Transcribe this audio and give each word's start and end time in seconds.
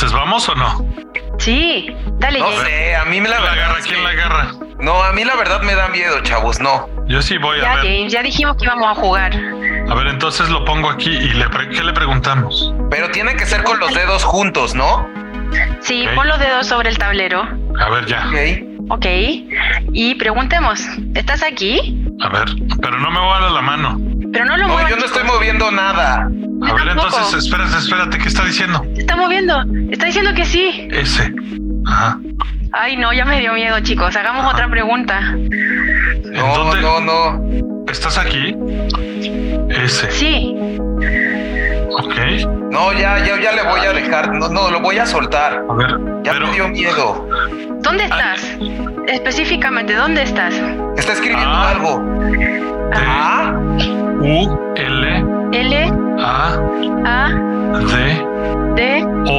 entonces, 0.00 0.16
¿vamos 0.16 0.48
o 0.48 0.54
no? 0.54 0.86
Sí, 1.40 1.88
dale, 2.20 2.38
No 2.38 2.46
James. 2.46 2.60
sé, 2.68 2.94
a 2.94 3.04
mí 3.06 3.20
me 3.20 3.28
la 3.28 3.36
¿Quién 3.38 3.44
la 3.46 3.50
verdad. 3.50 3.64
agarra? 3.66 3.82
¿Quién 3.82 3.96
que- 3.96 4.02
la 4.02 4.10
agarra? 4.10 4.48
No, 4.78 5.02
a 5.02 5.12
mí 5.12 5.24
la 5.24 5.34
verdad 5.34 5.62
me 5.62 5.74
da 5.74 5.88
miedo, 5.88 6.20
chavos, 6.22 6.60
no. 6.60 6.88
Yo 7.08 7.20
sí 7.20 7.36
voy 7.38 7.60
Ya, 7.60 7.72
a 7.72 7.76
ver. 7.76 7.84
James, 7.84 8.12
ya 8.12 8.22
dijimos 8.22 8.56
que 8.58 8.64
íbamos 8.66 8.86
a 8.86 8.94
jugar. 8.94 9.34
A 9.34 9.94
ver, 9.96 10.06
entonces 10.06 10.50
lo 10.50 10.64
pongo 10.64 10.88
aquí 10.88 11.10
y 11.10 11.30
le 11.30 11.48
pre- 11.48 11.68
¿qué 11.70 11.82
le 11.82 11.92
preguntamos? 11.92 12.72
Pero 12.90 13.10
tiene 13.10 13.34
que 13.34 13.44
ser 13.44 13.64
con 13.64 13.80
los 13.80 13.92
dedos 13.92 14.22
juntos, 14.22 14.76
¿no? 14.76 15.04
Sí, 15.80 16.06
pon 16.14 16.28
los 16.28 16.38
dedos 16.38 16.68
sobre 16.68 16.90
el 16.90 16.98
tablero. 16.98 17.42
A 17.80 17.88
ver, 17.90 18.06
ya. 18.06 18.28
Ok. 18.28 18.90
Ok. 18.90 19.06
Y 19.92 20.14
preguntemos, 20.14 20.80
¿estás 21.16 21.42
aquí? 21.42 22.06
A 22.20 22.28
ver, 22.28 22.44
pero 22.80 22.98
no 23.00 23.10
me 23.10 23.18
voy 23.18 23.36
a 23.36 23.40
dar 23.40 23.50
la 23.50 23.62
mano. 23.62 23.98
Pero 24.32 24.44
no 24.44 24.56
lo 24.58 24.68
No, 24.68 24.88
yo 24.88 24.96
no 24.96 25.04
estoy 25.06 25.24
moviendo 25.24 25.72
nada. 25.72 26.28
A 26.66 26.72
ver, 26.74 26.88
entonces, 26.88 27.44
espérate, 27.44 27.76
espérate, 27.78 28.18
¿qué 28.18 28.28
está 28.28 28.44
diciendo? 28.44 28.84
Se 28.94 29.00
está 29.02 29.16
moviendo. 29.16 29.62
Está 29.90 30.06
diciendo 30.06 30.32
que 30.34 30.44
sí. 30.44 30.88
Ese. 30.90 31.32
Ajá. 31.86 32.18
Ay, 32.72 32.96
no, 32.96 33.12
ya 33.12 33.24
me 33.24 33.40
dio 33.40 33.52
miedo, 33.54 33.78
chicos. 33.80 34.14
Hagamos 34.16 34.52
otra 34.52 34.68
pregunta. 34.68 35.18
¿En 35.34 36.32
No, 36.32 36.54
dónde? 36.58 36.82
no, 36.82 37.00
no. 37.00 37.84
¿Estás 37.90 38.18
aquí? 38.18 38.54
Ese. 39.70 40.10
Sí. 40.10 40.54
Ok. 41.90 42.14
No, 42.70 42.92
ya, 42.92 43.18
ya, 43.24 43.40
ya 43.40 43.52
le 43.52 43.62
voy 43.62 43.80
a 43.80 43.92
dejar. 43.92 44.34
No, 44.34 44.48
no, 44.48 44.70
lo 44.70 44.80
voy 44.80 44.98
a 44.98 45.06
soltar. 45.06 45.62
A 45.68 45.74
ver, 45.74 45.96
Ya 46.24 46.32
pero 46.32 46.46
me 46.48 46.52
dio 46.52 46.68
miedo. 46.68 47.26
¿Dónde 47.80 48.04
estás? 48.04 48.56
Específicamente, 49.06 49.94
¿dónde 49.94 50.22
estás? 50.22 50.54
Está 50.96 51.12
escribiendo 51.12 51.48
Ah. 51.48 51.70
algo. 51.70 52.02
T 52.92 52.98
Ah, 53.00 53.52
U 54.20 54.58
L 54.76 55.24
L 55.52 55.74
A 56.20 56.58
A 57.06 57.30
D 57.80 57.92
D 58.76 59.04
O. 59.26 59.38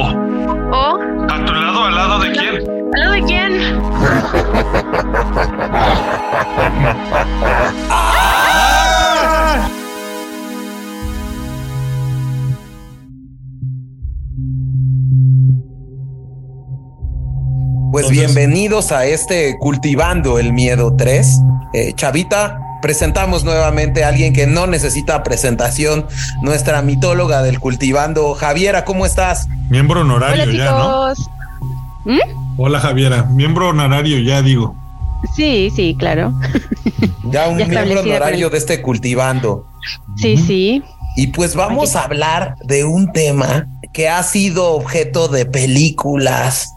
O. 0.72 0.98
¿A 1.28 1.44
tu 1.44 1.52
lado, 1.52 1.84
al 1.84 1.94
lado 1.94 2.18
de 2.18 2.32
quién? 2.32 2.56
¿Al 2.94 3.00
lado 3.00 3.12
de 3.12 3.22
quién? 3.22 3.52
Pues 17.92 18.08
bienvenidos 18.10 18.92
a 18.92 19.04
este 19.06 19.56
Cultivando 19.58 20.38
el 20.38 20.52
Miedo 20.52 20.96
3. 20.96 21.40
Eh, 21.72 21.92
Chavita, 21.94 22.58
presentamos 22.82 23.44
nuevamente 23.44 24.04
a 24.04 24.08
alguien 24.08 24.32
que 24.32 24.46
no 24.46 24.66
necesita 24.66 25.22
presentación, 25.22 26.06
nuestra 26.42 26.82
mitóloga 26.82 27.42
del 27.42 27.60
Cultivando. 27.60 28.34
Javiera, 28.34 28.84
¿cómo 28.84 29.06
estás? 29.06 29.48
Miembro 29.68 30.00
honorario 30.00 30.42
Hola 30.44 30.52
ya, 30.52 30.70
¿no? 30.72 31.14
chicos. 31.14 31.30
Hola 32.56 32.80
Javiera, 32.80 33.24
miembro 33.24 33.68
honorario 33.68 34.18
ya 34.20 34.42
digo. 34.42 34.74
Sí, 35.36 35.70
sí, 35.74 35.94
claro. 35.98 36.32
Ya 37.24 37.48
un 37.48 37.58
Ya 37.58 37.66
miembro 37.66 38.00
honorario 38.00 38.46
el- 38.46 38.52
de 38.52 38.58
este 38.58 38.80
Cultivando. 38.82 39.66
Sí, 40.16 40.36
sí. 40.36 40.82
Y 41.16 41.28
pues 41.28 41.54
vamos 41.54 41.96
a 41.96 42.04
hablar 42.04 42.54
de 42.64 42.84
un 42.84 43.12
tema 43.12 43.66
que 43.92 44.08
ha 44.08 44.22
sido 44.22 44.72
objeto 44.72 45.28
de 45.28 45.44
películas, 45.46 46.72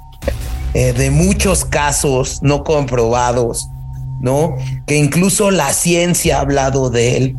eh, 0.73 0.91
de 0.93 1.11
muchos 1.11 1.63
casos 1.65 2.39
no 2.41 2.63
comprobados, 2.63 3.67
¿no? 4.21 4.55
Que 4.87 4.97
incluso 4.97 5.51
la 5.51 5.73
ciencia 5.73 6.37
ha 6.37 6.41
hablado 6.41 6.89
de 6.89 7.17
él. 7.17 7.35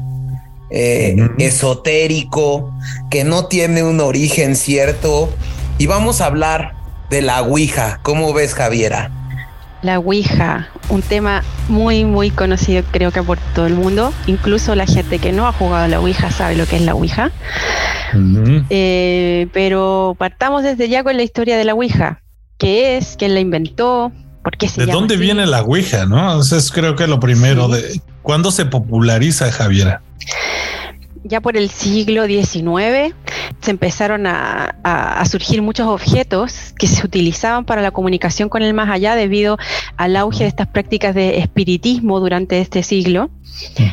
eh, 0.71 1.29
esotérico, 1.39 2.75
que 3.11 3.23
no 3.23 3.47
tiene 3.47 3.85
un 3.85 4.01
origen 4.01 4.57
cierto. 4.57 5.33
Y 5.79 5.87
vamos 5.87 6.21
a 6.21 6.27
hablar 6.27 6.75
de 7.11 7.23
la 7.23 7.43
Ouija. 7.43 8.01
¿Cómo 8.03 8.33
ves, 8.33 8.55
Javiera? 8.55 9.11
La 9.83 9.99
Ouija, 9.99 10.69
un 10.89 11.03
tema 11.03 11.45
muy, 11.69 12.05
muy 12.05 12.31
conocido 12.31 12.83
creo 12.91 13.13
que 13.13 13.23
por 13.23 13.39
todo 13.55 13.67
el 13.67 13.75
mundo. 13.75 14.13
Incluso 14.27 14.75
la 14.75 14.87
gente 14.87 15.19
que 15.19 15.31
no 15.31 15.47
ha 15.47 15.53
jugado 15.53 15.85
a 15.85 15.89
la 15.89 16.01
Ouija 16.01 16.31
sabe 16.31 16.57
lo 16.57 16.67
que 16.67 16.77
es 16.77 16.83
la 16.83 16.95
Ouija. 16.95 17.31
Eh, 18.71 19.49
pero 19.53 20.17
partamos 20.19 20.63
desde 20.63 20.89
ya 20.89 21.05
con 21.05 21.17
la 21.17 21.23
historia 21.23 21.57
de 21.57 21.65
la 21.65 21.75
Ouija. 21.75 22.23
¿Qué 22.57 22.97
es? 22.97 23.17
¿Quién 23.19 23.35
la 23.35 23.41
inventó? 23.41 24.11
¿Por 24.45 24.57
qué 24.57 24.69
se 24.69 24.81
¿De 24.83 24.87
llama 24.87 25.01
dónde 25.01 25.15
así? 25.15 25.23
viene 25.25 25.47
la 25.47 25.63
Ouija, 25.63 26.07
no? 26.07 26.41
Eso 26.41 26.57
es 26.57 26.71
creo 26.71 26.95
que 26.95 27.07
lo 27.09 27.19
primero. 27.19 27.67
Sí. 27.67 27.73
De, 27.83 28.01
¿Cuándo 28.23 28.51
se 28.53 28.67
populariza, 28.67 29.51
Javiera? 29.51 30.03
ya 31.27 31.41
por 31.41 31.57
el 31.57 31.71
siglo 31.71 32.27
XIX 32.27 33.15
se 33.63 33.71
empezaron 33.71 34.27
a, 34.27 34.77
a- 34.85 35.21
a 35.21 35.25
surgir 35.25 35.63
muchos 35.63 35.87
objetos 35.89 36.75
que 36.79 36.87
se 36.87 37.05
utilizaban 37.07 37.65
para 37.65 37.81
la 37.81 37.93
comunicación 37.93 38.51
con 38.51 38.63
el 38.63 38.75
más 38.75 38.91
allá 38.91 39.17
debido 39.17 39.57
al 39.97 40.17
auge 40.17 40.45
de 40.45 40.49
estas 40.51 40.67
prácticas 40.67 41.15
de 41.15 41.39
espiritismo 41.39 42.21
durante 42.21 42.61
este 42.61 42.83
siglo. 42.83 43.31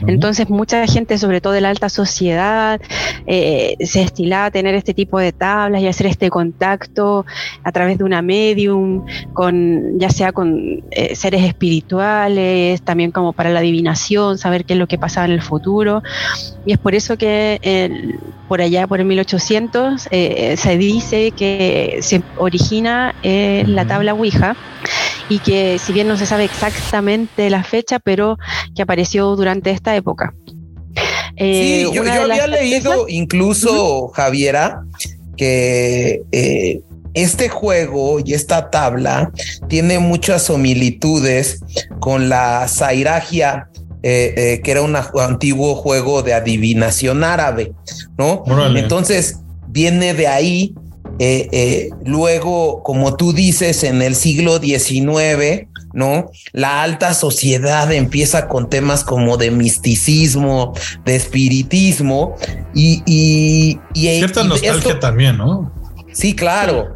Entonces 0.07 0.49
mucha 0.49 0.85
gente, 0.87 1.17
sobre 1.17 1.41
todo 1.41 1.53
de 1.53 1.61
la 1.61 1.69
alta 1.69 1.89
sociedad, 1.89 2.79
eh, 3.25 3.75
se 3.79 4.01
estilaba 4.01 4.45
a 4.45 4.51
tener 4.51 4.75
este 4.75 4.93
tipo 4.93 5.19
de 5.19 5.31
tablas 5.31 5.81
y 5.81 5.87
hacer 5.87 6.07
este 6.07 6.29
contacto 6.29 7.25
a 7.63 7.71
través 7.71 7.97
de 7.97 8.03
una 8.03 8.21
medium, 8.21 9.05
con, 9.33 9.99
ya 9.99 10.09
sea 10.09 10.31
con 10.31 10.83
eh, 10.91 11.15
seres 11.15 11.43
espirituales, 11.43 12.81
también 12.81 13.11
como 13.11 13.33
para 13.33 13.49
la 13.49 13.59
adivinación, 13.59 14.37
saber 14.37 14.65
qué 14.65 14.73
es 14.73 14.79
lo 14.79 14.87
que 14.87 14.97
pasaba 14.97 15.25
en 15.25 15.33
el 15.33 15.41
futuro. 15.41 16.01
Y 16.65 16.73
es 16.73 16.77
por 16.77 16.95
eso 16.95 17.17
que 17.17 17.59
el- 17.61 18.19
por 18.51 18.61
allá, 18.61 18.85
por 18.85 18.99
el 18.99 19.05
1800, 19.05 20.09
eh, 20.11 20.57
se 20.57 20.77
dice 20.77 21.31
que 21.31 21.99
se 22.01 22.21
origina 22.37 23.15
eh, 23.23 23.63
la 23.65 23.87
tabla 23.87 24.13
Ouija 24.13 24.57
y 25.29 25.39
que 25.39 25.79
si 25.79 25.93
bien 25.93 26.09
no 26.09 26.17
se 26.17 26.25
sabe 26.25 26.43
exactamente 26.43 27.49
la 27.49 27.63
fecha, 27.63 27.99
pero 27.99 28.37
que 28.75 28.81
apareció 28.81 29.37
durante 29.37 29.71
esta 29.71 29.95
época. 29.95 30.33
Eh, 31.37 31.85
Sí, 31.87 31.95
yo, 31.95 32.01
había 32.01 32.45
leído 32.45 33.07
incluso, 33.07 34.09
Javiera, 34.09 34.81
que 35.37 36.21
eh, 36.33 36.81
este 37.13 37.47
juego 37.47 38.19
y 38.19 38.33
esta 38.33 38.69
tabla 38.69 39.31
tiene 39.69 39.99
muchas 39.99 40.43
similitudes 40.43 41.61
con 42.01 42.27
la 42.27 42.67
Zairagia, 42.67 43.69
eh, 44.03 44.33
eh, 44.35 44.61
que 44.63 44.71
era 44.71 44.81
un 44.81 44.95
antiguo 44.95 45.75
juego 45.75 46.23
de 46.23 46.33
adivinación 46.33 47.23
árabe, 47.23 47.73
¿no? 48.17 48.43
Órale. 48.45 48.79
Entonces 48.79 49.39
viene 49.67 50.13
de 50.13 50.27
ahí. 50.27 50.75
eh, 51.19 51.89
luego, 52.03 52.81
como 52.83 53.15
tú 53.15 53.31
dices, 53.31 53.83
en 53.83 54.01
el 54.01 54.15
siglo 54.15 54.57
XIX, 54.59 55.67
¿no? 55.93 56.31
La 56.51 56.81
alta 56.81 57.13
sociedad 57.13 57.91
empieza 57.91 58.47
con 58.47 58.69
temas 58.69 59.03
como 59.03 59.37
de 59.37 59.51
misticismo, 59.51 60.73
de 61.05 61.15
espiritismo 61.17 62.35
y, 62.73 63.03
y, 63.05 63.79
y- 63.93 64.17
Cierta 64.17 64.41
y 64.43 64.47
nostalgia 64.47 64.91
esto- 64.91 64.99
también, 64.99 65.37
¿no? 65.37 65.71
sí, 66.11 66.33
claro. 66.35 66.95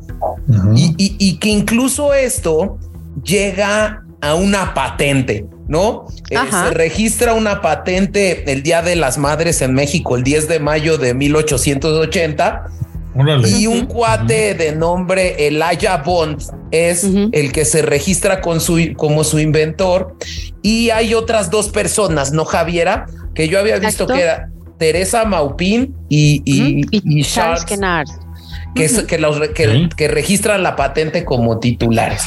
Y 0.76 1.38
que 1.38 1.50
incluso 1.50 2.14
esto 2.14 2.80
llega 3.24 4.04
a 4.22 4.34
una 4.36 4.74
patente, 4.74 5.46
¿no? 5.68 6.06
Eh, 6.30 6.38
se 6.50 6.72
registra 6.72 7.34
una 7.34 7.62
patente 7.62 8.52
el 8.52 8.62
Día 8.64 8.82
de 8.82 8.96
las 8.96 9.18
Madres 9.18 9.62
en 9.62 9.74
México, 9.74 10.16
el 10.16 10.24
10 10.24 10.48
de 10.48 10.60
mayo 10.60 10.98
de 10.98 11.14
1880, 11.14 12.66
Órale. 13.16 13.50
y 13.50 13.68
un 13.68 13.86
cuate 13.86 14.54
de 14.56 14.76
nombre 14.76 15.48
Elijah 15.48 15.98
Bond 16.04 16.42
es 16.72 17.04
el 17.32 17.52
que 17.52 17.64
se 17.66 17.82
registra 17.82 18.42
con 18.42 18.60
su, 18.60 18.80
como 18.98 19.24
su 19.24 19.40
inventor. 19.40 20.16
Y 20.62 20.90
hay 20.90 21.14
otras 21.14 21.50
dos 21.50 21.70
personas, 21.70 22.32
¿no, 22.34 22.44
Javiera? 22.46 23.06
Que 23.34 23.48
yo 23.48 23.60
había 23.60 23.76
visto 23.80 24.04
Exacto. 24.04 24.14
que 24.16 24.22
era 24.22 24.50
Teresa 24.78 25.24
Maupin 25.26 25.96
y, 26.10 26.42
y, 26.46 26.84
Ujú, 26.86 26.90
y 26.92 27.24
Charles 27.24 27.34
Charles, 27.34 27.66
Kennard. 27.66 28.08
que, 28.76 28.86
es- 28.86 29.04
que, 29.04 29.18
los 29.18 29.40
que 29.50 30.08
registran 30.10 30.64
la 30.64 30.76
patente 30.76 31.24
como 31.24 31.60
titulares, 31.60 32.24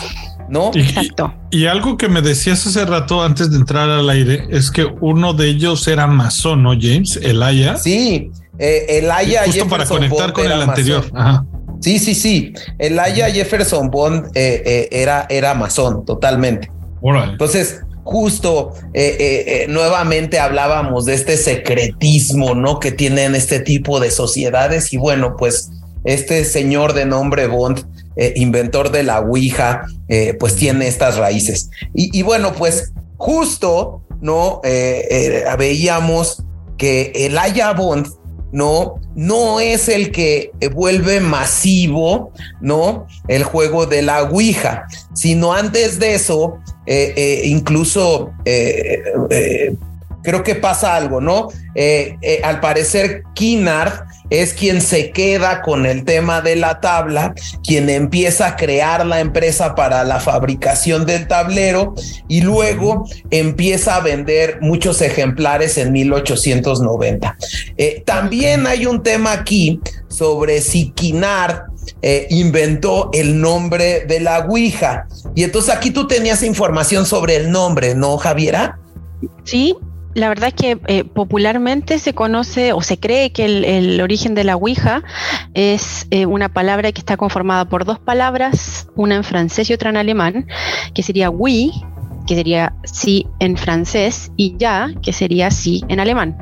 ¿no? 0.48 0.70
Y- 0.74 0.80
Exacto. 0.80 1.34
Y 1.50 1.66
algo 1.66 1.96
que 1.96 2.08
me 2.08 2.22
decías 2.22 2.66
hace 2.66 2.84
rato 2.84 3.22
antes 3.22 3.50
de 3.50 3.56
entrar 3.56 3.88
al 3.88 4.08
aire 4.10 4.46
es 4.50 4.70
que 4.70 4.84
uno 4.84 5.32
de 5.34 5.48
ellos 5.48 5.86
era 5.88 6.06
masón, 6.06 6.62
¿no, 6.62 6.70
James? 6.78 7.16
Elaya. 7.22 7.76
Sí, 7.76 8.30
eh, 8.58 8.86
Elijah 9.02 9.44
Justo 9.46 9.68
para 9.68 9.84
Jefferson 9.84 9.96
conectar 9.96 10.26
Bond 10.26 10.32
con 10.32 10.44
era 10.46 10.54
el 10.56 10.62
anterior. 10.62 11.04
Ajá. 11.14 11.44
Sí, 11.80 11.98
sí, 12.00 12.14
sí. 12.14 12.52
Elijah 12.78 13.30
Jefferson 13.30 13.88
Bond 13.90 14.26
eh, 14.34 14.62
eh, 14.66 14.88
era, 14.90 15.26
era 15.30 15.54
masón, 15.54 16.04
totalmente. 16.04 16.70
Órale. 17.00 17.32
Entonces, 17.32 17.80
justo 18.02 18.72
eh, 18.94 19.16
eh, 19.20 19.44
eh, 19.46 19.66
nuevamente 19.68 20.40
hablábamos 20.40 21.04
de 21.04 21.14
este 21.14 21.36
secretismo, 21.36 22.54
¿no? 22.54 22.80
Que 22.80 22.90
tienen 22.90 23.34
este 23.34 23.60
tipo 23.60 24.00
de 24.00 24.10
sociedades 24.10 24.92
y 24.92 24.96
bueno, 24.96 25.36
pues 25.38 25.70
este 26.04 26.44
señor 26.44 26.94
de 26.94 27.04
nombre 27.06 27.46
Bond, 27.46 27.84
eh, 28.20 28.32
inventor 28.34 28.90
de 28.90 29.04
la 29.04 29.20
Ouija, 29.20 29.86
eh, 30.08 30.34
pues 30.40 30.56
tiene 30.56 30.88
estas 30.88 31.18
raíces. 31.18 31.70
Y, 31.94 32.22
bueno, 32.22 32.52
pues 32.52 32.92
justo, 33.16 34.02
¿no? 34.20 34.60
Eh, 34.64 35.44
veíamos 35.56 36.42
que 36.76 37.12
el 37.14 37.38
Aya 37.38 37.72
Bond 37.74 38.08
no, 38.50 38.96
no 39.14 39.60
es 39.60 39.88
el 39.88 40.10
que 40.10 40.50
vuelve 40.74 41.20
masivo, 41.20 42.32
no, 42.60 43.06
el 43.28 43.44
juego 43.44 43.86
de 43.86 44.02
la 44.02 44.24
Ouija, 44.24 44.88
sino 45.14 45.52
antes 45.52 46.00
de 46.00 46.14
eso, 46.14 46.58
incluso 47.44 48.32
creo 50.24 50.42
que 50.42 50.56
pasa 50.56 50.96
algo, 50.96 51.20
¿no? 51.20 51.50
al 52.42 52.60
parecer, 52.60 53.22
Kinnard 53.34 54.07
es 54.30 54.54
quien 54.54 54.80
se 54.80 55.10
queda 55.10 55.62
con 55.62 55.86
el 55.86 56.04
tema 56.04 56.40
de 56.40 56.56
la 56.56 56.80
tabla, 56.80 57.34
quien 57.64 57.88
empieza 57.88 58.46
a 58.48 58.56
crear 58.56 59.06
la 59.06 59.20
empresa 59.20 59.74
para 59.74 60.04
la 60.04 60.20
fabricación 60.20 61.06
del 61.06 61.26
tablero 61.26 61.94
y 62.28 62.40
luego 62.40 63.06
empieza 63.30 63.96
a 63.96 64.00
vender 64.00 64.58
muchos 64.60 65.00
ejemplares 65.02 65.78
en 65.78 65.92
1890. 65.92 67.36
Eh, 67.76 68.02
también 68.04 68.66
hay 68.66 68.86
un 68.86 69.02
tema 69.02 69.32
aquí 69.32 69.80
sobre 70.08 70.60
si 70.60 70.90
Quinar 70.90 71.66
eh, 72.02 72.26
inventó 72.30 73.10
el 73.12 73.40
nombre 73.40 74.04
de 74.06 74.20
la 74.20 74.40
Ouija. 74.40 75.06
Y 75.34 75.44
entonces 75.44 75.74
aquí 75.74 75.90
tú 75.90 76.06
tenías 76.06 76.42
información 76.42 77.06
sobre 77.06 77.36
el 77.36 77.50
nombre, 77.50 77.94
¿no, 77.94 78.18
Javiera? 78.18 78.78
Sí, 79.44 79.76
la 80.18 80.28
verdad 80.28 80.48
es 80.48 80.54
que 80.54 80.78
eh, 80.88 81.04
popularmente 81.04 81.98
se 81.98 82.14
conoce 82.14 82.72
o 82.72 82.82
se 82.82 82.98
cree 82.98 83.30
que 83.30 83.44
el, 83.44 84.00
origen 84.00 84.34
de 84.34 84.44
la 84.44 84.56
Ouija 84.56 85.02
es 85.54 86.06
eh, 86.10 86.26
una 86.26 86.48
palabra 86.48 86.92
que 86.92 87.00
está 87.00 87.16
conformada 87.16 87.66
por 87.66 87.84
dos 87.84 87.98
palabras, 87.98 88.88
una 88.96 89.16
en 89.16 89.24
francés 89.24 89.70
y 89.70 89.72
otra 89.72 89.90
en 89.90 89.96
alemán, 89.96 90.46
que 90.94 91.02
sería 91.02 91.30
oui, 91.30 91.72
que 92.26 92.34
sería 92.34 92.74
sí 92.84 93.26
en 93.38 93.56
francés, 93.56 94.32
y 94.36 94.56
ya, 94.58 94.90
que 95.02 95.12
sería 95.12 95.50
sí 95.50 95.84
en 95.88 96.00
alemán. 96.00 96.36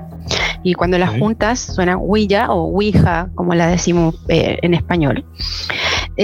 Y 0.63 0.75
cuando 0.75 0.99
las 0.99 1.11
juntas 1.11 1.61
suena 1.61 1.97
Ouija 1.97 2.51
o 2.51 2.73
Ouija, 2.73 3.31
como 3.35 3.55
la 3.55 3.69
decimos 3.69 4.17
eh, 4.29 4.59
en 4.63 4.75
español. 4.75 5.25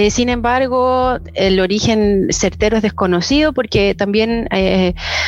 sin 0.09 0.27
embargo, 0.27 1.17
el 1.35 1.59
origen 1.59 2.27
certero 2.31 2.77
es 2.77 2.83
desconocido 2.83 3.53
porque 3.53 3.95
también 3.95 4.49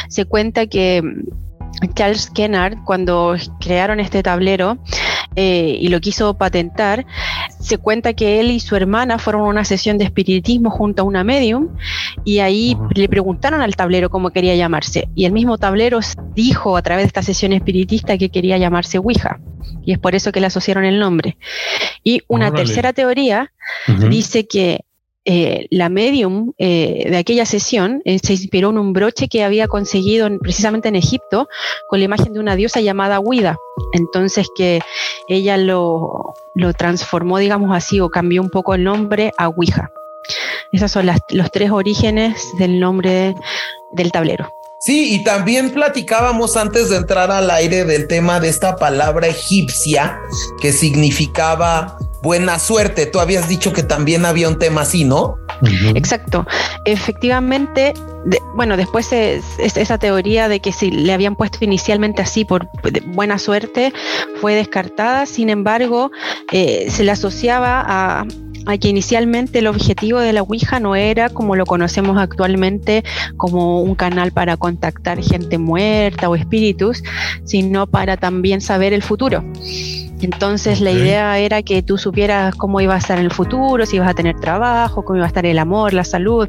se 0.10 0.26
cuenta 0.26 0.68
que 0.68 1.02
Charles 1.94 2.30
Kennard, 2.30 2.84
cuando 2.84 3.36
crearon 3.60 4.00
este 4.00 4.24
tablero 4.24 4.78
eh, 5.36 5.78
y 5.80 5.90
lo 5.90 6.00
quiso 6.00 6.36
patentar, 6.36 7.06
se 7.60 7.78
cuenta 7.78 8.14
que 8.14 8.40
él 8.40 8.52
y 8.52 8.60
su 8.60 8.76
hermana 8.76 9.20
fueron 9.20 9.42
a 9.42 9.46
una 9.46 9.66
sesión 9.66 9.98
de 9.98 10.06
espiritismo 10.06 10.70
junto 10.70 11.02
a 11.02 11.06
una 11.06 11.24
medium 11.24 11.70
y 12.24 12.40
ahí 12.40 12.78
le 12.94 13.10
preguntaron 13.10 13.62
al 13.62 13.76
tablero 13.76 14.10
cómo 14.10 14.30
quería 14.30 14.56
llamarse. 14.56 15.10
Y 15.16 15.26
el 15.26 15.32
mismo 15.32 15.58
tablero 15.58 16.00
dijo 16.34 16.78
a 16.78 16.82
través 16.82 17.04
de 17.04 17.08
esta 17.08 17.24
sesión 17.24 17.54
espiritista 17.54 18.18
que 18.18 18.30
quería 18.30 18.58
llamarse 18.58 18.98
Ouija. 18.98 19.40
Y 19.84 19.94
es 19.94 20.00
por 20.00 20.16
eso 20.16 20.32
que 20.32 20.40
le 20.40 20.48
asociaron 20.48 20.86
el 20.86 21.00
nombre. 21.00 21.38
Y 22.04 22.22
una 22.28 22.52
tercera 22.52 22.94
teoría 22.94 23.52
dice 24.10 24.48
que 24.48 24.82
eh, 25.28 25.66
la 25.72 25.90
medium 25.90 26.54
eh, 26.60 27.08
de 27.10 27.18
aquella 27.18 27.48
sesión 27.48 28.04
eh, 28.06 28.20
se 28.20 28.34
inspiró 28.34 28.70
en 28.70 28.78
un 28.78 28.94
broche 28.94 29.28
que 29.28 29.44
había 29.44 29.68
conseguido 29.68 30.30
precisamente 30.40 30.88
en 30.88 30.96
Egipto 30.96 31.48
con 31.90 31.98
la 31.98 32.06
imagen 32.06 32.34
de 32.34 32.40
una 32.40 32.56
diosa 32.56 32.80
llamada 32.80 33.20
Huida. 33.20 33.58
Entonces 33.94 34.48
que 34.56 34.82
ella 35.28 35.58
lo, 35.58 36.36
transformó, 36.78 37.40
digamos 37.40 37.76
así, 37.76 38.00
o 38.00 38.10
cambió 38.10 38.40
un 38.42 38.52
poco 38.52 38.76
el 38.76 38.84
nombre 38.84 39.32
a 39.40 39.48
Ouija. 39.48 39.92
Esos 40.72 40.92
son 40.92 41.08
los 41.08 41.52
tres 41.52 41.72
orígenes 41.72 42.52
del 42.60 42.80
nombre 42.80 43.34
del 43.94 44.12
tablero. 44.12 44.48
Sí, 44.82 45.16
y 45.16 45.24
también 45.24 45.72
platicábamos 45.72 46.56
antes 46.58 46.92
de 46.92 46.98
entrar 46.98 47.32
al 47.32 47.50
aire 47.50 47.86
del 47.86 48.08
tema 48.08 48.40
de 48.40 48.50
esta 48.50 48.76
palabra 48.76 49.26
egipcia 49.26 50.20
que 50.62 50.72
significaba 50.72 51.98
buena 52.26 52.58
suerte. 52.58 53.06
Tú 53.06 53.20
habías 53.20 53.48
dicho 53.48 53.72
que 53.72 53.84
también 53.84 54.26
había 54.26 54.50
un 54.50 54.58
tema 54.58 54.82
así, 54.82 55.06
¿no? 55.06 55.38
Exacto. 55.94 56.46
Efectivamente, 56.84 57.94
bueno, 58.56 58.78
después 58.78 59.14
es, 59.14 59.46
esa 59.60 60.00
teoría 60.00 60.50
de 60.50 60.60
que 60.60 60.72
si 60.72 60.90
le 60.90 61.14
habían 61.14 61.36
puesto 61.36 61.60
inicialmente 61.62 62.24
así 62.24 62.44
por 62.44 62.68
buena 63.06 63.38
suerte 63.38 63.94
fue 64.42 64.56
descartada. 64.56 65.28
Sin 65.28 65.52
embargo, 65.52 66.10
eh, 66.52 66.88
se 66.90 67.04
le 67.04 67.12
asociaba 67.12 67.84
a, 67.88 68.26
a 68.66 68.78
que 68.80 68.88
inicialmente 68.88 69.60
el 69.60 69.68
objetivo 69.68 70.20
de 70.20 70.34
la 70.34 70.42
Ouija 70.42 70.80
no 70.80 70.96
era 70.96 71.30
como 71.30 71.56
lo 71.56 71.68
conocemos 71.68 72.18
actualmente 72.18 73.04
como 73.38 73.84
un 73.84 73.94
canal 73.94 74.32
para 74.32 74.58
contactar 74.58 75.22
gente 75.22 75.60
muerta 75.60 76.28
o 76.28 76.36
espíritus, 76.36 77.04
sino 77.44 77.86
para 77.86 78.18
también 78.18 78.62
saber 78.62 78.94
el 78.94 79.04
futuro. 79.04 79.44
Entonces 80.22 80.82
la 80.82 80.92
idea 80.92 81.38
era 81.40 81.62
que 81.62 81.84
tú 81.84 81.98
supieras 81.98 82.56
cómo 82.56 82.82
iba 82.82 82.96
a 82.96 82.98
estar 82.98 83.20
en 83.20 83.26
el 83.26 83.32
futuro, 83.32 83.86
si 83.86 83.98
ibas 83.98 84.10
a 84.10 84.14
tener 84.14 84.40
trabajo, 84.40 85.04
cómo 85.04 85.18
iba 85.18 85.26
a 85.26 85.28
estar 85.28 85.46
el 85.46 85.60
amor, 85.60 85.94
la 85.94 86.04
salud, 86.04 86.48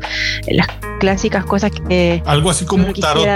las 0.48 0.66
clásicas 1.00 1.44
cosas 1.44 1.72
que 1.88 2.22
algo 2.26 2.50
así 2.50 2.64
como 2.64 2.86
un 2.86 2.94
tarot, 2.94 3.26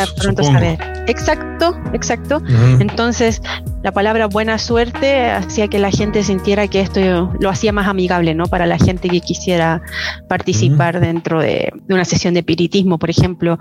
Exacto, 1.07 1.77
exacto. 1.93 2.43
Entonces 2.79 3.43
la 3.83 3.93
palabra 3.93 4.27
buena 4.27 4.59
suerte 4.59 5.31
hacía 5.31 5.69
que 5.69 5.79
la 5.79 5.91
gente 5.91 6.23
sintiera 6.23 6.69
que 6.69 6.81
esto 6.81 7.33
lo 7.41 7.49
hacía 7.49 7.73
más 7.73 7.89
amigable, 7.89 8.35
¿no? 8.35 8.47
Para 8.47 8.67
la 8.67 8.79
gente 8.79 9.09
que 9.09 9.21
quisiera 9.21 9.83
participar 10.29 11.01
dentro 11.01 11.41
de, 11.41 11.73
una 11.89 12.05
sesión 12.05 12.35
de 12.35 12.41
espiritismo, 12.41 12.99
por 12.99 13.11
ejemplo, 13.11 13.59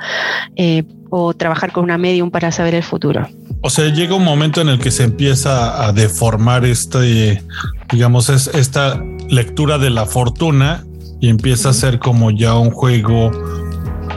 eh, 0.55 0.83
o 1.09 1.33
trabajar 1.33 1.71
con 1.71 1.83
una 1.83 1.97
medium 1.97 2.31
para 2.31 2.51
saber 2.51 2.75
el 2.75 2.83
futuro. 2.83 3.27
O 3.61 3.69
sea, 3.69 3.89
llega 3.89 4.15
un 4.15 4.23
momento 4.23 4.61
en 4.61 4.69
el 4.69 4.79
que 4.79 4.89
se 4.89 5.03
empieza 5.03 5.85
a 5.85 5.91
deformar 5.91 6.63
este, 6.63 7.43
digamos, 7.91 8.29
es 8.29 8.47
esta 8.47 9.03
lectura 9.27 9.77
de 9.77 9.89
la 9.89 10.05
fortuna 10.05 10.85
y 11.19 11.29
empieza 11.29 11.69
a 11.69 11.73
ser 11.73 11.99
como 11.99 12.31
ya 12.31 12.55
un 12.55 12.71
juego, 12.71 13.31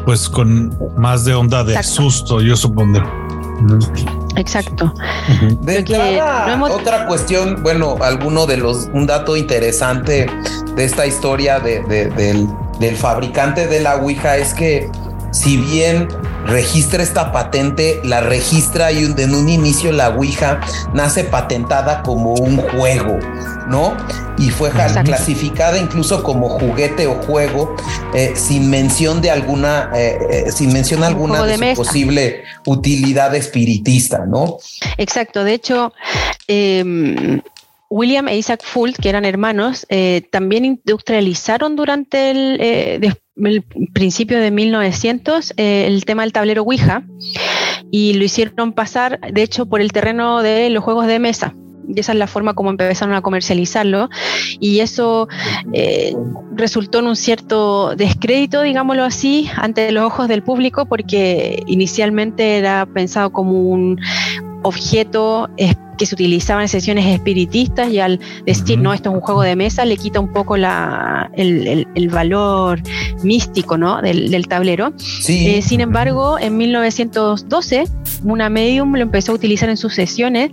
pues 0.06 0.28
con 0.28 0.76
más 0.96 1.24
de 1.24 1.34
onda 1.34 1.64
de 1.64 1.82
susto, 1.82 2.40
yo 2.40 2.56
supongo. 2.56 3.00
Exacto. 4.36 4.94
otra 6.70 7.06
cuestión, 7.06 7.62
bueno, 7.62 7.96
alguno 8.00 8.46
de 8.46 8.56
los, 8.56 8.88
un 8.92 9.06
dato 9.06 9.36
interesante 9.36 10.26
de 10.76 10.84
esta 10.84 11.06
historia 11.06 11.58
de, 11.58 11.82
del, 11.82 12.46
del 12.78 12.96
fabricante 12.96 13.66
de 13.66 13.80
la 13.80 13.96
Ouija 13.96 14.36
es 14.36 14.54
que 14.54 14.88
si 15.32 15.56
bien 15.56 16.08
registra 16.46 17.02
esta 17.02 17.32
patente, 17.32 18.00
la 18.04 18.20
registra 18.20 18.92
y 18.92 19.04
en 19.04 19.34
un 19.34 19.48
inicio 19.48 19.90
la 19.90 20.10
Ouija 20.10 20.60
nace 20.92 21.24
patentada 21.24 22.02
como 22.02 22.34
un 22.34 22.58
juego, 22.58 23.18
¿no? 23.68 23.96
Y 24.38 24.50
fue 24.50 24.70
clasificada 24.70 25.78
incluso 25.78 26.22
como 26.22 26.48
juguete 26.48 27.06
o 27.06 27.14
juego 27.22 27.74
eh, 28.14 28.32
sin 28.34 28.68
mención 28.68 29.20
de 29.22 29.30
alguna, 29.30 29.90
eh, 29.94 30.18
eh, 30.30 30.52
sin 30.52 30.72
mención 30.72 31.02
alguna 31.02 31.44
de, 31.44 31.56
su 31.56 31.76
posible 31.76 32.44
utilidad 32.66 33.34
espiritista, 33.34 34.26
¿no? 34.26 34.58
Exacto, 34.98 35.44
de 35.44 35.54
hecho, 35.54 35.92
em, 36.46 37.40
William 37.94 38.28
e 38.28 38.36
Isaac 38.36 38.62
Fult, 38.64 38.96
que 38.96 39.08
eran 39.08 39.24
hermanos, 39.24 39.86
también 40.30 40.64
industrializaron 40.64 41.76
durante 41.76 42.30
el, 42.30 43.12
el 43.36 43.62
principio 43.92 44.38
de 44.40 44.50
1900 44.50 45.54
eh, 45.56 45.86
el 45.86 46.04
tema 46.04 46.22
del 46.22 46.32
tablero 46.32 46.62
Ouija 46.62 47.04
y 47.90 48.14
lo 48.14 48.24
hicieron 48.24 48.72
pasar, 48.72 49.20
de 49.20 49.42
hecho, 49.42 49.66
por 49.66 49.80
el 49.80 49.92
terreno 49.92 50.42
de 50.42 50.70
los 50.70 50.82
juegos 50.82 51.06
de 51.06 51.18
mesa. 51.18 51.54
Y 51.88 51.98
esa 51.98 52.12
es 52.12 52.18
la 52.18 52.26
forma 52.26 52.54
como 52.54 52.70
empezaron 52.70 53.14
a 53.14 53.22
comercializarlo. 53.22 54.08
Y 54.60 54.80
eso 54.80 55.28
eh, 55.72 56.14
resultó 56.54 57.00
en 57.00 57.08
un 57.08 57.16
cierto 57.16 57.96
descrédito, 57.96 58.62
digámoslo 58.62 59.04
así, 59.04 59.50
ante 59.56 59.90
los 59.92 60.04
ojos 60.04 60.28
del 60.28 60.42
público, 60.42 60.86
porque 60.86 61.62
inicialmente 61.66 62.56
era 62.56 62.86
pensado 62.86 63.30
como 63.30 63.60
un 63.60 64.00
objeto 64.62 65.50
que 66.02 66.06
se 66.06 66.16
utilizaban 66.16 66.62
en 66.62 66.68
sesiones 66.68 67.06
espiritistas 67.06 67.88
y 67.88 68.00
al 68.00 68.18
decir, 68.44 68.76
no, 68.76 68.92
esto 68.92 69.10
es 69.10 69.14
un 69.14 69.20
juego 69.20 69.42
de 69.42 69.54
mesa, 69.54 69.84
le 69.84 69.96
quita 69.96 70.18
un 70.18 70.32
poco 70.32 70.56
la, 70.56 71.30
el, 71.36 71.86
el, 71.94 72.08
valor 72.08 72.82
místico 73.22 73.78
¿no? 73.78 74.02
del, 74.02 74.32
del 74.32 74.48
tablero. 74.48 74.92
Eh, 75.28 75.62
sin 75.62 75.80
embargo, 75.80 76.40
en 76.40 76.56
1912, 76.56 77.84
una 78.24 78.48
medium 78.48 78.96
lo 78.96 79.02
empezó 79.02 79.30
a 79.30 79.36
utilizar 79.36 79.68
en 79.68 79.76
sus 79.76 79.94
sesiones 79.94 80.50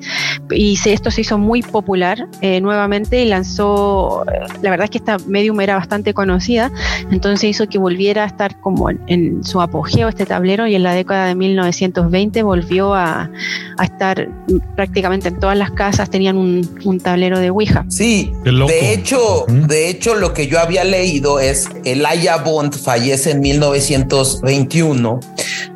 y 0.51 0.77
esto 0.85 1.09
se 1.09 1.21
hizo 1.21 1.39
muy 1.39 1.63
popular 1.63 2.27
eh, 2.41 2.61
nuevamente 2.61 3.23
y 3.23 3.25
lanzó, 3.27 4.23
la 4.61 4.69
verdad 4.69 4.83
es 4.83 4.91
que 4.91 4.97
esta 4.99 5.17
medium 5.25 5.59
era 5.61 5.77
bastante 5.77 6.13
conocida, 6.13 6.71
entonces 7.09 7.49
hizo 7.49 7.67
que 7.67 7.79
volviera 7.79 8.23
a 8.23 8.27
estar 8.27 8.59
como 8.59 8.91
en, 8.91 9.43
su 9.43 9.61
apogeo 9.61 10.09
este 10.09 10.27
tablero 10.27 10.67
y 10.67 10.75
en 10.75 10.83
la 10.83 10.93
década 10.93 11.25
de 11.25 11.33
1920 11.33 12.43
volvió 12.43 12.93
a, 12.93 13.31
a 13.77 13.83
estar 13.83 14.29
prácticamente 14.75 15.29
en 15.29 15.38
todas 15.39 15.57
las 15.57 15.71
casas 15.71 16.09
tenían 16.09 16.37
un, 16.37 16.99
tablero 17.01 17.39
de 17.39 17.49
Ouija. 17.49 17.85
Sí, 17.89 18.33
de 18.43 18.93
hecho, 18.93 19.45
de 19.47 19.89
hecho 19.89 20.15
lo 20.15 20.33
que 20.33 20.47
yo 20.47 20.59
había 20.59 20.83
leído 20.83 21.39
es 21.39 21.67
Aya 22.05 22.37
Bond 22.37 22.73
fallece 22.73 23.31
en 23.31 23.41
1921 23.41 25.19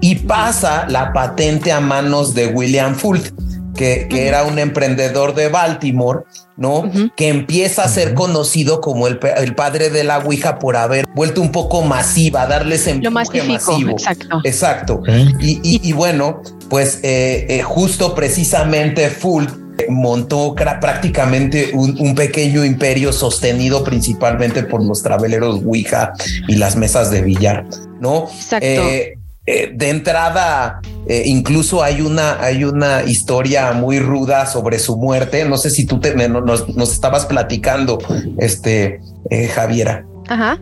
y 0.02 0.16
pasa 0.16 0.86
la 0.90 1.14
patente 1.14 1.72
a 1.72 1.80
manos 1.80 2.34
de 2.34 2.48
William 2.48 2.96
Fult 2.96 3.32
que, 3.76 4.08
que 4.10 4.28
era 4.28 4.44
un 4.44 4.60
emprendedor 4.60 5.34
de 5.36 5.50
Baltimore, 5.50 6.22
¿no? 6.58 6.90
Que 7.16 7.30
empieza 7.30 7.84
a 7.84 7.88
ser 7.88 8.14
conocido 8.14 8.82
como 8.82 9.08
el, 9.08 9.20
el, 9.38 9.56
padre 9.56 9.90
de 9.90 10.04
la 10.04 10.20
Ouija 10.20 10.60
por 10.60 10.76
haber 10.76 11.06
vuelto 11.16 11.42
un 11.42 11.52
poco 11.52 11.82
masiva, 11.82 12.46
darles 12.46 12.88
empuje 12.88 13.40
Lo 13.40 13.46
masivo. 13.46 13.92
Exacto. 13.92 14.42
Exacto. 14.44 15.04
Y, 15.40 15.60
y, 15.64 15.82
y, 15.84 15.94
bueno, 15.94 16.42
pues 16.70 17.00
eh, 17.04 17.48
eh, 17.50 17.62
justo 17.62 18.14
precisamente 18.14 19.10
Full 19.10 19.46
montó 19.90 20.54
prácticamente 20.54 21.72
un, 21.74 22.00
un, 22.00 22.14
pequeño 22.14 22.64
imperio 22.64 23.12
sostenido 23.12 23.84
principalmente 23.84 24.64
por 24.64 24.84
los 24.84 25.02
traveleros 25.02 25.64
Ouija 25.64 26.14
y 26.48 26.56
las 26.56 26.76
mesas 26.76 27.10
de 27.10 27.22
billar, 27.24 27.66
¿no? 28.00 28.28
Exacto. 28.32 28.68
Eh, 28.68 29.18
eh, 29.46 29.72
de 29.74 29.90
entrada, 29.90 30.80
eh, 31.06 31.24
incluso 31.26 31.84
hay 31.84 32.00
una, 32.00 32.42
hay 32.42 32.64
una 32.64 33.04
historia 33.04 33.74
muy 33.74 34.00
ruda 34.00 34.46
sobre 34.46 34.80
su 34.80 34.96
muerte. 34.96 35.44
No 35.44 35.58
sé 35.58 35.70
si 35.70 35.86
tú 35.86 36.00
te, 36.00 36.16
nos, 36.16 36.66
estabas 36.92 37.26
platicando, 37.26 37.98
este 38.38 39.02
eh, 39.30 39.48
Javiera. 39.48 40.06
Ajá, 40.30 40.58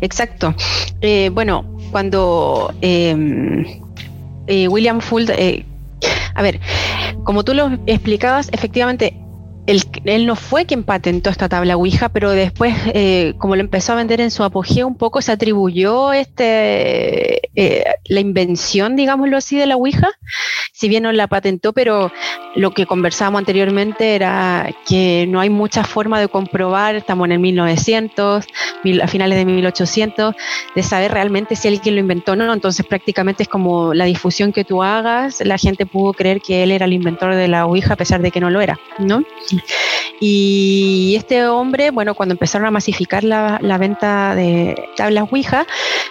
exacto. 0.00 0.54
bueno, 1.32 1.64
cuando 1.92 2.74
em, 2.80 3.64
William 4.48 5.00
Fuld, 5.00 5.30
a 6.34 6.42
ver, 6.42 6.60
como 7.22 7.44
tú 7.44 7.54
lo 7.54 7.78
explicabas, 7.86 8.48
efectivamente 8.50 9.14
él, 9.66 10.26
no 10.26 10.36
fue 10.36 10.64
quien 10.64 10.84
patentó 10.84 11.30
esta 11.30 11.48
tabla 11.48 11.76
Ouija, 11.76 12.08
pero 12.08 12.30
después, 12.30 12.74
eh, 12.94 13.34
como 13.38 13.56
lo 13.56 13.62
empezó 13.62 13.92
a 13.92 13.96
vender 13.96 14.20
en 14.20 14.30
su 14.30 14.44
apogeo, 14.44 14.86
un 14.86 14.96
poco 14.96 15.20
se 15.22 15.32
atribuyó 15.32 16.12
este, 16.12 17.50
eh, 17.56 17.84
la 18.04 18.20
invención, 18.20 18.96
digámoslo 18.96 19.36
así, 19.36 19.56
de 19.56 19.66
la 19.66 19.76
Ouija. 19.76 20.10
Si 20.72 20.88
bien 20.88 21.02
no 21.02 21.12
la 21.12 21.26
patentó, 21.26 21.72
pero 21.72 22.12
lo 22.54 22.72
que 22.72 22.86
conversábamos 22.86 23.40
anteriormente 23.40 24.14
era 24.14 24.74
que 24.86 25.26
no 25.28 25.40
hay 25.40 25.50
mucha 25.50 25.84
forma 25.84 26.20
de 26.20 26.28
comprobar, 26.28 26.94
estamos 26.94 27.26
en 27.26 27.32
el 27.32 27.38
1900, 27.38 28.44
mil, 28.84 29.00
a 29.00 29.08
finales 29.08 29.38
de 29.38 29.44
1800, 29.44 30.34
de 30.74 30.82
saber 30.82 31.12
realmente 31.12 31.56
si 31.56 31.68
alguien 31.68 31.94
lo 31.94 32.00
inventó 32.00 32.32
o 32.32 32.36
no. 32.36 32.52
Entonces, 32.52 32.86
prácticamente 32.86 33.42
es 33.42 33.48
como 33.48 33.94
la 33.94 34.04
difusión 34.04 34.52
que 34.52 34.64
tú 34.64 34.82
hagas, 34.82 35.40
la 35.40 35.58
gente 35.58 35.86
pudo 35.86 36.12
creer 36.12 36.40
que 36.40 36.62
él 36.62 36.70
era 36.70 36.86
el 36.86 36.92
inventor 36.92 37.34
de 37.34 37.48
la 37.48 37.66
Ouija 37.66 37.94
a 37.94 37.96
pesar 37.96 38.20
de 38.20 38.30
que 38.30 38.40
no 38.40 38.50
lo 38.50 38.60
era, 38.60 38.78
¿no? 38.98 39.22
Y 40.20 41.14
este 41.16 41.46
hombre, 41.46 41.90
bueno, 41.90 42.14
cuando 42.14 42.34
empezaron 42.34 42.66
a 42.66 42.70
masificar 42.70 43.22
la, 43.24 43.58
la 43.60 43.78
venta 43.78 44.34
de 44.34 44.74
tablas 44.96 45.28
Ouija, 45.30 45.66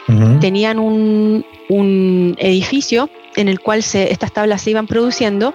uh 0.08 0.12
-huh. 0.12 0.40
tenían 0.40 0.80
un, 0.80 1.46
un, 1.70 2.36
edificio 2.38 3.10
en 3.36 3.48
el 3.48 3.60
cual 3.60 3.82
se, 3.84 4.12
estas 4.12 4.32
tablas 4.32 4.62
se 4.62 4.70
iban 4.72 4.88
produciendo 4.88 5.54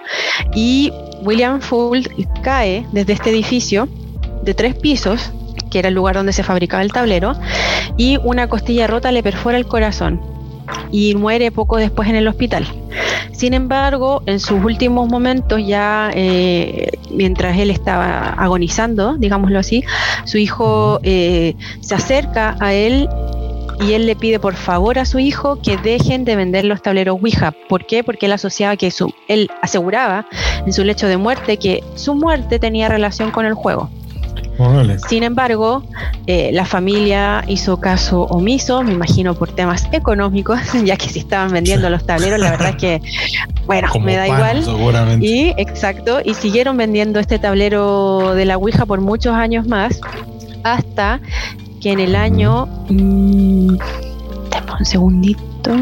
y 0.53 0.91
William 1.23 1.61
Fould 1.61 2.07
cae 2.43 2.85
desde 2.91 3.13
este 3.13 3.29
edificio 3.29 3.87
de 4.43 4.53
tres 4.53 4.75
pisos, 4.75 5.31
que 5.71 5.79
era 5.79 5.87
el 5.87 5.95
lugar 5.95 6.15
donde 6.15 6.33
se 6.33 6.43
fabricaba 6.43 6.83
el 6.83 6.91
tablero, 6.91 7.33
y 7.97 8.17
una 8.23 8.47
costilla 8.47 8.87
rota 8.87 9.11
le 9.11 9.23
perfora 9.23 9.57
el 9.57 9.65
corazón 9.65 10.30
y 10.91 11.15
muere 11.15 11.51
poco 11.51 11.77
después 11.77 12.09
en 12.09 12.15
el 12.15 12.27
hospital. 12.27 12.67
Sin 13.31 13.53
embargo, 13.53 14.21
en 14.25 14.39
sus 14.39 14.63
últimos 14.63 15.09
momentos, 15.09 15.61
ya 15.65 16.11
eh, 16.13 16.91
mientras 17.09 17.57
él 17.57 17.71
estaba 17.71 18.29
agonizando, 18.33 19.15
digámoslo 19.17 19.59
así, 19.59 19.83
su 20.25 20.37
hijo 20.37 20.99
eh, 21.03 21.55
se 21.79 21.95
acerca 21.95 22.55
a 22.59 22.73
él 22.73 23.09
y 23.79 23.93
él 23.93 24.05
le 24.05 24.15
pide 24.15 24.39
por 24.39 24.53
favor 24.53 24.99
a 24.99 25.05
su 25.05 25.17
hijo 25.17 25.59
que 25.61 25.77
dejen 25.77 26.23
de 26.23 26.35
vender 26.35 26.65
los 26.65 26.81
tableros 26.81 27.19
Ouija. 27.19 27.51
¿Por 27.67 27.85
qué? 27.87 28.03
Porque 28.03 28.27
él 28.27 28.33
asociaba 28.33 28.77
que 28.77 28.91
su, 28.91 29.11
él 29.27 29.49
aseguraba 29.61 30.27
en 30.65 30.71
su 30.71 30.83
lecho 30.83 31.07
de 31.07 31.17
muerte 31.17 31.57
que 31.57 31.83
su 31.95 32.13
muerte 32.13 32.59
tenía 32.59 32.89
relación 32.89 33.31
con 33.31 33.45
el 33.45 33.53
juego. 33.53 33.89
Órale. 34.57 34.99
Sin 34.99 35.23
embargo, 35.23 35.83
eh, 36.27 36.51
la 36.53 36.65
familia 36.65 37.43
hizo 37.47 37.79
caso 37.79 38.23
omiso, 38.23 38.83
me 38.83 38.93
imagino 38.93 39.33
por 39.33 39.51
temas 39.51 39.87
económicos, 39.91 40.59
ya 40.85 40.97
que 40.97 41.09
si 41.09 41.19
estaban 41.19 41.51
vendiendo 41.51 41.89
los 41.89 42.05
tableros, 42.05 42.39
la 42.39 42.51
verdad 42.51 42.69
es 42.69 42.75
que, 42.75 43.01
bueno, 43.65 43.87
Como 43.91 44.05
me 44.05 44.15
da 44.15 44.27
pan, 44.27 44.35
igual. 44.37 44.63
seguramente. 44.63 45.25
Y 45.25 45.53
exacto, 45.57 46.19
y 46.23 46.33
siguieron 46.35 46.77
vendiendo 46.77 47.19
este 47.19 47.39
tablero 47.39 48.33
de 48.35 48.45
la 48.45 48.57
Ouija 48.57 48.85
por 48.85 49.01
muchos 49.01 49.33
años 49.33 49.67
más, 49.67 49.99
hasta 50.63 51.19
que 51.81 51.91
en 51.91 51.99
el 51.99 52.15
año. 52.15 52.67
mmm, 52.89 53.77
dame 54.51 54.71
un 54.79 54.85
segundito. 54.85 55.75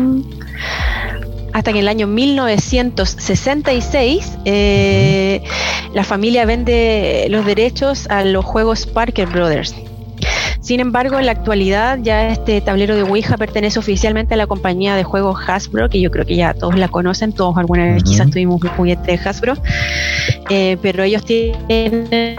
Hasta 1.60 1.74
que 1.74 1.80
en 1.80 1.84
el 1.84 1.89
año 1.89 2.08
1966 2.08 4.38
eh, 4.46 5.44
la 5.94 6.06
familia 6.06 6.46
vende 6.46 7.28
los 7.30 7.46
derechos 7.46 8.08
a 8.10 8.24
los 8.24 8.46
juegos 8.46 8.86
Parker 8.86 9.28
Brothers. 9.28 9.75
Sin 10.62 10.80
embargo, 10.80 11.20
en 11.20 11.25
la 11.25 11.34
actualidad 11.34 12.00
ya 12.01 12.30
este 12.30 12.62
tablero 12.62 12.96
de 12.96 13.01
Ouija 13.01 13.36
pertenece 13.36 13.78
oficialmente 13.78 14.36
a 14.36 14.38
la 14.38 14.48
compañía 14.48 14.96
de 14.96 15.04
juegos 15.04 15.38
Hasbro, 15.50 15.89
que 15.89 16.00
yo 16.00 16.12
creo 16.12 16.25
que 16.25 16.38
ya 16.38 16.54
todos 16.54 16.78
la 16.78 16.88
conocen, 16.88 17.34
todos 17.34 17.58
alguna 17.58 17.88
vez 17.88 18.04
quizás 18.04 18.30
tuvimos 18.30 18.63
un 18.63 18.70
juguete 18.70 19.12
de 19.12 19.18
Hasbro, 19.18 19.56
Eh, 20.50 20.78
pero 20.82 21.04
ellos 21.04 21.25
tienen 21.25 22.38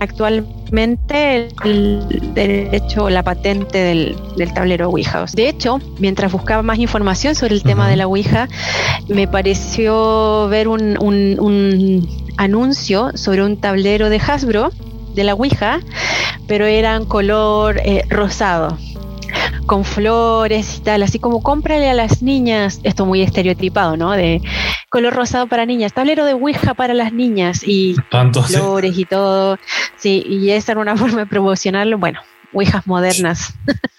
actualmente 0.00 1.48
el 1.64 2.34
derecho, 2.34 3.08
la 3.10 3.22
patente 3.22 3.78
del, 3.78 4.16
del 4.36 4.52
tablero 4.52 4.88
Ouija. 4.88 5.24
De 5.34 5.48
hecho, 5.48 5.80
mientras 5.98 6.32
buscaba 6.32 6.62
más 6.62 6.78
información 6.78 7.34
sobre 7.34 7.54
el 7.54 7.62
tema 7.62 7.88
de 7.88 7.96
la 7.96 8.06
Ouija, 8.06 8.48
me 9.08 9.26
pareció 9.28 10.48
ver 10.48 10.68
un, 10.68 10.96
un- 11.02 11.36
un 11.40 12.08
anuncio 12.36 13.10
sobre 13.14 13.42
un 13.44 13.56
tablero 13.56 14.10
de 14.10 14.18
Hasbro 14.18 14.70
de 15.14 15.24
la 15.24 15.34
Ouija, 15.34 15.80
pero 16.46 16.66
era 16.66 16.94
en 16.96 17.04
color 17.04 17.80
eh, 17.84 18.04
rosado 18.08 18.78
con 19.66 19.84
flores 19.84 20.78
y 20.78 20.80
tal, 20.80 21.02
así 21.02 21.18
como 21.18 21.42
cómprale 21.42 21.88
a 21.90 21.94
las 21.94 22.22
niñas, 22.22 22.80
esto 22.82 23.06
muy 23.06 23.22
estereotipado, 23.22 23.96
¿no? 23.96 24.12
De 24.12 24.40
color 24.88 25.14
rosado 25.14 25.46
para 25.46 25.66
niñas, 25.66 25.92
tablero 25.92 26.24
de 26.24 26.32
Ouija 26.32 26.74
para 26.74 26.94
las 26.94 27.12
niñas 27.12 27.62
y 27.64 27.94
Tanto 28.10 28.42
flores 28.42 28.96
y 28.96 29.04
todo. 29.04 29.58
Sí, 29.96 30.24
y 30.26 30.50
esa 30.50 30.72
era 30.72 30.80
una 30.80 30.96
forma 30.96 31.20
de 31.20 31.26
promocionarlo. 31.26 31.98
Bueno, 31.98 32.20
Ouijas 32.52 32.86
modernas. 32.86 33.54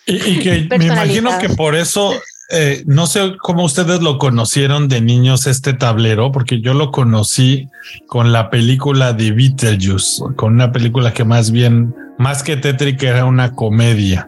Y, 0.06 0.16
y 0.16 0.40
que 0.40 0.68
me 0.78 0.86
imagino 0.86 1.38
que 1.38 1.50
por 1.50 1.76
eso, 1.76 2.14
eh, 2.50 2.84
no 2.88 3.06
sé 3.06 3.34
cómo 3.40 3.64
ustedes 3.64 4.02
lo 4.02 4.18
conocieron 4.18 4.88
de 4.88 5.02
niños 5.02 5.46
este 5.46 5.74
tablero, 5.74 6.32
porque 6.32 6.62
yo 6.62 6.74
lo 6.74 6.90
conocí 6.90 7.68
con 8.08 8.32
la 8.32 8.50
película 8.50 9.14
de 9.14 9.32
Beetlejuice, 9.32 10.24
con 10.36 10.54
una 10.56 10.72
película 10.72 11.14
que 11.14 11.24
más 11.24 11.52
bien, 11.52 11.94
más 12.18 12.42
que 12.42 12.58
tétrica, 12.58 13.08
era 13.08 13.26
una 13.26 13.54
comedia. 13.54 14.28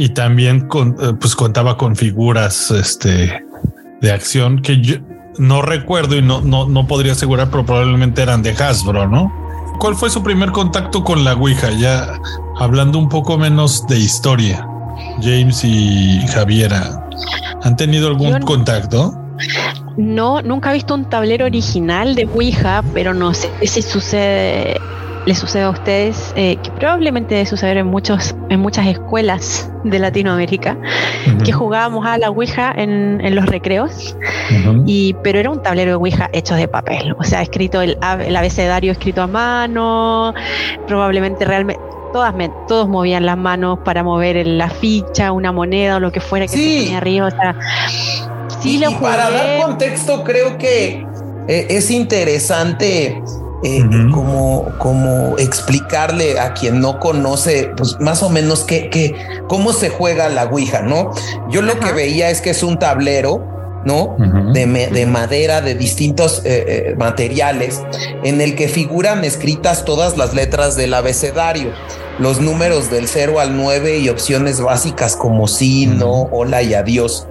Y 0.00 0.08
también 0.08 0.66
con, 0.66 0.96
eh, 0.98 1.12
pues 1.20 1.36
contaba 1.36 1.76
con 1.76 1.94
figuras 1.94 2.70
este, 2.70 3.44
de 4.00 4.10
acción 4.10 4.62
que 4.62 4.80
yo 4.80 4.96
no 5.36 5.60
recuerdo 5.60 6.16
y 6.16 6.22
no, 6.22 6.40
no, 6.40 6.66
no 6.66 6.86
podría 6.86 7.12
asegurar, 7.12 7.50
pero 7.50 7.66
probablemente 7.66 8.22
eran 8.22 8.42
de 8.42 8.52
Hasbro, 8.52 9.06
¿no? 9.06 9.30
¿Cuál 9.78 9.96
fue 9.96 10.08
su 10.08 10.22
primer 10.22 10.52
contacto 10.52 11.04
con 11.04 11.22
la 11.22 11.34
Ouija? 11.34 11.68
Ya 11.72 12.18
hablando 12.58 12.98
un 12.98 13.10
poco 13.10 13.36
menos 13.36 13.86
de 13.88 13.98
historia. 13.98 14.66
James 15.20 15.62
y 15.64 16.26
Javiera, 16.28 17.06
¿han 17.62 17.76
tenido 17.76 18.08
algún 18.08 18.30
no- 18.30 18.46
contacto? 18.46 19.14
No, 19.98 20.40
nunca 20.40 20.70
he 20.70 20.74
visto 20.74 20.94
un 20.94 21.10
tablero 21.10 21.44
original 21.44 22.14
de 22.14 22.24
Ouija, 22.24 22.82
pero 22.94 23.12
no 23.12 23.34
sé 23.34 23.50
si 23.66 23.82
sucede, 23.82 24.80
le 25.26 25.34
sucede 25.34 25.64
a 25.64 25.70
ustedes, 25.70 26.32
eh, 26.36 26.56
que 26.62 26.70
probablemente 26.72 27.34
debe 27.34 27.46
suceder 27.46 27.76
en 27.76 27.86
muchos, 27.86 28.34
en 28.48 28.60
muchas 28.60 28.86
escuelas 28.86 29.70
de 29.84 29.98
Latinoamérica, 29.98 30.76
que 31.44 31.52
jugábamos 31.52 32.06
a 32.06 32.16
la 32.18 32.30
Ouija 32.30 32.72
en, 32.76 33.20
en 33.22 33.34
los 33.34 33.46
recreos. 33.46 34.16
Y, 34.86 35.14
pero 35.22 35.38
era 35.38 35.50
un 35.50 35.62
tablero 35.62 35.90
de 35.90 35.94
Ouija 35.96 36.28
hecho 36.32 36.54
de 36.54 36.66
papel, 36.68 37.14
o 37.18 37.22
sea, 37.24 37.42
escrito 37.42 37.80
el, 37.82 37.98
ab- 38.00 38.24
el 38.26 38.34
abecedario 38.34 38.90
escrito 38.92 39.22
a 39.22 39.26
mano, 39.26 40.34
probablemente 40.86 41.44
realmente 41.44 41.80
todas 42.12 42.34
me- 42.34 42.50
todos 42.66 42.88
movían 42.88 43.24
las 43.24 43.36
manos 43.36 43.78
para 43.84 44.02
mover 44.02 44.44
la 44.46 44.68
ficha, 44.70 45.30
una 45.32 45.52
moneda 45.52 45.96
o 45.96 46.00
lo 46.00 46.10
que 46.10 46.20
fuera 46.20 46.46
que 46.46 46.52
Sí. 46.52 46.78
se 46.78 46.84
tenía 46.84 46.98
arriba, 46.98 47.26
o 47.26 47.30
sea, 47.30 47.54
sí 48.60 48.76
y, 48.76 48.78
lo 48.78 48.90
y 48.90 48.94
para 48.94 49.30
dar 49.30 49.62
contexto, 49.62 50.24
creo 50.24 50.58
que 50.58 51.06
eh, 51.46 51.66
es 51.70 51.90
interesante 51.90 53.22
eh, 53.62 53.82
Ujú. 53.82 54.10
como, 54.12 54.68
como 54.78 55.36
explicarle 55.38 56.38
a 56.40 56.54
quien 56.54 56.80
no 56.80 56.98
conoce, 56.98 57.70
pues 57.76 57.98
más 58.00 58.22
o 58.22 58.30
menos 58.30 58.64
qué, 58.64 58.88
qué, 58.90 59.14
cómo 59.48 59.72
se 59.72 59.90
juega 59.90 60.28
la 60.28 60.44
Ouija, 60.44 60.82
¿no? 60.82 61.12
Yo 61.50 61.62
lo 61.62 61.78
que 61.78 61.92
veía 61.92 62.30
es 62.30 62.40
que 62.40 62.50
es 62.50 62.62
un 62.62 62.78
tablero, 62.78 63.46
¿no? 63.84 64.16
De, 64.52 64.66
me- 64.66 64.88
de 64.88 65.06
madera, 65.06 65.60
de 65.62 65.74
distintos 65.74 66.42
eh, 66.44 66.64
eh, 66.90 66.94
materiales, 66.98 67.80
en 68.22 68.40
el 68.40 68.54
que 68.54 68.68
figuran 68.68 69.24
escritas 69.24 69.84
todas 69.84 70.16
las 70.18 70.34
letras 70.34 70.76
del 70.76 70.92
abecedario, 70.94 71.70
los 72.18 72.40
números 72.40 72.90
del 72.90 73.08
0 73.08 73.40
al 73.40 73.56
9 73.56 73.98
y 73.98 74.08
opciones 74.10 74.60
básicas 74.60 75.16
como 75.16 75.46
sí, 75.48 75.86
no, 75.86 76.28
hola 76.30 76.62
y 76.62 76.74
adiós. 76.74 77.26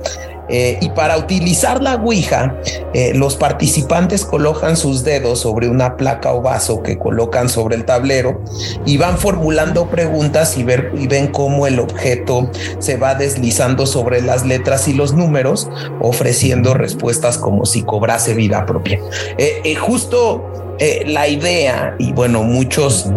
Eh, 0.49 0.77
y 0.81 0.89
para 0.89 1.17
utilizar 1.17 1.81
la 1.81 1.95
Ouija, 1.95 2.55
eh, 2.93 3.13
los 3.13 3.35
participantes 3.35 4.25
colocan 4.25 4.75
sus 4.75 5.03
dedos 5.03 5.39
sobre 5.39 5.69
una 5.69 5.95
placa 5.95 6.33
o 6.33 6.41
vaso 6.41 6.81
que 6.81 6.97
colocan 6.97 7.49
sobre 7.49 7.75
el 7.75 7.85
tablero 7.85 8.41
y 8.85 8.97
van 8.97 9.17
formulando 9.17 9.89
preguntas 9.89 10.57
y, 10.57 10.63
ver, 10.63 10.91
y 10.97 11.07
ven 11.07 11.27
cómo 11.27 11.67
el 11.67 11.79
objeto 11.79 12.49
se 12.79 12.97
va 12.97 13.15
deslizando 13.15 13.85
sobre 13.85 14.21
las 14.21 14.45
letras 14.45 14.87
y 14.87 14.93
los 14.93 15.13
números, 15.13 15.69
ofreciendo 16.01 16.73
respuestas 16.73 17.37
como 17.37 17.65
si 17.65 17.83
cobrase 17.83 18.33
vida 18.33 18.65
propia. 18.65 18.99
Eh, 19.37 19.75
justo 19.75 20.45
la 21.05 21.27
idea, 21.27 21.95
y 21.99 22.13
bueno, 22.13 22.41
muchos 22.43 23.11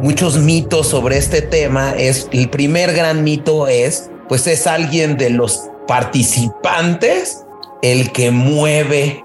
muchos 0.00 0.38
mitos 0.38 0.88
sobre 0.88 1.16
este 1.16 1.42
tema 1.42 1.94
es 1.96 2.28
el 2.30 2.48
primer 2.48 2.92
gran 2.92 3.24
mito 3.24 3.66
es 3.66 4.10
pues 4.28 4.46
es 4.46 4.66
alguien 4.66 5.16
de 5.16 5.30
los 5.30 5.70
participantes 5.86 7.44
el 7.82 8.12
que 8.12 8.30
mueve 8.30 9.24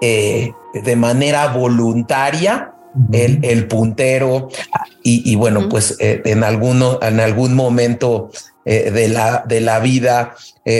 eh, 0.00 0.52
de 0.72 0.96
manera 0.96 1.48
voluntaria 1.48 2.72
el, 3.12 3.66
puntero 3.68 4.48
y, 5.02 5.34
bueno, 5.36 5.68
pues 5.68 5.96
eh, 6.00 6.22
en, 6.24 6.42
alguno, 6.44 6.98
en 7.02 7.20
algún 7.20 7.54
momento 7.54 8.30
eh, 8.64 8.90
de, 8.90 9.08
la, 9.08 9.44
de 9.46 9.60
la 9.60 9.78
vida, 9.80 10.34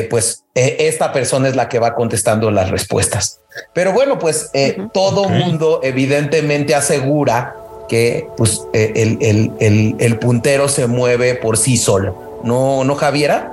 pues 0.08 0.44
esta 0.54 1.12
persona 1.12 1.48
es 1.48 1.56
la 1.56 1.68
que 1.68 1.78
va 1.78 1.94
contestando 1.94 2.50
las 2.50 2.70
respuestas. 2.70 3.40
Pero 3.74 3.92
bueno, 3.92 4.18
pues 4.18 4.50
todo 4.92 5.28
mundo 5.28 5.80
evidentemente 5.82 6.74
asegura 6.74 7.56
que 7.88 8.28
pues, 8.36 8.62
el, 8.72 9.18
el, 9.20 9.96
el, 9.98 10.18
puntero 10.18 10.68
se 10.68 10.86
mueve 10.86 11.34
por 11.34 11.56
sí 11.56 11.76
solo. 11.76 12.40
¿No, 12.44 12.84
no 12.84 12.94
Javiera? 12.94 13.52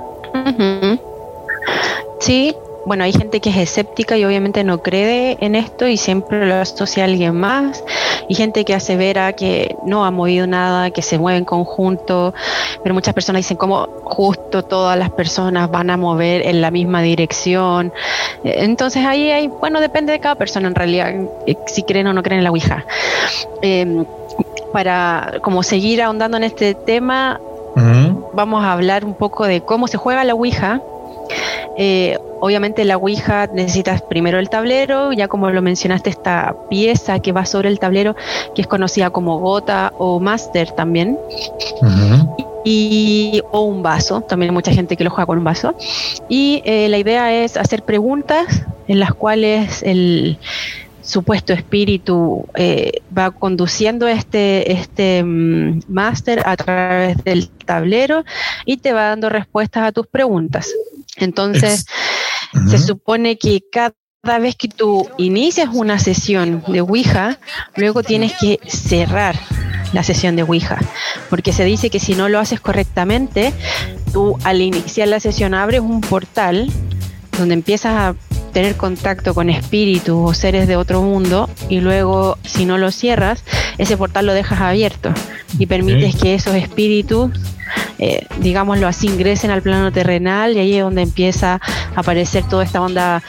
Sí, 2.20 2.54
bueno, 2.88 3.04
hay 3.04 3.12
gente 3.12 3.40
que 3.40 3.50
es 3.50 3.56
escéptica 3.58 4.16
y 4.16 4.24
obviamente 4.24 4.64
no 4.64 4.78
cree 4.78 5.36
en 5.40 5.54
esto 5.54 5.86
y 5.86 5.98
siempre 5.98 6.46
lo 6.46 6.54
asocia 6.54 7.04
a 7.04 7.06
alguien 7.06 7.36
más. 7.38 7.84
Y 8.28 8.34
gente 8.34 8.64
que 8.64 8.74
asevera 8.74 9.34
que 9.34 9.76
no 9.84 10.06
ha 10.06 10.10
movido 10.10 10.46
nada, 10.46 10.90
que 10.90 11.02
se 11.02 11.18
mueve 11.18 11.38
en 11.38 11.44
conjunto, 11.44 12.32
pero 12.82 12.94
muchas 12.94 13.12
personas 13.12 13.40
dicen 13.40 13.58
como 13.58 13.86
justo 14.04 14.64
todas 14.64 14.98
las 14.98 15.10
personas 15.10 15.70
van 15.70 15.90
a 15.90 15.98
mover 15.98 16.46
en 16.46 16.62
la 16.62 16.70
misma 16.70 17.02
dirección. 17.02 17.92
Entonces 18.42 19.04
ahí 19.04 19.30
hay, 19.30 19.48
bueno, 19.48 19.80
depende 19.80 20.12
de 20.12 20.20
cada 20.20 20.36
persona 20.36 20.68
en 20.68 20.74
realidad, 20.74 21.12
eh, 21.46 21.56
si 21.66 21.82
creen 21.82 22.06
o 22.06 22.14
no 22.14 22.22
creen 22.22 22.38
en 22.38 22.44
la 22.44 22.50
Ouija. 22.50 22.86
Em, 23.60 24.06
para 24.72 25.34
como 25.42 25.62
seguir 25.62 26.00
ahondando 26.00 26.38
en 26.38 26.44
este 26.44 26.74
tema, 26.74 27.38
vamos 28.32 28.64
a 28.64 28.72
hablar 28.72 29.04
un 29.04 29.14
poco 29.14 29.46
de 29.46 29.60
cómo 29.60 29.88
se 29.88 29.98
juega 29.98 30.24
la 30.24 30.34
Ouija 30.34 30.80
eh, 31.76 32.18
obviamente 32.40 32.84
la 32.84 32.96
Ouija 32.96 33.48
necesitas 33.52 34.02
primero 34.02 34.38
el 34.38 34.48
tablero, 34.48 35.12
ya 35.12 35.28
como 35.28 35.50
lo 35.50 35.62
mencionaste, 35.62 36.10
esta 36.10 36.54
pieza 36.68 37.20
que 37.20 37.32
va 37.32 37.46
sobre 37.46 37.68
el 37.68 37.78
tablero, 37.78 38.16
que 38.54 38.62
es 38.62 38.66
conocida 38.66 39.10
como 39.10 39.38
gota 39.38 39.92
o 39.98 40.20
máster 40.20 40.70
también. 40.72 41.18
Y, 42.64 43.40
o 43.50 43.62
un 43.62 43.82
vaso, 43.82 44.20
también 44.20 44.50
hay 44.50 44.54
mucha 44.54 44.72
gente 44.72 44.96
que 44.96 45.04
lo 45.04 45.10
juega 45.10 45.26
con 45.26 45.38
un 45.38 45.44
vaso. 45.44 45.74
Y 46.28 46.62
eh, 46.64 46.88
la 46.88 46.98
idea 46.98 47.32
es 47.32 47.56
hacer 47.56 47.82
preguntas 47.82 48.62
en 48.88 49.00
las 49.00 49.14
cuales 49.14 49.82
el 49.82 50.38
supuesto 51.08 51.54
espíritu 51.54 52.46
eh, 52.54 53.00
va 53.16 53.30
conduciendo 53.30 54.06
este, 54.06 54.72
este 54.72 55.24
mm, 55.24 55.80
máster 55.88 56.42
a 56.44 56.54
través 56.56 57.24
del 57.24 57.48
tablero 57.48 58.24
y 58.66 58.76
te 58.76 58.92
va 58.92 59.04
dando 59.04 59.30
respuestas 59.30 59.84
a 59.84 59.92
tus 59.92 60.06
preguntas. 60.06 60.70
Entonces, 61.20 61.86
se 62.68 62.78
supone 62.78 63.38
que 63.38 63.62
cada 63.70 64.38
vez 64.38 64.56
que 64.56 64.68
tú 64.68 65.08
inicias 65.18 65.68
una 65.72 65.98
sesión 65.98 66.62
de 66.66 66.80
Ouija, 66.80 67.38
luego 67.76 68.02
tienes 68.02 68.32
que 68.38 68.58
cerrar 68.66 69.38
la 69.92 70.02
sesión 70.02 70.36
de 70.36 70.42
Ouija, 70.42 70.78
porque 71.30 71.52
se 71.52 71.64
dice 71.64 71.90
que 71.90 72.00
si 72.00 72.14
no 72.14 72.28
lo 72.28 72.38
haces 72.38 72.60
correctamente, 72.60 73.52
tú 74.12 74.36
al 74.44 74.60
iniciar 74.60 75.08
la 75.08 75.20
sesión 75.20 75.54
abres 75.54 75.80
un 75.80 76.00
portal 76.00 76.70
donde 77.38 77.54
empiezas 77.54 77.94
a 77.94 78.14
tener 78.52 78.76
contacto 78.76 79.34
con 79.34 79.50
espíritus 79.50 80.16
o 80.18 80.34
seres 80.34 80.66
de 80.66 80.76
otro 80.76 81.02
mundo 81.02 81.48
y 81.68 81.80
luego 81.80 82.38
si 82.44 82.64
no 82.64 82.78
lo 82.78 82.90
cierras, 82.90 83.44
ese 83.78 83.96
portal 83.96 84.26
lo 84.26 84.34
dejas 84.34 84.60
abierto 84.60 85.12
y 85.58 85.66
permites 85.66 86.16
que 86.16 86.34
esos 86.34 86.54
espíritus 86.54 87.30
eh, 87.98 88.26
digámoslo 88.40 88.86
así, 88.86 89.08
ingresen 89.08 89.50
al 89.50 89.62
plano 89.62 89.90
terrenal 89.92 90.56
y 90.56 90.60
ahí 90.60 90.76
es 90.76 90.84
donde 90.84 91.02
empieza 91.02 91.54
a 91.54 92.00
aparecer 92.00 92.44
toda 92.44 92.64
esta 92.64 92.80
onda 92.80 93.22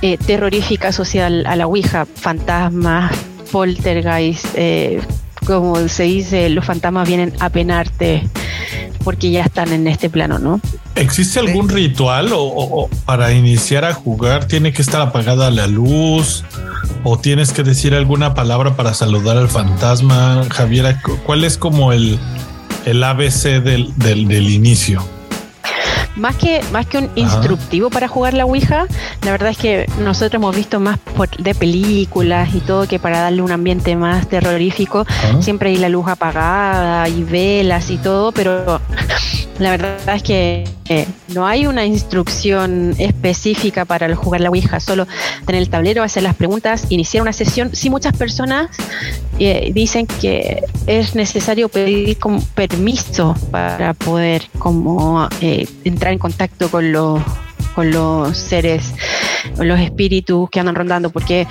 eh, 0.00 0.16
terrorífica 0.16 0.92
social 0.92 1.44
a 1.46 1.56
la 1.56 1.66
Ouija, 1.66 2.06
fantasmas, 2.06 3.12
poltergeist, 3.50 4.46
eh, 4.54 5.00
como 5.44 5.88
se 5.88 6.04
dice, 6.04 6.48
los 6.50 6.64
fantasmas 6.64 7.08
vienen 7.08 7.34
a 7.40 7.50
penarte 7.50 8.22
porque 9.02 9.32
ya 9.32 9.42
están 9.42 9.72
en 9.72 9.88
este 9.88 10.08
plano, 10.08 10.38
¿no? 10.38 10.60
¿Existe 10.94 11.40
algún 11.40 11.68
ritual 11.68 12.30
o, 12.32 12.88
para 13.04 13.32
iniciar 13.32 13.84
a 13.84 13.92
jugar 13.92 14.46
tiene 14.46 14.72
que 14.72 14.82
estar 14.82 15.00
apagada 15.00 15.50
la 15.50 15.66
luz 15.66 16.44
o 17.02 17.18
tienes 17.18 17.52
que 17.52 17.64
decir 17.64 17.94
alguna 17.94 18.34
palabra 18.34 18.76
para 18.76 18.94
saludar 18.94 19.36
al 19.36 19.48
fantasma? 19.48 20.44
Javiera, 20.50 21.00
¿cuál 21.24 21.42
es 21.42 21.58
como 21.58 21.92
el, 21.92 22.20
el 22.84 23.02
ABC 23.02 23.62
del, 23.62 23.96
del, 23.96 24.28
del 24.28 24.50
inicio. 24.50 25.02
Más 26.16 26.36
que, 26.36 26.60
más 26.72 26.86
que 26.86 26.98
un 26.98 27.10
instructivo 27.14 27.88
para 27.90 28.06
jugar 28.06 28.34
la 28.34 28.44
Ouija, 28.44 28.86
la 29.24 29.30
verdad 29.30 29.50
es 29.50 29.56
que 29.56 29.86
nosotros 29.98 30.34
hemos 30.34 30.54
visto 30.54 30.78
más 30.78 30.98
de 31.38 31.54
películas 31.54 32.54
y 32.54 32.60
todo 32.60 32.86
que 32.86 32.98
para 32.98 33.20
darle 33.20 33.42
un 33.42 33.50
ambiente 33.50 33.96
más 33.96 34.28
terrorífico, 34.28 35.06
siempre 35.40 35.70
hay 35.70 35.76
la 35.76 35.88
luz 35.88 36.08
apagada 36.08 37.08
y 37.08 37.24
velas 37.24 37.90
y 37.90 37.96
todo, 37.96 38.32
pero 38.32 38.80
la 39.58 39.70
verdad 39.70 40.16
es 40.16 40.22
que 40.22 40.64
eh, 40.88 41.06
no 41.28 41.46
hay 41.46 41.66
una 41.66 41.86
instrucción 41.86 42.94
específica 42.98 43.84
para 43.84 44.14
jugar 44.16 44.40
la 44.40 44.50
Ouija, 44.50 44.80
solo 44.80 45.06
tener 45.46 45.62
el 45.62 45.68
tablero, 45.68 46.02
hacer 46.02 46.22
las 46.22 46.34
preguntas, 46.34 46.86
iniciar 46.88 47.22
una 47.22 47.32
sesión. 47.32 47.70
Sí, 47.72 47.88
muchas 47.88 48.16
personas 48.16 48.70
eh, 49.38 49.70
dicen 49.72 50.06
que 50.06 50.64
es 50.86 51.14
necesario 51.14 51.68
pedir 51.68 52.18
permiso 52.54 53.36
para 53.50 53.94
poder 53.94 54.48
como 54.58 55.28
eh, 55.40 55.68
entrar 55.84 56.01
en 56.10 56.18
contacto 56.18 56.70
con 56.70 56.92
los 56.92 57.22
con 57.74 57.90
los 57.90 58.36
seres, 58.36 58.92
con 59.56 59.66
los 59.66 59.80
espíritus 59.80 60.50
que 60.50 60.60
andan 60.60 60.74
rondando, 60.74 61.10
porque 61.10 61.46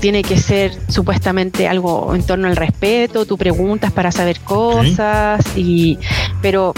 tiene 0.00 0.22
que 0.22 0.38
ser 0.38 0.72
supuestamente 0.88 1.66
algo 1.66 2.14
en 2.14 2.24
torno 2.24 2.46
al 2.46 2.56
respeto, 2.56 3.26
tú 3.26 3.36
preguntas 3.36 3.90
para 3.92 4.12
saber 4.12 4.38
cosas, 4.40 5.44
y 5.56 5.98
pero 6.40 6.72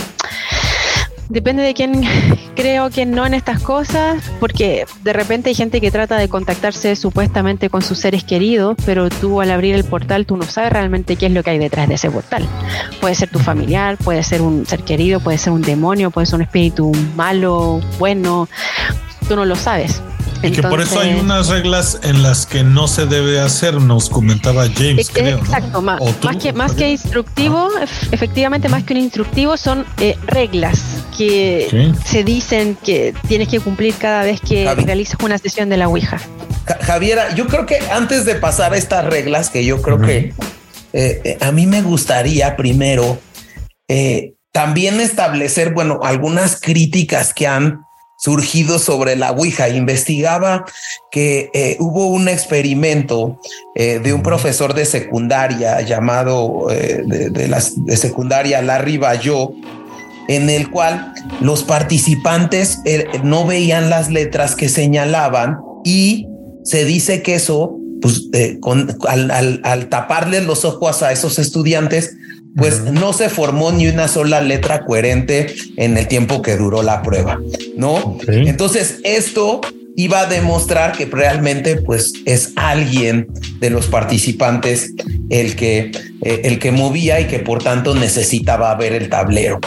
depende 1.29 1.63
de 1.63 1.75
quién 1.75 2.03
creo 2.57 2.91
que 2.91 3.07
no 3.07 3.27
en 3.27 3.35
estas 3.35 3.61
cosas, 3.61 4.23
porque 4.41 4.87
de 5.03 5.13
repente 5.13 5.51
hay 5.51 5.55
gente 5.55 5.81
que 5.81 5.91
trata 5.91 6.17
de 6.17 6.29
contactarse 6.29 6.97
supuestamente 6.97 7.71
con 7.71 7.83
sus 7.83 7.99
seres 7.99 8.25
queridos, 8.25 8.77
pero 8.85 9.09
tú 9.11 9.41
al 9.41 9.51
abrir 9.51 9.75
el 9.75 9.85
portal 9.85 10.27
tú 10.27 10.37
no 10.37 10.45
sabes 10.45 10.73
realmente 10.73 11.17
qué 11.17 11.27
es 11.27 11.33
lo 11.33 11.43
que 11.43 11.51
hay 11.51 11.59
detrás 11.59 11.89
de 11.89 11.95
ese 11.95 12.11
portal. 12.11 12.47
Puede 13.01 13.15
ser 13.15 13.31
tu 13.31 13.39
familiar, 13.39 13.97
puede 13.99 14.23
ser 14.23 14.43
un 14.43 14.67
ser 14.67 14.83
querido, 14.83 15.21
puede 15.21 15.39
ser 15.39 15.53
un 15.53 15.63
demonio, 15.63 16.11
puede 16.11 16.27
ser 16.27 16.37
un 16.37 16.43
espíritu 16.43 16.93
malo, 17.17 17.81
bueno, 17.99 18.49
tú 19.29 19.37
no 19.37 19.45
lo 19.45 19.57
sabes. 19.57 20.03
Y 20.43 20.51
que 20.51 20.63
por 20.63 20.81
eso 20.81 21.01
hay 21.01 21.15
unas 21.15 21.49
reglas 21.49 22.01
en 22.03 22.23
las 22.23 22.45
que 22.45 22.65
no 22.65 22.87
se 22.87 23.07
debe 23.07 23.41
hacer, 23.41 23.81
nos 23.81 24.11
comentaba 24.11 24.67
James, 24.69 25.11
creo. 25.11 25.39
Exacto, 25.39 25.81
más, 25.81 26.01
que, 26.39 26.53
más 26.53 26.73
que 26.73 26.91
instructivo, 26.91 27.71
efectivamente, 28.13 28.69
más 28.69 28.85
que 28.85 28.93
un 28.93 29.01
instructivo, 29.01 29.57
son 29.57 29.87
eh, 30.01 30.19
reglas 30.27 30.94
que 31.17 31.93
se 32.05 32.25
dicen 32.25 32.77
que 32.85 33.15
tienes 33.29 33.49
que 33.49 33.61
cumplir 33.61 33.95
cada 33.95 34.23
vez 34.23 34.41
que 34.41 34.73
realizas 34.75 35.17
una 35.23 35.39
sesión 35.39 35.69
de 35.69 35.77
la 35.77 35.89
Ouija. 35.89 36.21
Javiera, 36.81 37.35
yo 37.35 37.47
creo 37.47 37.67
que 37.67 37.79
antes 37.91 38.25
de 38.25 38.35
pasar 38.35 38.73
a 38.73 38.77
estas 38.77 39.05
reglas, 39.05 39.51
que 39.51 39.65
yo 39.65 39.83
creo 39.83 40.01
que 40.01 40.33
eh, 40.93 41.21
eh, 41.25 41.39
a 41.41 41.53
mí 41.53 41.67
me 41.67 41.83
gustaría 41.83 42.57
primero 42.57 43.19
también 44.55 45.01
establecer, 45.01 45.73
bueno, 45.73 46.01
algunas 46.05 46.61
críticas 46.61 47.35
que 47.35 47.49
han 47.49 47.85
surgido 48.17 48.79
sobre 48.79 49.17
la 49.17 49.33
Ouija. 49.33 49.69
Investigaba 49.69 50.65
que 51.11 51.51
eh, 51.53 51.77
hubo 51.81 52.07
un 52.07 52.29
experimento 52.29 53.41
eh, 53.75 53.99
de 53.99 54.15
un 54.15 54.23
profesor 54.23 54.73
de 54.73 54.87
secundaria 54.87 55.81
llamado 55.83 56.71
eh, 56.71 57.03
de, 57.05 57.49
la, 57.49 57.63
de, 57.77 57.97
secundaria 57.97 58.63
Larry 58.63 58.97
Bayo, 58.97 59.53
en 60.29 60.51
el 60.51 60.71
cual 60.71 61.13
los 61.41 61.65
participantes 61.65 62.81
no 63.23 63.47
veían 63.47 63.91
las 63.91 64.11
letras 64.11 64.55
que 64.55 64.69
señalaban 64.69 65.59
y 65.85 66.27
se 66.65 66.85
dice 66.85 67.23
que 67.23 67.35
eso, 67.35 67.79
pues, 68.01 68.29
al, 69.09 69.31
al, 69.31 69.61
al 69.63 69.89
taparles 69.89 70.45
los 70.45 70.65
ojos 70.65 71.03
a 71.03 71.13
esos 71.13 71.39
estudiantes, 71.39 72.17
pues 72.57 72.85
no 72.85 73.13
se 73.13 73.29
formó 73.29 73.73
ni 73.73 73.89
una 73.89 74.09
sola 74.09 74.41
letra 74.41 74.85
coherente 74.85 75.55
en 75.77 75.97
el 75.97 76.07
tiempo 76.07 76.41
que 76.41 76.57
duró 76.57 76.83
la 76.83 77.03
prueba, 77.03 77.41
¿no? 77.77 78.19
Entonces, 78.29 79.01
esto 79.03 79.61
iba 79.97 80.21
a 80.21 80.27
demostrar 80.27 80.93
que 80.93 81.07
realmente 81.07 81.77
pues 81.77 82.13
es 82.25 82.53
alguien 82.57 83.29
de 83.61 83.71
los 83.71 83.87
participantes 83.87 84.93
el 85.31 85.57
que 85.57 85.93
eh, 86.23 86.41
el 86.45 86.59
que 86.59 86.73
movía 86.73 87.21
y 87.21 87.27
que 87.27 87.39
por 87.39 87.63
tanto 87.63 87.95
necesitaba 87.95 88.75
ver 88.75 88.93
el 88.93 89.09
tablero. 89.09 89.61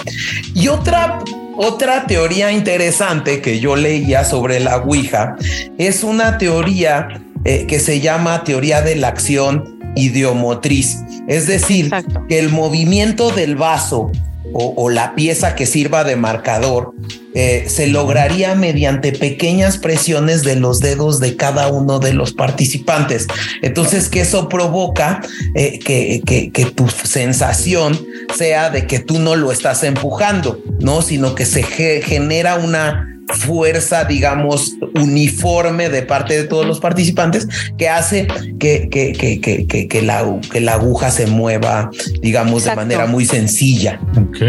Y 0.53 0.67
otra 0.67 1.19
otra 1.57 2.05
teoría 2.05 2.51
interesante 2.51 3.41
que 3.41 3.59
yo 3.59 3.75
leía 3.75 4.23
sobre 4.23 4.59
la 4.59 4.77
Ouija 4.77 5.35
es 5.77 6.03
una 6.03 6.37
teoría 6.37 7.07
eh, 7.45 7.65
que 7.67 7.79
se 7.79 7.99
llama 7.99 8.43
teoría 8.43 8.81
de 8.81 8.95
la 8.95 9.07
acción 9.07 9.79
idiomotriz. 9.95 10.99
Es 11.27 11.47
decir, 11.47 11.91
que 12.29 12.39
el 12.39 12.49
movimiento 12.49 13.31
del 13.31 13.55
vaso 13.55 14.11
o, 14.53 14.89
la 14.89 15.15
pieza 15.15 15.55
que 15.55 15.65
sirva 15.65 16.03
de 16.03 16.15
marcador 16.15 16.93
eh, 17.33 17.65
se 17.67 17.87
lograría 17.87 18.55
mediante 18.55 19.11
pequeñas 19.11 19.77
presiones 19.77 20.43
de 20.43 20.55
los 20.55 20.79
dedos 20.79 21.19
de 21.19 21.35
cada 21.35 21.67
uno 21.67 21.99
de 21.99 22.13
los 22.13 22.33
participantes. 22.33 23.27
Entonces, 23.61 24.09
que 24.09 24.21
eso 24.21 24.49
provoca 24.49 25.21
eh, 25.53 25.79
que, 25.79 26.21
que, 26.51 26.65
tu 26.65 26.87
sensación 26.87 27.99
sea 28.35 28.69
de 28.69 28.87
que 28.87 28.99
tú 28.99 29.19
no 29.19 29.35
lo 29.35 29.51
estás 29.51 29.83
empujando, 29.83 30.59
¿no? 30.79 31.01
Sino 31.01 31.35
que 31.35 31.45
se 31.45 31.63
genera 31.63 32.55
una 32.55 33.16
fuerza, 33.27 34.05
digamos, 34.05 34.75
uniforme 34.95 35.89
de 35.89 36.01
parte 36.01 36.35
de 36.35 36.43
todos 36.45 36.65
los 36.65 36.79
participantes 36.79 37.47
que 37.77 37.89
hace 37.89 38.27
que, 38.59 38.89
que, 38.89 39.11
que, 39.13 39.87
que, 39.87 40.01
la, 40.01 40.39
que 40.51 40.61
la 40.61 40.73
aguja 40.73 41.11
se 41.11 41.27
mueva, 41.27 41.89
digamos, 42.21 42.63
de 42.63 42.75
manera 42.75 43.05
muy 43.05 43.25
sencilla. 43.25 43.99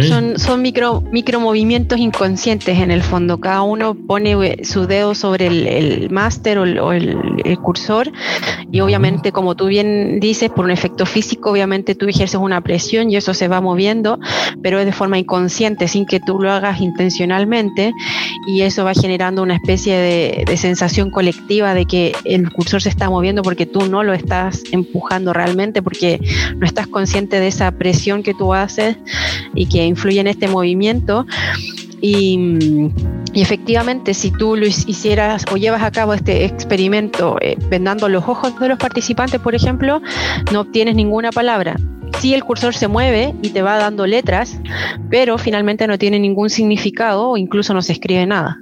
Son, 0.09 0.39
son 0.39 0.63
micro, 0.63 1.03
micro 1.13 1.41
movimientos 1.41 1.99
inconscientes 1.99 2.79
en 2.79 2.91
el 2.91 3.03
fondo. 3.03 3.41
Cada 3.41 3.63
uno 3.63 3.95
pone 3.95 4.33
eh, 4.33 4.65
su 4.65 4.87
dedo 4.87 5.15
sobre 5.15 5.47
el, 5.47 6.11
máster 6.11 6.59
o, 6.59 6.93
el, 6.93 7.59
cursor 7.63 8.11
y 8.71 8.81
obviamente, 8.81 9.33
como 9.33 9.57
tú 9.57 9.67
bien 9.67 10.21
dices, 10.21 10.51
por 10.51 10.65
un 10.65 10.71
efecto 10.71 11.07
físico, 11.07 11.51
obviamente 11.51 11.95
tú 11.95 12.07
ejerces 12.07 12.41
una 12.41 12.61
presión 12.61 13.11
y 13.11 13.17
eso 13.17 13.35
se 13.35 13.49
va 13.49 13.61
moviendo, 13.61 14.19
pero 14.63 14.79
es 14.79 14.87
de 14.87 14.93
forma 14.93 15.19
inconsciente, 15.19 15.89
sin 15.89 16.07
que 16.07 16.21
tú 16.21 16.39
lo 16.39 16.53
hagas 16.53 16.81
intencionalmente 16.81 17.93
y 18.47 18.63
eso 18.69 18.85
va 18.85 18.95
generando 18.95 19.43
una 19.43 19.55
especie 19.55 19.97
de, 19.97 20.57
sensación 20.57 21.11
colectiva 21.11 21.75
de 21.75 21.85
que 21.87 22.15
el 22.25 22.51
cursor 22.51 22.83
se 22.83 22.89
está 22.89 23.09
moviendo 23.11 23.43
porque 23.43 23.67
tú 23.67 23.87
no 23.87 24.03
lo 24.03 24.13
estás 24.13 24.63
empujando 24.73 25.33
realmente, 25.33 25.83
porque 25.83 26.21
no 26.57 26.67
estás 26.67 26.87
consciente 26.87 27.39
de 27.41 27.49
esa 27.49 27.71
presión 27.73 28.23
que 28.23 28.35
tú 28.35 28.55
haces 28.55 28.97
y 29.55 29.67
que 29.67 29.85
influye 29.85 30.21
en 30.21 30.27
este 30.27 30.49
movimiento. 30.49 31.27
Y, 32.01 32.91
efectivamente, 33.35 34.15
si 34.15 34.31
tú 34.31 34.57
lo 34.57 34.67
hicieras 34.67 35.45
o 35.53 35.57
llevas 35.57 35.83
a 35.83 35.91
cabo 35.91 36.15
este 36.15 36.45
experimento 36.45 37.37
eh, 37.41 37.57
vendando 37.69 38.09
los 38.09 38.25
ojos 38.27 38.59
de 38.59 38.69
los 38.69 38.79
participantes, 38.79 39.41
por 39.41 39.55
ejemplo, 39.55 40.01
no 40.53 40.61
obtienes 40.61 40.95
ninguna 40.95 41.31
palabra. 41.31 41.77
Sí, 42.21 42.35
el 42.35 42.45
cursor 42.45 42.75
se 42.75 42.89
mueve 42.89 43.35
y 43.43 43.51
te 43.51 43.63
va 43.63 43.77
dando 43.77 44.07
letras, 44.07 44.59
pero 45.11 45.39
finalmente 45.39 45.87
no 45.87 45.99
tiene 45.99 46.19
ningún 46.19 46.51
significado 46.51 47.31
o 47.31 47.37
incluso 47.37 47.75
no 47.75 47.83
se 47.83 47.93
escribe 47.93 48.27
nada. 48.27 48.59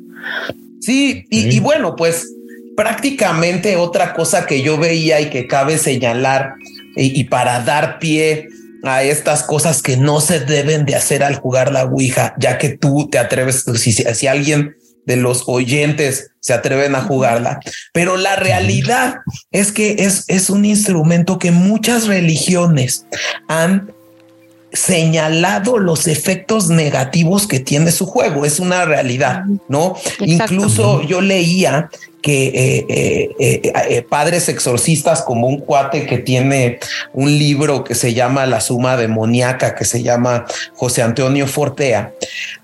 Sí, 0.80 1.24
y, 1.30 1.58
bueno, 1.60 1.96
pues 1.96 2.32
prácticamente 2.76 3.76
otra 3.76 4.12
cosa 4.12 4.46
que 4.46 4.62
yo 4.62 4.78
veía 4.78 5.20
y 5.20 5.30
que 5.30 5.46
cabe 5.46 5.78
señalar 5.78 6.54
y, 6.96 7.24
para 7.24 7.60
dar 7.60 7.98
pie 7.98 8.48
a 8.82 9.02
estas 9.02 9.42
cosas 9.42 9.82
que 9.82 9.96
no 9.96 10.20
se 10.20 10.40
deben 10.40 10.84
de 10.84 10.94
hacer 10.94 11.24
al 11.24 11.36
jugar 11.36 11.72
la 11.72 11.84
Ouija, 11.84 12.34
ya 12.38 12.58
que 12.58 12.70
tú 12.76 13.08
te 13.10 13.18
atreves, 13.18 13.64
si, 13.74 13.92
si 13.92 14.26
alguien 14.26 14.76
de 15.06 15.16
los 15.16 15.44
oyentes 15.46 16.30
se 16.40 16.52
atreven 16.52 16.94
a 16.94 17.02
jugarla, 17.02 17.60
pero 17.92 18.16
la 18.16 18.36
realidad 18.36 19.16
es 19.50 19.72
que 19.72 19.96
es, 19.98 20.24
es 20.28 20.50
un 20.50 20.64
instrumento 20.64 21.38
que 21.38 21.50
muchas 21.50 22.06
religiones 22.06 23.06
han 23.48 23.92
señalado 24.76 25.78
los 25.78 26.06
efectos 26.06 26.68
negativos 26.68 27.46
que 27.46 27.60
tiene 27.60 27.90
su 27.92 28.06
juego. 28.06 28.44
Es 28.44 28.60
una 28.60 28.84
realidad, 28.84 29.44
¿no? 29.68 29.96
Incluso 30.20 31.02
yo 31.02 31.20
leía 31.20 31.88
que 32.20 32.46
eh, 32.48 32.86
eh, 33.38 33.72
eh, 33.88 34.02
padres 34.02 34.48
exorcistas 34.48 35.22
como 35.22 35.46
un 35.46 35.60
cuate 35.60 36.06
que 36.06 36.18
tiene 36.18 36.80
un 37.12 37.38
libro 37.38 37.84
que 37.84 37.94
se 37.94 38.14
llama 38.14 38.46
La 38.46 38.60
Suma 38.60 38.96
Demoníaca, 38.96 39.74
que 39.74 39.84
se 39.84 40.02
llama 40.02 40.44
José 40.74 41.02
Antonio 41.02 41.46
Fortea, 41.46 42.12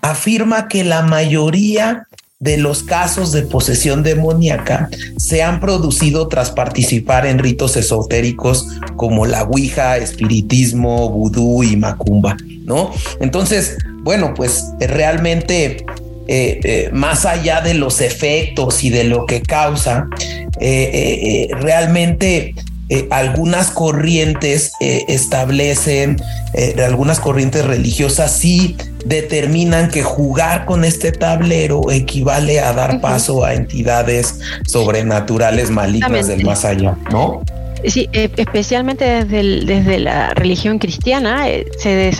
afirma 0.01 0.67
que 0.67 0.83
la 0.83 1.01
mayoría 1.01 2.07
de 2.43 2.57
los 2.57 2.83
casos 2.83 3.31
de 3.31 3.43
posesión 3.43 4.03
demoníaca 4.03 4.89
se 5.17 5.41
han 5.41 5.61
producido 5.61 6.27
tras 6.27 6.51
participar 6.51 7.25
en 7.25 7.39
ritos 7.39 7.77
esotéricos 7.77 8.67
como 8.97 9.25
la 9.25 9.43
Ouija, 9.43 9.95
espiritismo, 9.95 11.09
vudú 11.09 11.63
y 11.63 11.77
macumba, 11.77 12.35
¿no? 12.65 12.91
Entonces, 13.21 13.77
bueno, 14.03 14.33
pues 14.35 14.65
realmente 14.79 15.85
eh, 16.27 16.59
eh, 16.63 16.89
más 16.91 17.25
allá 17.25 17.61
de 17.61 17.75
los 17.75 18.01
efectos 18.01 18.83
y 18.83 18.89
de 18.89 19.05
lo 19.05 19.25
que 19.25 19.41
causa, 19.41 20.07
eh, 20.59 21.47
realmente 21.61 22.55
algunas 23.09 23.71
corrientes 23.71 24.73
establecen, 24.79 26.21
algunas 26.85 27.19
corrientes 27.19 27.65
religiosas 27.65 28.31
sí 28.37 28.75
determinan 29.05 29.89
que 29.89 30.03
jugar 30.03 30.65
con 30.65 30.85
este 30.85 31.11
tablero 31.11 31.91
equivale 31.91 32.59
a 32.59 32.73
dar 32.73 33.01
paso 33.01 33.43
a 33.43 33.53
entidades 33.53 34.39
sobrenaturales 34.67 35.69
malignas 35.69 36.27
del 36.27 36.43
más 36.45 36.65
allá, 36.65 36.97
¿no? 37.11 37.41
Sí, 37.85 38.07
e, 38.13 38.29
especialmente 38.37 39.03
desde, 39.25 39.65
desde 39.65 39.99
la 39.99 40.33
religión 40.33 40.79
cristiana 40.79 41.49
eh, 41.49 41.65
se 41.77 42.13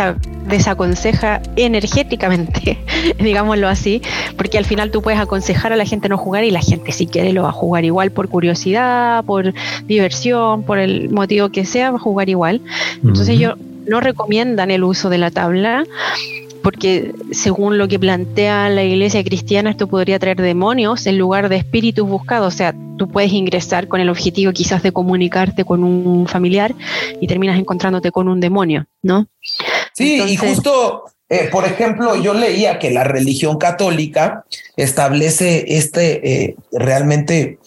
desaconseja 0.48 1.42
energéticamente, 1.56 2.78
digámoslo 3.20 3.70
así, 3.70 4.02
porque 4.36 4.58
al 4.58 4.66
final 4.66 4.92
tú 4.92 5.02
puedes 5.02 5.20
aconsejar 5.20 5.72
a 5.72 5.78
la 5.78 5.86
gente 5.86 6.10
no 6.10 6.18
jugar 6.18 6.44
y 6.44 6.52
la 6.52 6.60
gente 6.60 6.92
si 6.92 7.08
quiere 7.08 7.32
lo 7.32 7.44
va 7.44 7.50
a 7.50 7.54
jugar 7.54 7.86
igual 7.86 8.12
por 8.12 8.28
curiosidad, 8.28 9.24
por 9.24 9.54
diversión, 9.86 10.64
por 10.64 10.80
el 10.80 11.10
motivo 11.10 11.50
que 11.50 11.64
sea, 11.64 11.92
va 11.92 11.98
a 11.98 12.02
jugar 12.02 12.28
igual. 12.28 12.62
Entonces 12.96 13.30
ellos 13.30 13.56
no 13.88 14.02
recomiendan 14.02 14.70
el 14.70 14.84
uso 14.84 15.10
de 15.10 15.18
la 15.18 15.32
tabla 15.32 15.86
porque 16.64 17.14
según 17.32 17.78
lo 17.78 17.90
que 17.90 18.00
plantea 18.00 18.70
la 18.70 18.84
iglesia 18.84 19.24
cristiana, 19.24 19.70
esto 19.70 19.88
podría 19.88 20.18
traer 20.18 20.42
demonios 20.42 21.06
en 21.06 21.18
lugar 21.18 21.50
de 21.50 21.58
espíritus 21.58 22.08
buscados. 22.08 22.54
O 22.54 22.58
sea, 22.58 22.74
tú 22.98 23.10
puedes 23.10 23.34
ingresar 23.34 23.90
con 23.90 24.00
el 24.00 24.10
objetivo 24.10 24.54
quizás 24.54 24.82
de 24.82 24.94
comunicarte 24.94 25.66
con 25.66 25.84
un 25.84 26.26
familiar 26.26 26.74
y 27.20 27.28
terminas 27.28 27.60
encontrándote 27.60 28.12
con 28.12 28.30
un 28.30 28.40
demonio, 28.40 28.86
¿no? 29.02 29.28
Sí, 29.94 30.24
y 30.26 30.38
justo, 30.38 31.04
eh, 31.28 31.50
por 31.52 31.66
ejemplo, 31.66 32.16
yo 32.16 32.34
leía 32.34 32.80
que 32.80 32.92
la 32.92 33.04
religión 33.04 33.58
católica 33.58 34.46
establece 34.78 35.66
este 35.78 36.46
eh, 36.46 36.56
realmente... 36.72 37.60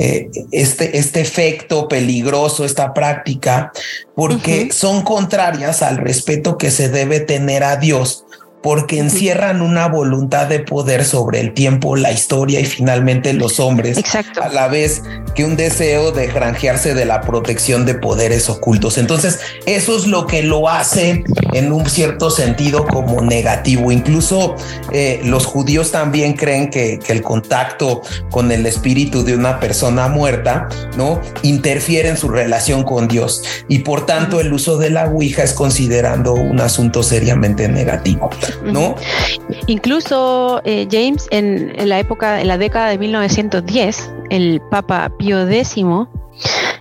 Eh, 0.00 0.30
este, 0.52 0.96
este 0.96 1.20
efecto 1.20 1.88
peligroso, 1.88 2.64
esta 2.64 2.94
práctica, 2.94 3.72
porque 4.14 4.70
son 4.70 5.02
contrarias 5.02 5.82
al 5.82 5.96
respeto 5.96 6.56
que 6.56 6.70
se 6.70 6.88
debe 6.88 7.18
tener 7.18 7.64
a 7.64 7.76
Dios 7.76 8.24
porque 8.62 8.98
encierran 8.98 9.62
una 9.62 9.88
voluntad 9.88 10.46
de 10.46 10.60
poder 10.60 11.04
sobre 11.04 11.40
el 11.40 11.54
tiempo, 11.54 11.96
la 11.96 12.12
historia 12.12 12.60
y 12.60 12.64
finalmente 12.64 13.32
los 13.32 13.60
hombres, 13.60 13.98
Exacto. 13.98 14.42
a 14.42 14.48
la 14.48 14.68
vez 14.68 15.02
que 15.34 15.44
un 15.44 15.56
deseo 15.56 16.10
de 16.10 16.26
granjearse 16.26 16.94
de 16.94 17.04
la 17.04 17.20
protección 17.20 17.86
de 17.86 17.94
poderes 17.94 18.48
ocultos. 18.48 18.98
Entonces, 18.98 19.38
eso 19.66 19.96
es 19.96 20.06
lo 20.06 20.26
que 20.26 20.42
lo 20.42 20.68
hace 20.68 21.24
en 21.52 21.72
un 21.72 21.88
cierto 21.88 22.30
sentido 22.30 22.86
como 22.86 23.20
negativo. 23.20 23.92
Incluso 23.92 24.56
eh, 24.92 25.20
los 25.24 25.46
judíos 25.46 25.92
también 25.92 26.34
creen 26.34 26.70
que, 26.70 26.98
que, 26.98 27.12
el 27.12 27.22
contacto 27.22 28.02
con 28.30 28.50
el 28.52 28.66
espíritu 28.66 29.24
de 29.24 29.34
una 29.34 29.60
persona 29.60 30.08
muerta, 30.08 30.68
¿no? 30.96 31.20
Interfiere 31.42 32.08
en 32.08 32.16
su 32.16 32.28
relación 32.28 32.82
con 32.82 33.08
Dios 33.08 33.42
y 33.68 33.80
por 33.80 34.06
tanto 34.06 34.40
el 34.40 34.52
uso 34.52 34.78
de 34.78 34.90
la 34.90 35.06
Ouija 35.06 35.42
es 35.42 35.52
considerando 35.52 36.34
un 36.34 36.60
asunto 36.60 37.02
seriamente 37.02 37.68
negativo. 37.68 38.30
¿No? 38.64 38.94
Incluso 39.66 40.60
eh, 40.64 40.86
James, 40.90 41.26
en, 41.30 41.88
la 41.88 41.98
época, 41.98 42.40
en 42.40 42.48
la 42.48 42.58
década 42.58 42.88
de 42.88 42.98
1910, 42.98 44.12
el 44.30 44.60
Papa 44.70 45.10
Pío 45.18 45.48
X 45.48 45.76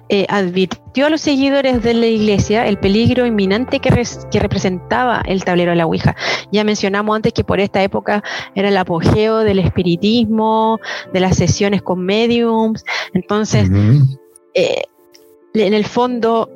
eh, 0.10 0.26
advirtió 0.30 1.08
a 1.08 1.10
los 1.10 1.20
seguidores 1.20 1.84
de 1.84 1.94
la 1.94 2.06
iglesia 2.06 2.66
el 2.68 2.78
peligro 2.78 3.26
inminente 3.26 3.80
que, 3.80 3.90
que, 4.32 4.40
representaba 4.40 5.22
el 5.26 5.44
tablero 5.44 5.72
de 5.72 5.78
la 5.78 5.86
Ouija. 5.86 6.16
Ya 6.52 6.64
mencionamos 6.64 7.16
antes 7.16 7.34
que 7.34 7.44
por 7.44 7.60
esta 7.60 7.84
época 7.84 8.24
era 8.56 8.70
el 8.70 8.78
apogeo 8.78 9.40
del 9.40 9.60
espiritismo, 9.60 10.80
de 11.12 11.20
las 11.20 11.36
sesiones 11.36 11.82
con 11.82 12.06
mediums. 12.06 12.86
Entonces, 13.14 13.70
eh, 14.54 14.84
en 15.54 15.74
el 15.74 15.86
fondo, 15.86 16.50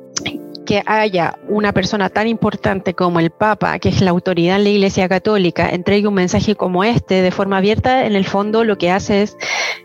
que 0.72 0.82
haya 0.86 1.38
una 1.48 1.74
persona 1.74 2.08
tan 2.08 2.26
importante 2.28 2.94
como 2.94 3.20
el 3.20 3.28
Papa, 3.28 3.78
que 3.78 3.90
es 3.90 4.00
la 4.00 4.10
autoridad 4.10 4.56
en 4.56 4.64
la 4.64 4.70
Iglesia 4.70 5.06
Católica, 5.06 5.68
entregue 5.68 6.08
un 6.08 6.14
mensaje 6.14 6.54
como 6.54 6.82
este 6.82 7.20
de 7.20 7.30
forma 7.30 7.58
abierta, 7.58 8.06
en 8.06 8.16
el 8.16 8.24
fondo 8.24 8.64
lo 8.64 8.78
que 8.78 8.90
hace 8.90 9.20
es 9.20 9.36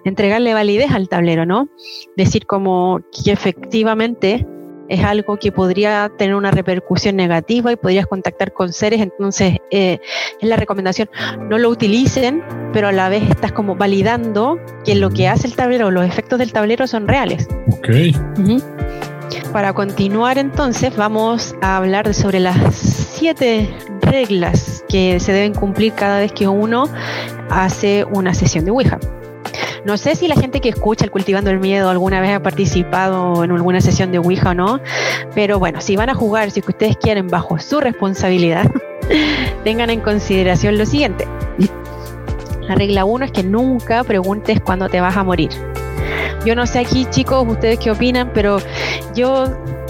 entregarle 0.05 0.53
validez 0.53 0.91
al 0.91 1.09
tablero, 1.09 1.45
¿no? 1.45 1.67
Decir 2.15 2.45
como 2.45 3.01
que 3.11 3.33
efectivamente 3.33 4.47
es 4.87 5.03
algo 5.03 5.35
que 5.35 5.51
podría 5.51 6.09
tener 6.17 6.35
una 6.35 6.51
repercusión 6.51 7.17
negativa 7.17 7.69
y 7.73 7.75
podrías 7.75 8.07
contactar 8.07 8.53
con 8.53 8.71
seres, 8.71 9.01
entonces 9.01 9.57
eh, 9.69 9.99
es 10.39 10.47
la 10.47 10.55
recomendación, 10.55 11.09
no 11.49 11.57
lo 11.57 11.67
utilicen, 11.67 12.41
pero 12.71 12.87
a 12.87 12.93
la 12.93 13.09
vez 13.09 13.29
estás 13.29 13.51
como 13.51 13.75
validando 13.75 14.57
que 14.85 14.95
lo 14.95 15.09
que 15.09 15.27
hace 15.27 15.47
el 15.47 15.55
tablero, 15.57 15.91
los 15.91 16.05
efectos 16.05 16.39
del 16.39 16.53
tablero 16.53 16.87
son 16.87 17.09
reales. 17.09 17.49
Ok. 17.73 17.89
Para 19.51 19.73
continuar 19.73 20.37
entonces 20.37 20.95
vamos 20.95 21.55
a 21.61 21.77
hablar 21.77 22.13
sobre 22.13 22.39
las 22.39 22.75
siete 22.75 23.73
reglas 24.01 24.83
que 24.87 25.19
se 25.19 25.33
deben 25.33 25.53
cumplir 25.53 25.93
cada 25.93 26.19
vez 26.19 26.31
que 26.31 26.47
uno 26.47 26.85
hace 27.49 28.05
una 28.05 28.33
sesión 28.33 28.65
de 28.65 28.71
Ouija. 28.71 28.99
No 29.85 29.97
sé 29.97 30.15
si 30.15 30.27
la 30.27 30.35
gente 30.35 30.59
que 30.59 30.69
escucha 30.69 31.05
el 31.05 31.11
Cultivando 31.11 31.49
el 31.49 31.59
Miedo 31.59 31.89
alguna 31.89 32.19
vez 32.19 32.31
ha 32.35 32.41
participado 32.41 33.43
en 33.43 33.51
alguna 33.51 33.79
sesión 33.79 34.11
de 34.11 34.19
Ouija 34.19 34.49
o 34.49 34.53
no, 34.53 34.81
pero 35.33 35.59
bueno, 35.59 35.79
si 35.81 35.95
van 35.95 36.09
a 36.09 36.13
jugar, 36.13 36.51
si 36.51 36.59
ustedes 36.59 36.97
quieren 36.97 37.27
bajo 37.27 37.57
su 37.59 37.79
responsabilidad, 37.79 38.69
tengan 39.63 39.89
en 39.89 40.01
consideración 40.01 40.77
lo 40.77 40.85
siguiente. 40.85 41.25
La 42.61 42.75
regla 42.75 43.05
uno 43.05 43.23
es 43.23 43.31
que 43.31 43.43
nunca 43.43 44.03
preguntes 44.03 44.59
cuándo 44.59 44.89
te 44.89 44.99
vas 44.99 45.15
a 45.15 45.23
morir. 45.23 45.51
Yo 46.45 46.55
no 46.55 46.65
sé 46.65 46.79
aquí, 46.79 47.05
chicos, 47.09 47.45
ustedes 47.47 47.79
qué 47.79 47.91
opinan, 47.91 48.31
pero 48.33 48.57
yo, 49.15 49.45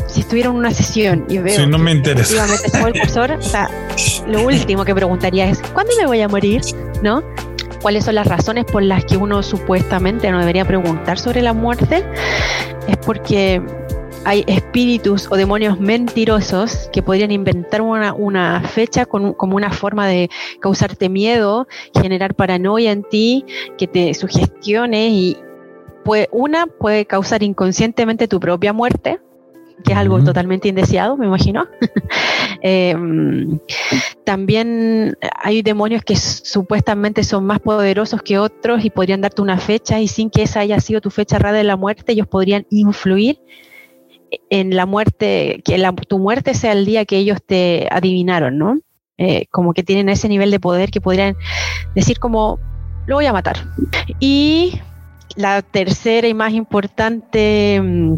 si 0.08 0.22
estuviera 0.22 0.50
en 0.50 0.56
una 0.56 0.72
sesión 0.72 1.26
y 1.30 1.38
veo. 1.38 1.56
Sí, 1.56 1.68
no 1.68 1.78
me 1.78 1.92
interesa. 1.92 2.46
el 2.88 3.00
cursor, 3.00 3.32
o 3.32 3.42
sea, 3.42 3.70
lo 4.28 4.44
último 4.44 4.86
que 4.86 4.96
preguntaría 4.96 5.50
es: 5.50 5.62
¿cuándo 5.74 5.94
me 6.00 6.08
voy 6.08 6.22
a 6.22 6.28
morir? 6.28 6.62
¿No? 7.02 7.24
¿Cuáles 7.82 8.06
son 8.06 8.16
las 8.16 8.28
razones 8.28 8.66
por 8.66 8.82
las 8.82 9.06
que 9.06 9.18
uno 9.18 9.44
supuestamente 9.44 10.32
no 10.32 10.40
debería 10.40 10.66
preguntar 10.66 11.20
sobre 11.20 11.42
la 11.42 11.54
muerte? 11.54 12.04
Es 12.88 12.98
porque 12.98 13.62
hay 14.28 14.44
espíritus 14.48 15.28
o 15.32 15.38
demonios 15.38 15.80
mentirosos 15.80 16.90
que 16.92 17.02
podrían 17.02 17.32
inventar 17.32 17.82
una, 17.82 18.14
una 18.14 18.62
fecha 18.62 19.06
con, 19.06 19.34
como 19.34 19.56
una 19.56 19.72
forma 19.72 20.06
de 20.06 20.30
causarte 20.60 21.08
miedo, 21.08 21.66
generar 21.94 22.36
paranoia 22.36 22.92
en 22.92 23.04
ti, 23.04 23.46
que 23.78 23.88
te 23.88 24.14
sugestiones 24.14 25.12
y 25.12 25.38
puede, 26.08 26.30
una 26.32 26.68
puede 26.68 27.06
causar 27.06 27.44
inconscientemente 27.44 28.30
tu 28.30 28.40
propia 28.40 28.72
muerte, 28.72 29.20
que 29.84 29.92
es 29.92 29.98
algo 29.98 30.24
totalmente 30.24 30.70
indeseado, 30.70 31.18
me 31.18 31.26
imagino. 31.26 31.68
Em, 32.62 33.60
también 34.24 35.16
hay 35.44 35.62
demonios 35.62 36.02
que 36.04 36.16
supuestamente 36.16 37.24
son 37.24 37.46
más 37.46 37.60
poderosos 37.60 38.22
que 38.24 38.40
otros 38.40 38.84
y 38.84 38.90
podrían 38.90 39.22
darte 39.22 39.42
una 39.42 39.58
fecha 39.60 40.00
y 40.00 40.08
sin 40.08 40.30
que 40.30 40.44
esa 40.44 40.62
haya 40.62 40.80
sido 40.80 41.02
tu 41.02 41.12
fecha 41.12 41.38
rara 41.38 41.58
de 41.58 41.64
la 41.66 41.76
muerte, 41.76 42.14
ellos 42.14 42.26
podrían 42.26 42.66
influir 42.72 43.40
en 44.50 44.76
la 44.76 44.86
muerte, 44.86 45.62
que 45.64 45.78
la- 45.78 45.94
tu 45.94 46.20
muerte 46.20 46.54
sea 46.54 46.72
el 46.72 46.86
día 46.86 47.06
que 47.06 47.18
ellos 47.18 47.40
te 47.46 47.88
adivinaron, 47.92 48.58
¿no? 48.58 48.80
Eh, 49.18 49.46
como 49.52 49.74
que 49.74 49.84
tienen 49.84 50.10
ese 50.10 50.30
nivel 50.30 50.52
de 50.52 50.60
poder 50.60 50.90
que 50.90 51.02
podrían 51.02 51.36
decir 51.96 52.18
como, 52.18 52.60
lo 53.06 53.16
voy 53.16 53.26
a 53.26 53.34
matar. 53.34 53.58
Y 54.20 54.80
la 55.38 55.62
tercera 55.62 56.28
y 56.28 56.34
más 56.34 56.54
importante, 56.54 57.80
mm, 57.82 58.16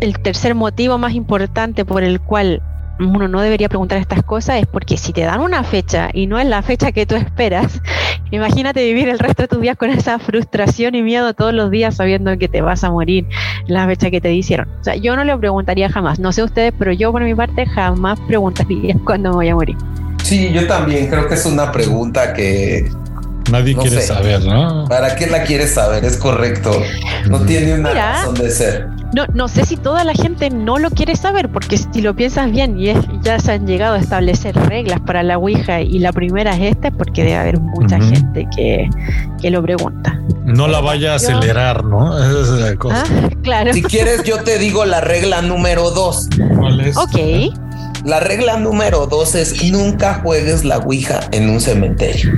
el 0.00 0.18
tercer 0.20 0.54
motivo 0.54 0.98
más 0.98 1.14
importante 1.14 1.84
por 1.84 2.04
el 2.04 2.20
cual 2.20 2.62
uno 2.98 3.28
no 3.28 3.40
debería 3.40 3.68
preguntar 3.68 3.98
estas 3.98 4.22
cosas 4.22 4.60
es 4.60 4.66
porque 4.66 4.96
si 4.96 5.12
te 5.12 5.22
dan 5.22 5.40
una 5.40 5.64
fecha 5.64 6.08
y 6.12 6.26
no 6.26 6.38
es 6.38 6.46
la 6.46 6.62
fecha 6.62 6.92
que 6.92 7.06
tú 7.06 7.14
esperas, 7.14 7.80
imagínate 8.30 8.84
vivir 8.84 9.08
el 9.08 9.18
resto 9.18 9.42
de 9.42 9.48
tus 9.48 9.60
días 9.60 9.76
con 9.76 9.90
esa 9.90 10.18
frustración 10.18 10.94
y 10.94 11.02
miedo 11.02 11.34
todos 11.34 11.52
los 11.52 11.70
días 11.70 11.96
sabiendo 11.96 12.36
que 12.38 12.48
te 12.48 12.60
vas 12.60 12.84
a 12.84 12.90
morir 12.90 13.26
la 13.66 13.86
fecha 13.86 14.10
que 14.10 14.20
te 14.20 14.28
dijeron. 14.28 14.68
O 14.80 14.84
sea, 14.84 14.96
yo 14.96 15.16
no 15.16 15.24
le 15.24 15.36
preguntaría 15.36 15.90
jamás, 15.90 16.18
no 16.18 16.32
sé 16.32 16.42
ustedes, 16.42 16.72
pero 16.78 16.92
yo 16.92 17.12
por 17.12 17.22
mi 17.22 17.34
parte 17.34 17.66
jamás 17.66 18.20
preguntaría 18.20 18.96
cuándo 19.04 19.30
me 19.30 19.36
voy 19.36 19.48
a 19.48 19.54
morir. 19.54 19.76
Sí, 20.22 20.52
yo 20.52 20.66
también 20.66 21.08
creo 21.08 21.28
que 21.28 21.34
es 21.34 21.46
una 21.46 21.70
pregunta 21.70 22.34
que 22.34 22.90
Nadie 23.50 23.74
No 23.74 23.82
quiere 23.82 24.00
sé. 24.00 24.06
saber, 24.08 24.44
¿no? 24.44 24.86
¿para 24.88 25.14
qué 25.16 25.26
la 25.26 25.42
quieres 25.44 25.74
saber? 25.74 26.04
Es 26.04 26.16
correcto. 26.16 26.70
No 27.28 27.40
tiene 27.40 27.74
una 27.74 27.90
Mira. 27.90 28.12
razón 28.12 28.34
de 28.34 28.50
ser. 28.50 28.88
No, 29.14 29.24
no 29.34 29.46
sé 29.48 29.64
si 29.64 29.76
toda 29.76 30.02
la 30.04 30.12
gente 30.14 30.50
no 30.50 30.78
lo 30.78 30.90
quiere 30.90 31.14
saber, 31.16 31.48
porque 31.48 31.78
si 31.78 32.02
lo 32.02 32.14
piensas 32.14 32.50
bien 32.50 32.78
y 32.78 32.88
es, 32.90 32.98
ya 33.22 33.38
se 33.38 33.52
han 33.52 33.66
llegado 33.66 33.94
a 33.94 33.98
establecer 33.98 34.54
reglas 34.68 35.00
para 35.06 35.22
la 35.22 35.38
Ouija 35.38 35.80
y 35.80 36.00
la 36.00 36.12
primera 36.12 36.54
es 36.56 36.72
esta, 36.72 36.90
porque 36.90 37.22
debe 37.22 37.36
haber 37.36 37.60
mucha 37.60 38.00
gente 38.00 38.46
que, 38.54 38.90
que 39.40 39.50
lo 39.50 39.62
pregunta. 39.62 40.20
No 40.44 40.66
la 40.68 40.80
vaya 40.80 41.12
a 41.12 41.16
acelerar, 41.16 41.84
¿no? 41.84 42.18
Esa 42.42 42.54
es 42.56 42.60
la 42.60 42.76
cosa. 42.76 43.04
Ah, 43.08 43.28
claro. 43.42 43.72
Si 43.72 43.82
quieres, 43.82 44.24
yo 44.24 44.42
te 44.42 44.58
digo 44.58 44.84
la 44.84 45.00
regla 45.00 45.40
número 45.40 45.90
dos. 45.92 46.28
¿Cuál 46.58 46.80
es? 46.80 46.96
Ok. 46.96 47.16
La 48.04 48.20
regla 48.20 48.58
número 48.58 49.06
dos 49.06 49.34
es 49.34 49.70
nunca 49.70 50.20
juegues 50.22 50.64
la 50.64 50.78
Ouija 50.78 51.20
en 51.32 51.48
un 51.48 51.60
cementerio. 51.60 52.32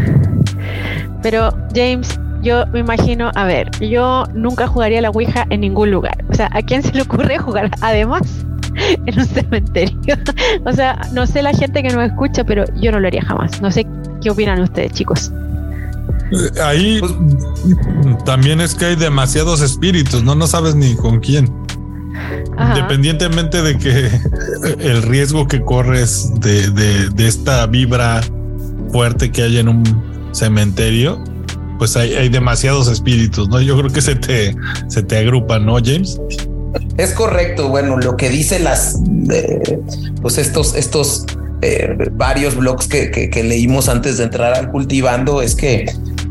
Pero 1.23 1.51
James, 1.75 2.19
yo 2.43 2.67
me 2.69 2.79
imagino, 2.81 3.31
a 3.35 3.45
ver, 3.45 3.71
yo 3.81 4.25
nunca 4.35 4.67
jugaría 4.67 5.01
la 5.01 5.11
Ouija 5.11 5.47
en 5.51 5.61
ningún 5.61 5.91
lugar. 5.91 6.25
O 6.31 6.35
sea, 6.35 6.49
¿a 6.53 6.63
quién 6.63 6.83
se 6.83 6.93
le 6.93 7.03
ocurre 7.03 7.39
jugar 7.39 7.71
además 7.81 8.23
en 9.07 9.19
un 9.19 9.27
cementerio? 9.27 10.17
o 10.65 10.73
sea, 10.73 11.01
no 11.13 11.27
sé 11.27 11.43
la 11.43 11.53
gente 11.53 11.83
que 11.83 11.89
nos 11.91 12.05
escucha, 12.07 12.45
pero 12.45 12.65
yo 12.81 12.93
no 12.93 13.01
lo 13.01 13.09
haría 13.09 13.23
jamás. 13.23 13.61
No 13.61 13.71
sé 13.71 13.87
qué 14.23 14.31
opinan 14.31 14.61
ustedes, 14.61 14.93
chicos. 14.93 15.33
Eh, 16.31 16.61
Ahí 16.63 17.01
Pues- 17.01 17.13
también 18.25 18.61
es 18.61 18.75
que 18.75 18.85
hay 18.87 18.97
demasiados 18.97 19.61
espíritus, 19.61 20.23
¿no? 20.23 20.35
No 20.35 20.47
sabes 20.47 20.75
ni 20.75 20.95
con 20.97 21.21
quién. 21.21 21.51
Ajá. 22.57 22.75
Independientemente 22.77 23.63
de 23.63 23.79
que 23.79 24.11
el 24.81 25.03
riesgo 25.05 25.47
que 25.47 25.61
corres 25.63 26.33
de, 26.41 26.71
de- 26.71 27.09
de 27.11 27.29
esta 27.29 27.67
vibra 27.67 28.21
fuerte 28.91 29.31
que 29.31 29.43
hay 29.43 29.59
en 29.59 29.69
un 29.69 29.85
cementerio, 30.39 31.23
pues 31.79 31.97
hay, 31.97 32.15
hay 32.15 32.29
demasiados 32.29 32.89
espíritus, 32.89 33.49
¿no? 33.49 33.61
Yo 33.61 33.77
creo 33.79 33.91
que 33.93 34.01
se 34.01 34.15
te, 34.17 34.55
se 34.89 35.03
te 35.03 35.19
agrupan, 35.19 35.67
¿no, 35.67 35.77
James? 35.85 36.21
Es 36.97 37.13
correcto. 37.13 37.69
Bueno, 37.69 37.97
lo 37.99 38.17
que 38.17 38.29
dicen 38.31 38.65
las, 38.65 38.97
eh, 39.33 39.79
pues 40.21 40.39
estos, 40.39 40.75
estos 40.75 41.25
eh, 41.63 41.97
varios 42.13 42.57
blogs 42.57 42.87
que, 42.89 43.11
que- 43.11 43.31
que 43.31 43.43
leímos 43.43 43.89
antes 43.89 44.19
de 44.19 44.25
entrar 44.25 44.55
al 44.55 44.71
cultivando 44.71 45.41
es 45.43 45.55
que, 45.55 45.87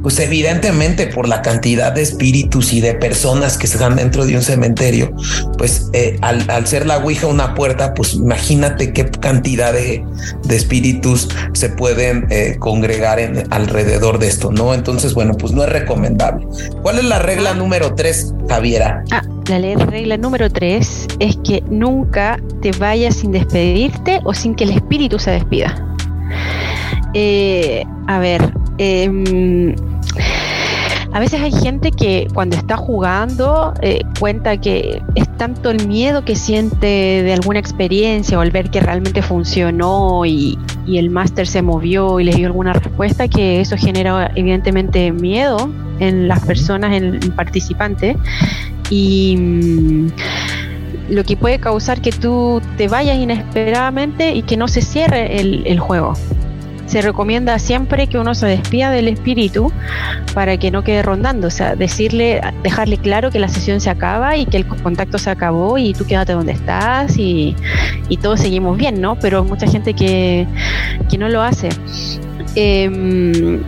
pues 0.08 0.22
evidentemente 0.22 1.08
por 1.08 1.28
la 1.28 1.42
cantidad 1.42 1.92
de 1.92 2.02
espíritus 2.02 2.72
y 2.72 2.80
de 2.80 2.94
personas 2.94 3.58
que 3.58 3.66
están 3.66 3.98
dentro 3.98 4.26
de 4.26 4.38
un 4.38 4.42
cementerio, 4.42 5.14
pues 5.58 5.90
eh, 5.92 6.18
al, 6.22 6.50
al 6.50 6.66
ser 6.66 6.86
la 6.86 7.00
Ouija 7.00 7.28
una 7.28 7.54
puerta, 7.54 7.94
pues 7.94 8.14
imagínate 8.14 8.94
qué 8.94 9.12
cantidad 9.12 9.74
de, 9.74 10.06
de 10.46 10.56
espíritus 10.56 11.28
se 11.52 11.68
pueden 11.68 12.26
eh, 12.30 12.56
congregar 12.58 13.20
en, 13.20 13.54
alrededor 13.54 14.18
de 14.18 14.30
esto, 14.30 14.50
¿no? 14.50 14.74
Entonces, 14.74 15.14
bueno, 15.14 15.34
pues 15.34 15.52
no 15.52 15.62
es 15.64 15.70
recomendable. 15.70 16.48
¿Cuál 16.82 17.00
es 17.00 17.04
la 17.04 17.20
regla 17.20 17.54
número 17.54 17.94
tres, 17.94 18.34
Javiera? 18.48 19.04
Ah, 19.12 19.24
la 19.50 19.86
regla 19.88 20.16
número 20.16 20.50
tres 20.50 21.06
es 21.20 21.36
que 21.44 21.62
nunca 21.70 22.40
te 22.62 22.72
vayas 22.72 23.18
sin 23.18 23.34
despedirte 23.34 24.22
o 24.24 24.34
sin 24.34 24.56
que 24.56 24.64
el 24.64 24.70
espíritu 24.70 25.20
se 25.20 25.32
despida. 25.32 25.76
Eh, 27.14 27.84
a 28.08 28.20
ver, 28.20 28.54
em, 28.78 29.76
a 31.18 31.20
veces 31.20 31.42
hay 31.42 31.52
gente 31.52 31.92
que 31.92 32.28
cuando 32.32 32.56
está 32.56 32.78
jugando 32.78 33.74
eh, 33.82 34.02
cuenta 34.20 34.58
que 34.58 35.02
es 35.16 35.28
tanto 35.38 35.72
el 35.72 35.88
miedo 35.88 36.24
que 36.24 36.36
siente 36.36 36.86
de 36.86 37.34
alguna 37.34 37.58
experiencia 37.58 38.38
o 38.38 38.42
al 38.42 38.52
ver 38.52 38.70
que 38.70 38.80
realmente 38.82 39.24
funcionó 39.24 40.28
y, 40.28 40.60
y 40.86 41.00
el 41.00 41.10
máster 41.10 41.48
se 41.48 41.64
movió 41.64 42.20
y 42.20 42.24
les 42.24 42.36
dio 42.36 42.46
alguna 42.46 42.74
respuesta 42.74 43.28
que 43.28 43.62
eso 43.62 43.78
genera 43.78 44.32
evidentemente 44.36 45.12
miedo 45.12 45.72
en 45.98 46.28
las 46.28 46.46
personas, 46.46 46.96
en 46.96 47.16
el 47.16 47.32
participante 47.32 48.16
y 48.92 49.38
mm, 49.38 50.08
lo 51.10 51.24
que 51.24 51.36
puede 51.36 51.58
causar 51.58 52.00
que 52.00 52.12
tú 52.12 52.62
te 52.78 52.88
vayas 52.88 53.18
inesperadamente 53.18 54.36
y 54.36 54.44
que 54.44 54.56
no 54.56 54.68
se 54.68 54.84
cierre 54.84 55.40
el, 55.40 55.66
el 55.66 55.80
juego. 55.80 56.14
Se 56.88 57.02
recomienda 57.02 57.60
siempre 57.60 58.08
que 58.08 58.18
uno 58.18 58.34
se 58.34 58.48
despida 58.48 58.90
del 58.90 59.08
espíritu 59.08 59.72
para 60.34 60.58
que 60.58 60.72
no 60.72 60.84
quede 60.84 61.04
rondando, 61.04 61.48
o 61.48 61.52
sea, 61.52 61.76
decirle, 61.76 62.42
dejarle 62.64 62.98
claro 62.98 63.30
que 63.30 63.40
la 63.40 63.50
sesión 63.50 63.80
se 63.80 63.90
acaba 63.90 64.38
y 64.38 64.46
que 64.46 64.58
el 64.58 64.66
contacto 64.66 65.18
se 65.18 65.30
acabó 65.30 65.78
y 65.78 65.94
tú 65.94 66.06
quédate 66.06 66.34
donde 66.34 66.54
estás 66.54 67.18
y, 67.18 67.56
y 68.10 68.18
todos 68.18 68.40
seguimos 68.40 68.78
bien, 68.78 69.02
¿no? 69.02 69.16
Pero 69.20 69.42
hay 69.42 69.48
mucha 69.48 69.68
gente 69.68 69.94
que, 69.94 70.48
que 71.10 71.18
no 71.18 71.30
lo 71.30 71.42
hace. 71.42 71.70
Em, 72.56 73.62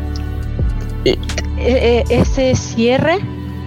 e- 1.05 1.17
e- 1.58 2.03
ese 2.10 2.55
cierre 2.55 3.19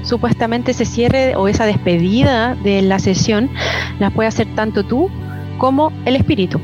supuestamente 0.02 0.72
ese 0.72 0.84
cierre 0.84 1.36
o 1.36 1.48
esa 1.48 1.64
despedida 1.64 2.56
de 2.56 2.82
la 2.82 2.98
sesión 2.98 3.50
la 3.98 4.10
puede 4.10 4.28
hacer 4.28 4.48
tanto 4.54 4.84
tú 4.84 5.10
como 5.58 5.92
el 6.04 6.16
espíritu. 6.16 6.60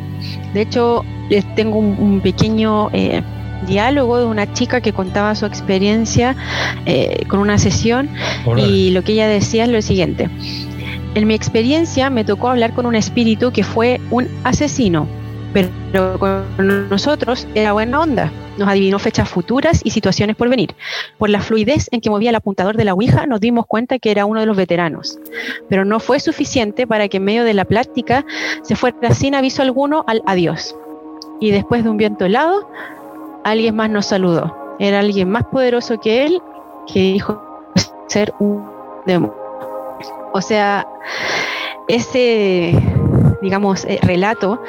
De 0.55 0.63
hecho, 0.63 1.05
les 1.31 1.45
tengo 1.55 1.79
un, 1.79 2.21
pequeño 2.21 2.91
eh, 2.93 3.23
diálogo 3.67 4.19
de 4.19 4.27
una 4.27 4.53
chica 4.53 4.81
que 4.81 4.93
contaba 4.93 5.35
su 5.35 5.47
experiencia 5.47 6.37
eh, 6.87 7.25
con 7.29 7.41
una 7.41 7.59
sesión 7.59 8.09
y 8.57 8.91
lo 8.91 9.03
que 9.03 9.13
ella 9.13 9.29
decía 9.29 9.65
es 9.65 9.71
lo 9.71 9.83
siguiente. 9.83 10.29
En 11.15 11.27
mi 11.27 11.35
experiencia 11.35 12.11
me 12.11 12.25
tocó 12.25 12.49
hablar 12.49 12.73
con 12.75 12.87
un 12.87 12.95
espíritu 12.95 13.51
que 13.53 13.65
fue 13.65 14.01
un 14.11 14.29
asesino, 14.45 15.07
pero 15.53 15.71
con 16.19 16.89
nosotros 16.89 17.47
era 17.55 17.73
buena 17.73 18.01
onda. 18.01 18.33
Nos 18.59 18.69
adivinó 18.69 18.99
fechas 18.99 19.29
futuras 19.29 19.81
y 19.85 19.91
situaciones 19.91 20.37
por 20.37 20.49
venir. 20.49 20.75
Por 21.17 21.31
la 21.31 21.41
fluidez 21.41 21.89
en 21.93 22.01
que 22.01 22.11
movía 22.11 22.31
el 22.31 22.37
apuntador 22.37 22.77
de 22.77 22.85
la 22.85 22.93
Ouija, 22.93 23.25
nos 23.27 23.41
dimos 23.41 23.67
cuenta 23.67 23.99
que 23.99 24.11
era 24.11 24.27
uno 24.27 24.41
de 24.41 24.47
los 24.47 24.57
veteranos. 24.57 25.19
Pero 25.69 25.85
no 25.85 26.01
fue 26.01 26.19
suficiente 26.19 26.87
para 26.87 27.09
que 27.09 27.19
en 27.19 27.25
medio 27.25 27.45
de 27.45 27.55
la 27.55 27.65
plática 27.65 28.27
se 28.63 28.75
fuera 28.75 29.15
sin 29.15 29.35
aviso 29.35 29.63
alguno 29.63 30.05
al 30.09 30.23
adiós. 30.27 30.75
Y 31.41 31.53
después 31.53 31.85
de 31.85 31.91
un 31.91 31.97
viento 31.97 32.25
helado, 32.25 32.69
alguien 33.45 33.77
más 33.77 33.91
nos 33.91 34.07
saludó. 34.07 34.77
Era 34.81 35.01
alguien 35.01 35.31
más 35.31 35.45
poderoso 35.45 36.01
que 36.01 36.25
él 36.25 36.43
que 36.93 37.01
dijo 37.01 37.41
ser 38.09 38.35
un 38.41 38.69
demonio. 39.07 39.37
O 40.33 40.41
sea, 40.41 40.87
ese 41.87 42.75
digamos, 43.41 43.85
eh, 43.85 43.99
relato, 44.03 44.63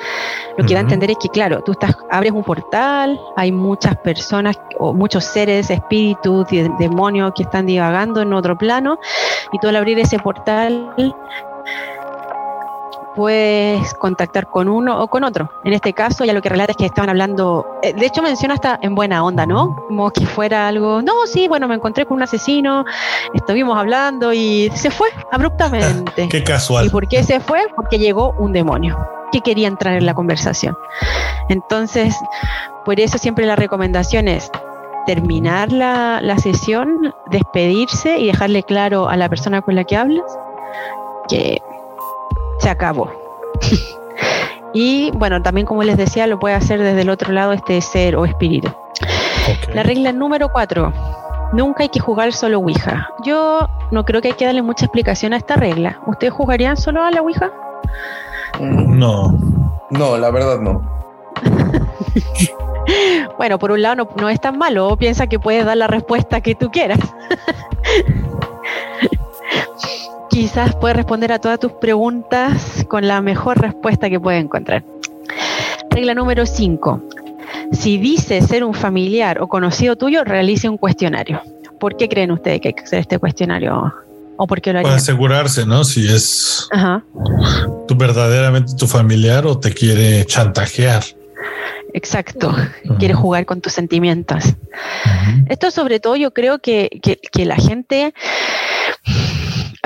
lo 0.57 0.65
que 0.65 0.73
da 0.73 0.79
a 0.79 0.83
entender 0.83 1.11
es 1.11 1.17
que, 1.17 1.29
claro, 1.29 1.61
tú 1.61 1.73
estás, 1.73 1.95
abres 2.09 2.31
un 2.31 2.43
portal, 2.43 3.19
hay 3.35 3.51
muchas 3.51 3.95
personas 3.97 4.59
o 4.77 4.93
muchos 4.93 5.23
seres, 5.25 5.69
espíritus, 5.69 6.47
demonios 6.77 7.33
que 7.35 7.43
están 7.43 7.65
divagando 7.65 8.21
en 8.21 8.33
otro 8.33 8.57
plano, 8.57 8.99
y 9.51 9.59
tú 9.59 9.67
al 9.67 9.75
abrir 9.75 9.99
ese 9.99 10.19
portal 10.19 10.93
puedes 13.15 13.93
contactar 13.95 14.47
con 14.47 14.67
uno 14.67 15.01
o 15.01 15.07
con 15.07 15.23
otro. 15.23 15.51
En 15.63 15.73
este 15.73 15.93
caso, 15.93 16.25
ya 16.25 16.33
lo 16.33 16.41
que 16.41 16.49
relata 16.49 16.71
es 16.71 16.77
que 16.77 16.85
estaban 16.85 17.09
hablando, 17.09 17.65
eh, 17.81 17.93
de 17.93 18.05
hecho 18.05 18.21
menciona 18.21 18.53
hasta 18.55 18.79
en 18.81 18.95
buena 18.95 19.23
onda, 19.23 19.45
¿no? 19.45 19.75
Como 19.87 20.11
que 20.11 20.25
fuera 20.25 20.67
algo, 20.67 21.01
no, 21.01 21.25
sí, 21.25 21.47
bueno, 21.47 21.67
me 21.67 21.75
encontré 21.75 22.05
con 22.05 22.17
un 22.17 22.23
asesino, 22.23 22.85
estuvimos 23.33 23.77
hablando 23.77 24.33
y 24.33 24.71
se 24.75 24.91
fue 24.91 25.09
abruptamente. 25.31 26.27
qué 26.31 26.43
casual. 26.43 26.87
¿Y 26.87 26.89
por 26.89 27.07
qué 27.07 27.23
se 27.23 27.39
fue? 27.39 27.67
Porque 27.75 27.99
llegó 27.99 28.33
un 28.37 28.53
demonio 28.53 28.97
que 29.31 29.41
quería 29.41 29.67
entrar 29.67 29.95
en 29.95 30.05
la 30.05 30.13
conversación. 30.13 30.77
Entonces, 31.49 32.15
por 32.85 32.99
eso 32.99 33.17
siempre 33.17 33.45
la 33.45 33.55
recomendación 33.55 34.27
es 34.27 34.51
terminar 35.05 35.71
la, 35.71 36.19
la 36.21 36.37
sesión, 36.37 37.13
despedirse 37.31 38.17
y 38.19 38.27
dejarle 38.27 38.63
claro 38.63 39.09
a 39.09 39.17
la 39.17 39.29
persona 39.29 39.61
con 39.61 39.75
la 39.75 39.83
que 39.83 39.95
hablas 39.95 40.25
que 41.27 41.61
se 42.59 42.69
acabó. 42.69 43.11
y 44.73 45.11
bueno, 45.11 45.41
también 45.41 45.65
como 45.65 45.83
les 45.83 45.97
decía, 45.97 46.27
lo 46.27 46.39
puede 46.39 46.55
hacer 46.55 46.81
desde 46.81 47.01
el 47.01 47.09
otro 47.09 47.33
lado 47.33 47.53
este 47.53 47.81
ser 47.81 48.15
o 48.15 48.25
espíritu. 48.25 48.71
La 49.73 49.83
regla 49.83 50.11
número 50.11 50.49
cuatro. 50.49 50.93
Nunca 51.53 51.83
hay 51.83 51.89
que 51.89 51.99
jugar 51.99 52.31
solo 52.33 52.59
Ouija. 52.59 53.09
Yo 53.23 53.67
no 53.91 54.05
creo 54.05 54.21
que 54.21 54.29
hay 54.29 54.33
que 54.35 54.45
darle 54.45 54.61
mucha 54.61 54.85
explicación 54.85 55.33
a 55.33 55.37
esta 55.37 55.55
regla. 55.55 55.99
¿Ustedes 56.05 56.31
jugarían 56.33 56.77
solo 56.77 57.03
a 57.03 57.09
la 57.09 57.21
Ouija? 57.21 57.51
No. 58.59 59.33
No, 59.89 60.17
la 60.17 60.29
verdad 60.29 60.59
no. 60.59 60.81
bueno, 63.37 63.57
por 63.57 63.71
un 63.71 63.81
lado 63.81 63.95
no, 63.95 64.09
no 64.17 64.29
es 64.29 64.39
tan 64.39 64.59
malo. 64.59 64.95
Piensa 64.97 65.25
que 65.25 65.39
puedes 65.39 65.65
dar 65.65 65.77
la 65.77 65.87
respuesta 65.87 66.41
que 66.41 66.53
tú 66.53 66.69
quieras. 66.69 66.99
quizás 70.39 70.73
puede 70.73 70.93
responder 70.93 71.33
a 71.33 71.39
todas 71.39 71.59
tus 71.59 71.73
preguntas 71.73 72.85
con 72.87 73.05
la 73.05 73.19
mejor 73.19 73.59
respuesta 73.59 74.09
que 74.09 74.21
puede 74.21 74.37
encontrar. 74.37 74.85
Regla 75.89 76.13
número 76.13 76.45
5. 76.45 77.03
Si 77.73 77.97
dice 77.97 78.41
ser 78.41 78.63
un 78.63 78.73
familiar 78.73 79.41
o 79.41 79.49
conocido 79.49 79.97
tuyo, 79.97 80.23
realice 80.23 80.69
un 80.69 80.77
cuestionario. 80.77 81.41
¿Por 81.77 81.97
qué 81.97 82.07
creen 82.07 82.31
ustedes 82.31 82.61
que 82.61 82.69
hay 82.69 82.73
que 82.73 82.83
hacer 82.83 82.99
este 82.99 83.19
cuestionario? 83.19 83.93
¿O 84.37 84.47
por 84.47 84.61
qué 84.61 84.71
lo 84.71 84.79
harían? 84.79 84.91
Para 84.91 85.01
asegurarse, 85.01 85.65
¿no? 85.65 85.83
Si 85.83 86.07
es 86.07 86.69
tu 87.89 87.97
verdaderamente 87.97 88.75
tu 88.77 88.87
familiar 88.87 89.45
o 89.45 89.59
te 89.59 89.73
quiere 89.73 90.25
chantajear. 90.25 91.03
Exacto, 91.93 92.55
quiere 92.97 93.13
jugar 93.13 93.45
con 93.45 93.59
tus 93.59 93.73
sentimientos. 93.73 94.45
Esto 95.49 95.69
sobre 95.69 95.99
todo 95.99 96.15
yo 96.15 96.31
creo 96.31 96.59
que, 96.59 96.89
que 97.01 97.45
la 97.45 97.57
gente 97.57 98.13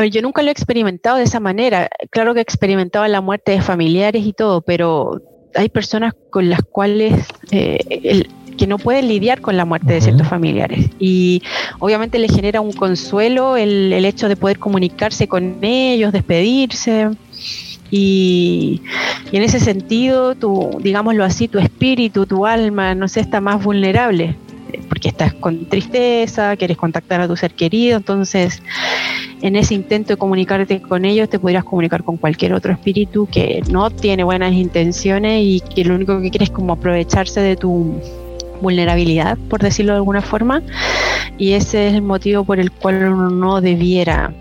yo 0.10 0.22
nunca 0.22 0.42
lo 0.42 0.50
he 0.50 0.52
experimentado 0.52 1.18
de 1.18 1.24
esa 1.24 1.40
manera. 1.40 1.90
Claro 2.10 2.34
que 2.34 2.40
he 2.40 2.44
experimentado 2.44 3.06
la 3.08 3.22
muerte 3.22 3.52
de 3.52 3.62
familiares 3.62 4.26
y 4.26 4.34
todo, 4.34 4.62
pero 4.62 5.22
hay 5.56 5.70
personas 5.70 6.14
con 6.30 6.50
las 6.50 6.62
cuales 6.64 7.26
eh, 7.52 8.24
que 8.58 8.68
no 8.68 8.78
pueden 8.78 9.08
lidiar 9.08 9.42
con 9.42 9.58
la 9.58 9.66
muerte 9.66 9.94
de 9.94 10.02
ciertos 10.02 10.28
familiares. 10.28 10.90
Y 11.00 11.42
obviamente 11.80 12.20
le 12.20 12.28
genera 12.28 12.62
un 12.62 12.74
consuelo 12.74 13.58
el, 13.58 13.94
hecho 14.06 14.28
de 14.28 14.36
poder 14.36 14.60
comunicarse 14.60 15.28
con 15.28 15.58
ellos, 15.62 16.12
despedirse. 16.12 17.12
Y, 17.92 18.82
y, 19.32 19.38
en 19.38 19.44
ese 19.44 19.60
sentido, 19.60 20.34
tu, 20.34 20.80
digámoslo 20.82 21.24
así, 21.24 21.48
tu 21.48 21.60
espíritu, 21.60 22.26
tu 22.26 22.48
alma, 22.48 22.96
no 22.96 23.08
sé, 23.08 23.20
está 23.20 23.40
más 23.42 23.64
vulnerable 23.64 24.36
porque 24.90 25.10
estás 25.10 25.34
con 25.34 25.66
tristeza, 25.66 26.56
quieres 26.56 26.78
contactar 26.78 27.22
a 27.22 27.28
tu 27.28 27.36
ser 27.36 27.54
querido, 27.54 27.98
entonces 27.98 28.62
en 29.42 29.56
ese 29.56 29.74
intento 29.74 30.14
de 30.14 30.18
comunicarte 30.18 30.82
con 30.82 31.06
ellos 31.06 31.30
te 31.30 31.40
podrías 31.40 31.64
comunicar 31.64 32.04
con 32.04 32.18
cualquier 32.18 32.54
otro 32.54 32.72
espíritu 32.72 33.28
que 33.32 33.62
no 33.70 33.90
tiene 33.90 34.24
buenas 34.24 34.54
intenciones 34.54 35.42
y 35.44 35.60
que 35.62 35.84
lo 35.84 35.96
único 35.96 36.22
que 36.22 36.30
quiere 36.30 36.46
es 36.46 36.52
como 36.52 36.74
aprovecharse 36.74 37.42
de 37.42 37.56
tu 37.56 38.00
vulnerabilidad, 38.62 39.38
por 39.50 39.62
decirlo 39.62 39.94
de 39.94 39.98
alguna 39.98 40.22
forma, 40.22 40.62
y 41.38 41.54
ese 41.54 41.90
es 41.90 41.94
el 41.96 42.02
motivo 42.02 42.46
por 42.46 42.60
el 42.60 42.72
cual 42.72 43.04
uno 43.06 43.30
no 43.30 43.60
debiera 43.60 44.34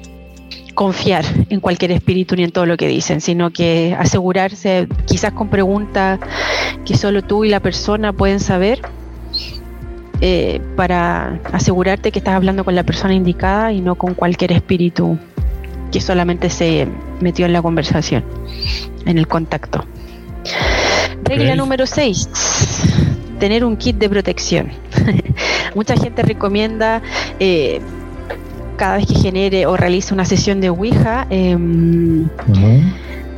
confiar 0.74 1.24
en 1.50 1.60
cualquier 1.60 1.92
espíritu 1.92 2.36
ni 2.36 2.44
en 2.44 2.50
todo 2.50 2.66
lo 2.66 2.76
que 2.76 2.88
dicen, 2.88 3.20
sino 3.20 3.50
que 3.50 3.96
asegurarse, 3.98 4.88
quizás 5.06 5.32
con 5.32 5.48
preguntas 5.48 6.20
que 6.84 6.96
solo 6.96 7.22
tú 7.22 7.44
y 7.44 7.48
la 7.48 7.60
persona 7.60 8.12
pueden 8.12 8.40
saber, 8.40 8.80
eh, 10.24 10.60
para 10.76 11.40
asegurarte 11.52 12.12
que 12.12 12.20
estás 12.20 12.34
hablando 12.34 12.64
con 12.64 12.76
la 12.76 12.84
persona 12.84 13.12
indicada 13.12 13.72
y 13.72 13.80
no 13.80 13.96
con 13.96 14.14
cualquier 14.14 14.52
espíritu 14.52 15.18
que 15.90 16.00
solamente 16.00 16.48
se 16.48 16.86
metió 17.20 17.44
en 17.44 17.52
la 17.52 17.60
conversación, 17.60 18.24
en 19.04 19.18
el 19.18 19.26
contacto. 19.26 19.84
Regla 21.24 21.56
número 21.56 21.86
6. 21.86 22.28
Tener 23.40 23.64
un 23.64 23.76
kit 23.76 23.96
de 23.96 24.08
protección. 24.08 24.70
Mucha 25.74 25.96
gente 25.96 26.22
recomienda 26.22 27.02
eh, 27.40 27.80
cada 28.76 28.98
vez 28.98 29.06
que 29.06 29.14
genere 29.14 29.66
o 29.66 29.76
realice 29.76 30.14
una 30.14 30.24
sesión 30.24 30.60
de 30.60 30.70
Ouija, 30.70 31.26
em, 31.30 32.28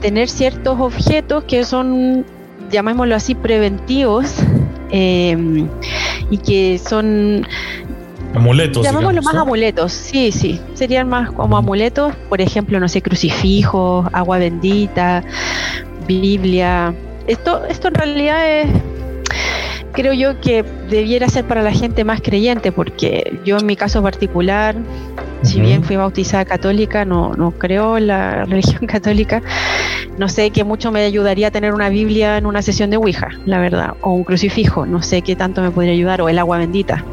tener 0.02 0.28
ciertos 0.28 0.78
objetos 0.78 1.44
que 1.44 1.64
son, 1.64 2.26
llamémoslo 2.74 3.14
así, 3.14 3.34
preventivos 3.34 4.34
eh, 4.90 5.66
y 6.30 6.38
que 6.38 6.78
son 6.78 7.46
amuletos. 8.34 8.82
Llamémoslo 8.84 9.22
más 9.22 9.37
amuletos, 9.37 9.92
sí, 9.92 10.32
sí, 10.32 10.60
serían 10.74 11.08
más 11.08 11.30
como 11.30 11.56
amuletos, 11.56 12.14
por 12.28 12.40
ejemplo, 12.40 12.78
no 12.80 12.88
sé, 12.88 13.00
crucifijos, 13.00 14.06
agua 14.12 14.38
bendita, 14.38 15.22
Biblia. 16.06 16.94
Esto, 17.26 17.64
esto 17.66 17.88
en 17.88 17.94
realidad 17.94 18.60
es, 18.60 18.68
creo 19.92 20.12
yo 20.12 20.40
que 20.40 20.64
debiera 20.90 21.28
ser 21.28 21.44
para 21.44 21.62
la 21.62 21.72
gente 21.72 22.04
más 22.04 22.20
creyente, 22.20 22.72
porque 22.72 23.38
yo 23.44 23.56
en 23.56 23.66
mi 23.66 23.76
caso 23.76 24.02
particular, 24.02 24.74
si 25.44 25.61
bien 25.61 25.85
fui 25.85 25.96
bautizada 25.96 26.44
católica, 26.44 27.04
no, 27.04 27.35
no 27.35 27.52
creo 27.52 27.96
en 27.96 28.09
la 28.09 28.44
religión 28.46 28.87
católica, 28.87 29.42
no 30.18 30.28
sé 30.28 30.50
qué 30.50 30.64
mucho 30.64 30.90
me 30.90 31.04
ayudaría 31.04 31.48
a 31.48 31.50
tener 31.50 31.74
una 31.74 31.88
Biblia 31.88 32.38
en 32.38 32.46
una 32.46 32.62
sesión 32.62 32.90
de 32.90 32.96
Ouija, 32.96 33.28
la 33.46 33.59
verdad, 33.59 33.94
o 34.00 34.11
un 34.12 34.24
crucifijo, 34.24 34.87
no 34.87 35.02
sé 35.02 35.22
qué 35.22 35.37
tanto 35.37 35.62
me 35.62 35.70
podría 35.70 35.92
ayudar, 35.92 36.20
o 36.20 36.28
el 36.28 36.38
agua 36.38 36.59
bendita. 36.59 37.04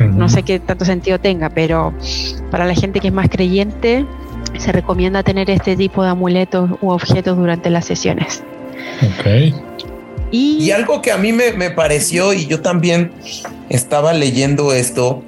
No 0.00 0.28
sé 0.28 0.42
qué 0.42 0.58
tanto 0.58 0.84
sentido 0.84 1.20
tenga, 1.20 1.50
pero 1.50 1.94
para 2.50 2.64
la 2.64 2.74
gente 2.74 2.98
que 2.98 3.08
es 3.08 3.14
más 3.14 3.28
creyente, 3.28 4.04
se 4.58 4.72
recomienda 4.72 5.22
tener 5.22 5.50
este 5.50 5.76
tipo 5.76 6.02
de 6.02 6.10
amuletos 6.10 6.70
u 6.80 6.90
objetos 6.90 7.36
durante 7.36 7.70
las 7.70 7.84
sesiones. 7.84 8.42
Ok. 9.02 9.54
Y, 10.30 10.72
algo 10.72 11.00
que 11.00 11.12
a 11.12 11.16
mí 11.16 11.32
me, 11.32 11.70
pareció, 11.70 12.32
y 12.32 12.46
yo 12.46 12.60
también 12.60 13.12
estaba 13.68 14.12
leyendo 14.12 14.72
esto, 14.72 15.22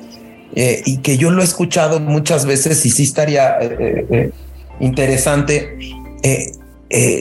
eh, 0.58 0.82
y 0.86 0.96
que 0.98 1.18
yo 1.18 1.30
lo 1.30 1.42
he 1.42 1.44
escuchado 1.44 2.00
muchas 2.00 2.46
veces, 2.46 2.86
y 2.86 2.90
sí 2.90 3.02
estaría 3.02 3.58
eh, 3.60 4.06
eh, 4.10 4.30
interesante. 4.80 5.76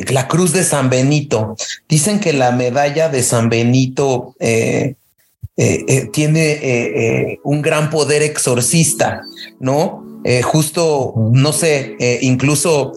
La 0.09 0.27
cruz 0.27 0.53
de 0.53 0.63
San 0.63 0.89
Benito. 0.89 1.55
Dicen 1.89 2.19
que 2.21 2.31
la 2.31 2.51
medalla 2.51 3.09
de 3.09 3.21
San 3.21 3.49
Benito 3.49 4.35
tiene 6.11 7.39
un 7.43 7.61
gran 7.61 7.89
poder 7.89 8.23
exorcista, 8.23 9.21
¿no? 9.59 10.21
justo, 10.43 11.13
no 11.33 11.51
sé, 11.53 11.97
incluso 12.21 12.93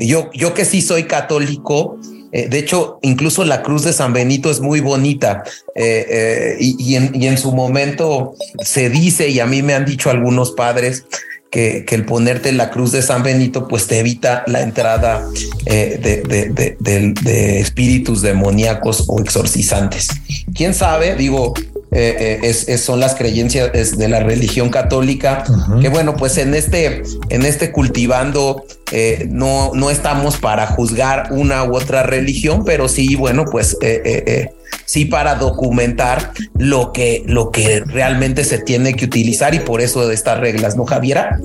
yo, 0.00 0.30
yo 0.32 0.54
que 0.54 0.64
sí 0.64 0.80
soy 0.80 1.04
católico, 1.04 1.98
eh, 2.34 2.48
de 2.48 2.58
hecho, 2.58 2.98
incluso 3.02 3.44
la 3.44 3.62
cruz 3.62 3.84
de 3.84 3.92
San 3.92 4.12
Benito 4.12 4.50
es 4.50 4.58
muy 4.58 4.80
bonita 4.80 5.44
eh, 5.76 6.04
eh, 6.10 6.56
y, 6.58 6.96
en, 6.96 7.38
su 7.38 7.52
momento 7.52 8.34
se 8.60 8.90
dice, 8.90 9.28
y 9.28 9.38
a 9.38 9.46
mí 9.46 9.62
me 9.62 9.72
han 9.72 9.84
dicho 9.84 10.10
algunos 10.10 10.50
padres, 10.50 11.06
que, 11.48 11.86
el 11.88 12.04
ponerte 12.04 12.50
la 12.50 12.70
cruz 12.70 12.90
de 12.90 13.02
San 13.02 13.22
Benito 13.22 13.68
pues 13.68 13.86
te 13.86 14.00
evita 14.00 14.42
la 14.48 14.62
entrada 14.62 15.24
de, 15.64 16.76
de, 16.80 17.60
espíritus 17.60 18.20
demoníacos 18.20 19.04
o 19.06 19.20
exorcizantes. 19.20 20.08
¿Quién 20.56 20.74
sabe? 20.74 21.14
Digo, 21.14 21.54
eh, 21.94 22.40
es, 22.42 22.68
es, 22.68 22.80
son 22.80 23.00
las 23.00 23.14
creencias 23.14 23.96
de 23.96 24.08
la 24.08 24.20
religión 24.20 24.68
católica, 24.68 25.44
uh 25.48 25.52
-huh. 25.52 25.80
que 25.80 25.88
bueno, 25.88 26.16
pues 26.16 26.38
en 26.38 26.54
este, 26.54 27.02
en 27.28 27.44
este 27.44 27.72
cultivando 27.72 28.64
eh, 28.92 29.26
no, 29.30 29.72
no 29.74 29.90
estamos 29.90 30.36
para 30.38 30.66
juzgar 30.66 31.28
una 31.30 31.64
u 31.64 31.76
otra 31.76 32.02
religión, 32.02 32.64
pero 32.64 32.88
sí, 32.88 33.16
bueno, 33.16 33.44
pues 33.44 33.76
eh, 33.80 34.50
sí 34.84 35.04
para 35.04 35.36
documentar 35.36 36.32
lo 36.58 36.92
que, 36.92 37.22
lo 37.26 37.50
que 37.50 37.80
realmente 37.80 38.44
se 38.44 38.58
tiene 38.58 38.94
que 38.94 39.04
utilizar 39.04 39.54
y 39.54 39.60
por 39.60 39.80
eso 39.80 40.06
de 40.06 40.14
estas 40.14 40.40
reglas, 40.40 40.76
¿no, 40.76 40.84
Javiera? 40.84 41.38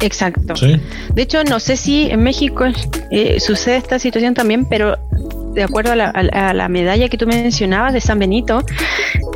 Exacto. 0.00 0.56
Sí. 0.56 0.80
De 1.14 1.22
hecho, 1.22 1.44
no 1.44 1.60
sé 1.60 1.76
si 1.76 2.10
en 2.10 2.22
México 2.22 2.64
eh, 3.10 3.38
sucede 3.40 3.76
esta 3.76 3.98
situación 3.98 4.34
también, 4.34 4.64
pero 4.64 4.98
de 5.52 5.62
acuerdo 5.62 5.92
a 5.92 5.96
la, 5.96 6.08
a 6.08 6.54
la, 6.54 6.68
medalla 6.68 7.08
que 7.08 7.18
tú 7.18 7.26
mencionabas 7.26 7.92
de 7.92 8.00
San 8.00 8.18
Benito, 8.18 8.64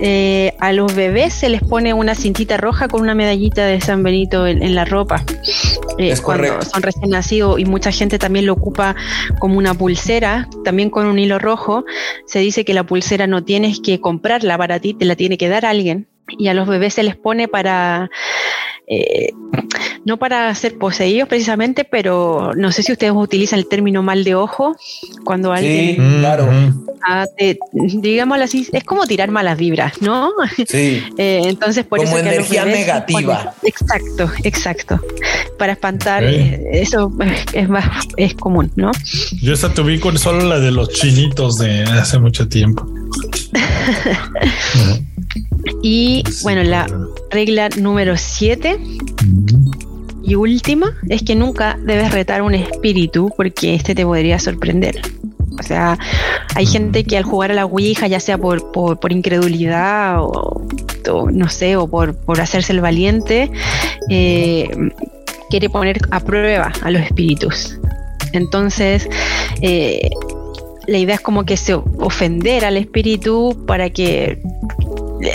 eh, 0.01 0.53
a 0.61 0.73
los 0.73 0.95
bebés 0.95 1.35
se 1.35 1.49
les 1.49 1.63
pone 1.63 1.93
una 1.95 2.15
cintita 2.15 2.57
roja 2.57 2.89
con 2.89 3.01
una 3.01 3.15
medallita 3.15 3.67
de 3.67 3.81
San 3.81 4.03
Benito 4.03 4.47
en, 4.47 4.63
en 4.63 4.75
la 4.75 4.85
ropa. 4.85 5.25
Eh, 5.99 6.11
es 6.11 6.21
cuando 6.21 6.45
correcto. 6.49 6.71
son 6.71 6.83
recién 6.83 7.11
nacidos 7.11 7.59
y 7.59 7.65
mucha 7.65 7.93
gente 7.93 8.19
también 8.19 8.47
lo 8.47 8.53
ocupa 8.53 8.97
como 9.39 9.59
una 9.59 9.75
pulsera, 9.75 10.49
también 10.65 10.91
con 10.91 11.07
un 11.07 11.19
hilo 11.19 11.39
rojo. 11.39 11.85
Se 12.27 12.39
dice 12.39 12.65
que 12.65 12.75
la 12.75 12.85
pulsera 12.85 13.27
no 13.27 13.45
tienes 13.45 13.81
que 13.81 14.01
comprarla 14.01 14.59
para 14.59 14.79
ti, 14.81 14.95
te 14.95 15.05
la 15.05 15.17
tiene 15.17 15.39
que 15.39 15.49
dar 15.49 15.65
alguien. 15.65 16.09
Y 16.39 16.49
a 16.49 16.55
los 16.55 16.67
bebés 16.67 16.95
se 16.95 17.03
les 17.03 17.17
pone 17.17 17.49
para 17.49 18.11
eh, 18.87 19.33
no 20.05 20.19
para 20.19 20.55
ser 20.55 20.77
poseídos 20.77 21.29
precisamente, 21.29 21.85
pero 21.85 22.53
no 22.55 22.71
sé 22.73 22.83
si 22.83 22.93
ustedes 22.93 23.13
utilizan 23.15 23.59
el 23.59 23.67
término 23.67 24.03
mal 24.03 24.25
de 24.25 24.35
ojo 24.35 24.77
cuando 25.25 25.53
alguien, 25.53 25.97
sí, 25.97 26.19
claro, 26.21 26.51
ah, 27.07 27.27
te, 27.37 27.59
digámoslo 27.73 28.45
así, 28.45 28.69
es 28.73 28.85
como 28.85 29.07
tirar 29.07 29.31
malas 29.31 29.57
vibras, 29.57 30.03
¿no? 30.03 30.33
Sí. 30.67 31.03
eh, 31.19 31.43
entonces 31.45 31.85
por 31.87 31.99
como 31.99 32.17
eso 32.17 32.27
energía 32.27 32.65
negativa. 32.65 33.55
Exacto, 33.63 34.31
exacto. 34.43 35.01
Para 35.59 35.73
espantar, 35.73 36.25
okay. 36.25 36.37
eh, 36.37 36.61
eso 36.73 37.13
es 37.53 37.69
más 37.69 37.87
es 38.17 38.35
común, 38.35 38.71
¿no? 38.77 38.93
Yo 39.41 39.55
esa 39.55 39.73
te 39.73 39.81
ubico 39.81 40.15
solo 40.19 40.45
la 40.45 40.59
de 40.59 40.71
los 40.71 40.91
chinitos 40.91 41.59
de 41.59 41.83
hace 41.85 42.19
mucho 42.19 42.49
tiempo. 42.49 42.87
Y 45.83 46.23
bueno, 46.43 46.63
la 46.63 46.87
regla 47.31 47.69
número 47.77 48.17
7 48.17 48.74
y 50.23 50.35
última 50.37 50.97
es 51.09 51.23
que 51.23 51.35
nunca 51.35 51.79
debes 51.83 52.13
retar 52.13 52.43
un 52.43 52.55
espíritu 52.55 53.31
porque 53.37 53.75
este 53.75 53.95
te 53.95 54.05
podría 54.05 54.39
sorprender. 54.39 55.01
O 55.59 55.63
sea, 55.63 55.99
hay 56.55 56.67
gente 56.67 57.05
que 57.05 57.17
al 57.17 57.25
jugar 57.25 57.53
a 57.53 57.55
la 57.55 57.67
Ouija, 57.67 58.07
ya 58.07 58.21
sea 58.21 58.39
por, 58.39 58.73
por, 58.73 59.13
incredulidad 59.13 60.21
o, 60.21 60.67
o, 61.11 61.31
no 61.31 61.49
sé, 61.49 61.77
o 61.77 61.87
por, 61.87 62.17
por 62.17 62.41
hacerse 62.41 62.73
el 62.73 62.81
valiente, 62.81 63.51
eh, 64.11 64.69
quiere 65.51 65.69
poner 65.69 66.01
a 66.11 66.21
prueba 66.21 66.73
a 66.83 66.91
los 66.91 67.03
espíritus. 67.03 67.79
Entonces, 68.33 69.09
eh, 69.61 70.11
la 70.87 70.99
idea 70.99 71.15
es 71.15 71.21
como 71.21 71.45
que 71.45 71.57
se 71.57 71.75
ofender 71.75 72.65
al 72.65 72.77
espíritu 72.77 73.65
para 73.67 73.91
que 73.91 74.43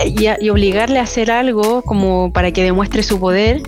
y, 0.05 0.49
obligarle 0.49 0.99
a 0.99 1.03
hacer 1.03 1.31
algo 1.31 1.81
como 1.81 2.31
para 2.33 2.51
que 2.51 2.63
demuestre 2.63 3.03
su 3.03 3.19
poder 3.19 3.61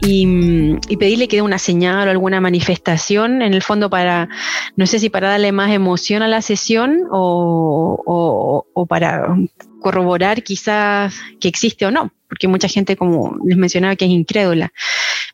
y, 0.00 0.76
y, 0.88 0.96
pedirle 0.96 1.28
que 1.28 1.36
dé 1.36 1.42
una 1.42 1.58
señal 1.58 2.08
o 2.08 2.10
alguna 2.10 2.40
manifestación 2.40 3.42
en 3.42 3.54
el 3.54 3.62
fondo 3.62 3.90
para, 3.90 4.28
no 4.76 4.86
sé 4.86 4.98
si 4.98 5.08
para 5.08 5.28
darle 5.30 5.52
más 5.52 5.70
emoción 5.72 6.22
a 6.22 6.28
la 6.28 6.42
sesión 6.42 7.02
o, 7.10 8.02
o, 8.06 8.66
o 8.72 8.86
para 8.86 9.36
corroborar 9.80 10.42
quizás 10.42 11.14
que 11.40 11.48
existe 11.48 11.86
o 11.86 11.90
no, 11.90 12.12
porque 12.28 12.48
mucha 12.48 12.68
gente, 12.68 12.96
como 12.96 13.36
les 13.44 13.56
mencionaba, 13.56 13.96
que 13.96 14.04
es 14.04 14.10
incrédula. 14.10 14.72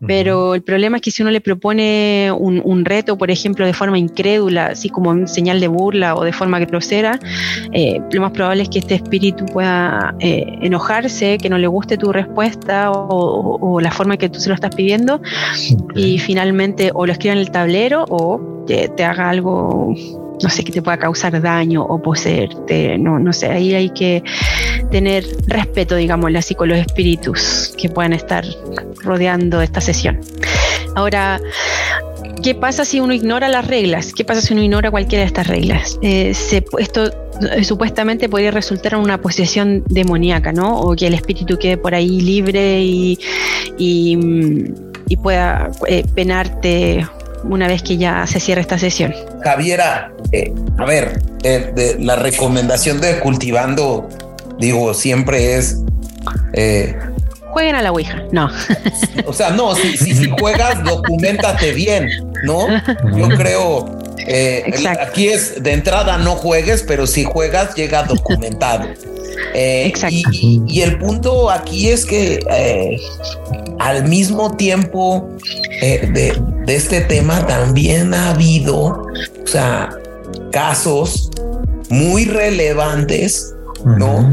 Pero 0.07 0.55
el 0.55 0.63
problema 0.63 0.97
es 0.97 1.03
que 1.03 1.11
si 1.11 1.23
uno 1.23 1.31
le 1.31 1.41
propone 1.41 2.31
un, 2.37 2.61
un, 2.65 2.85
reto, 2.85 3.17
por 3.17 3.31
ejemplo, 3.31 3.65
de 3.65 3.73
forma 3.73 3.99
incrédula, 3.99 4.67
así 4.67 4.89
como 4.89 5.13
en 5.13 5.29
señal 5.29 5.61
de 5.61 5.69
burla 5.69 6.15
o 6.17 6.25
de 6.25 6.33
forma 6.33 6.59
grosera, 6.61 7.19
eh, 7.73 8.01
lo 8.11 8.21
más 8.21 8.33
probable 8.33 8.65
es 8.65 8.69
que 8.69 8.81
este 8.81 8.97
espíritu 8.97 9.47
pueda 9.47 10.15
eh, 10.19 10.45
enojarse, 10.63 11.39
que 11.39 11.49
no 11.49 11.59
le 11.59 11.67
guste 11.67 11.97
tu 11.97 12.13
respuesta 12.13 12.91
o, 12.91 13.07
o, 13.09 13.75
o, 13.75 13.81
la 13.81 13.91
forma 13.91 14.17
que 14.17 14.29
tú 14.29 14.41
se 14.41 14.49
lo 14.49 14.55
estás 14.55 14.75
pidiendo 14.75 15.21
okay. 15.85 16.15
y 16.15 16.19
finalmente 16.19 16.91
o 16.95 17.07
lo 17.07 17.13
escriba 17.13 17.35
en 17.35 17.39
el 17.41 17.51
tablero 17.51 18.05
o 18.09 18.65
te, 18.67 18.89
te 18.89 19.05
haga 19.05 19.31
algo 19.31 19.95
no 20.43 20.49
sé, 20.49 20.65
que 20.65 20.73
te 20.73 20.83
pueda 20.83 20.99
causar 20.99 21.41
daño 21.41 21.83
o 21.83 22.01
poseerte, 22.03 22.99
no, 22.99 23.19
no 23.19 23.33
sé, 23.33 23.49
ahí 23.49 23.75
hay 23.75 23.91
que 23.91 24.23
tener 24.91 25.25
respeto, 25.47 25.97
digamos, 25.97 26.35
así 26.35 26.55
con 26.55 26.69
los 26.69 26.79
espíritus 26.79 27.75
que 27.77 27.89
puedan 27.89 28.13
estar 28.13 28.45
rodeando 29.03 29.61
esta 29.61 29.81
sesión. 29.81 30.21
Ahora, 30.95 31.41
¿qué 32.43 32.55
pasa 32.55 32.85
si 32.85 33.01
uno 33.01 33.15
ignora 33.15 33.49
las 33.49 33.67
reglas? 33.67 34.13
¿Qué 34.13 34.25
pasa 34.25 34.41
si 34.41 34.53
uno 34.53 34.63
ignora 34.63 34.91
cualquiera 34.91 35.23
de 35.23 35.27
estas 35.27 35.47
reglas? 35.47 35.99
Eh, 36.03 36.33
esto 36.79 37.11
eh, 37.51 37.65
supuestamente 37.65 38.29
podría 38.29 38.51
resultar 38.51 38.95
en 38.95 39.01
una 39.01 39.21
posesión 39.21 39.85
demoníaca, 39.89 40.53
¿no? 40.53 40.81
O 40.81 40.95
que 40.95 41.07
el 41.07 41.15
espíritu 41.15 41.59
quede 41.59 41.77
por 41.77 41.95
ahí 41.95 42.21
libre 42.21 42.83
y, 42.83 43.19
y 43.79 45.17
pueda 45.17 45.71
eh, 45.87 46.05
penarte 46.15 47.07
una 47.45 47.69
vez 47.69 47.83
que 47.83 47.97
ya 47.97 48.27
se 48.27 48.41
cierre 48.41 48.61
esta 48.61 48.79
sesión. 48.79 49.15
Javiera, 49.43 50.13
eh, 50.33 50.53
a 50.79 50.85
ver, 50.85 51.21
eh, 51.43 51.73
de 51.75 51.97
la 51.99 52.17
recomendación 52.17 53.01
de 53.01 53.19
cultivando, 53.21 54.09
digo, 54.59 54.95
siempre 54.95 55.57
es... 55.57 55.83
Eh, 56.53 56.97
Jueguen 57.51 57.75
a 57.75 57.83
la 57.83 57.93
Ouija, 57.93 58.23
no. 58.33 58.51
O 59.27 59.33
sea, 59.33 59.51
no, 59.51 59.75
si, 59.75 59.97
si, 59.97 60.15
si 60.15 60.31
juegas, 60.31 60.83
documentate 60.85 61.73
bien, 61.73 62.09
¿no? 62.45 62.67
Yo 63.15 63.29
creo, 63.37 63.99
eh, 64.27 64.73
aquí 65.01 65.29
es 65.29 65.63
de 65.63 65.73
entrada 65.73 66.19
no 66.19 66.37
juegues, 66.37 66.85
pero 66.87 67.07
si 67.07 67.25
juegas, 67.25 67.75
llega 67.75 68.03
documentado. 68.05 68.87
Eh, 69.55 69.87
Exacto. 69.87 70.31
Y, 70.33 70.63
y, 70.67 70.81
el 70.83 70.99
punto 70.99 71.51
aquí 71.51 71.89
es 71.89 72.07
que 72.07 72.41
eh, 72.51 73.01
al 73.79 74.05
mismo 74.09 74.57
tiempo 74.57 75.29
eh, 75.83 76.09
de, 76.13 76.41
de, 76.65 76.77
este 76.77 77.03
tema 77.03 77.47
también 77.47 78.15
ha 78.15 78.31
habido, 78.31 78.79
o 78.79 79.47
sea, 79.47 79.91
casos 80.53 81.31
muy 81.91 82.25
relevantes, 82.25 83.55
uh 83.81 83.89
-huh. 83.89 83.99
¿no? 83.99 84.31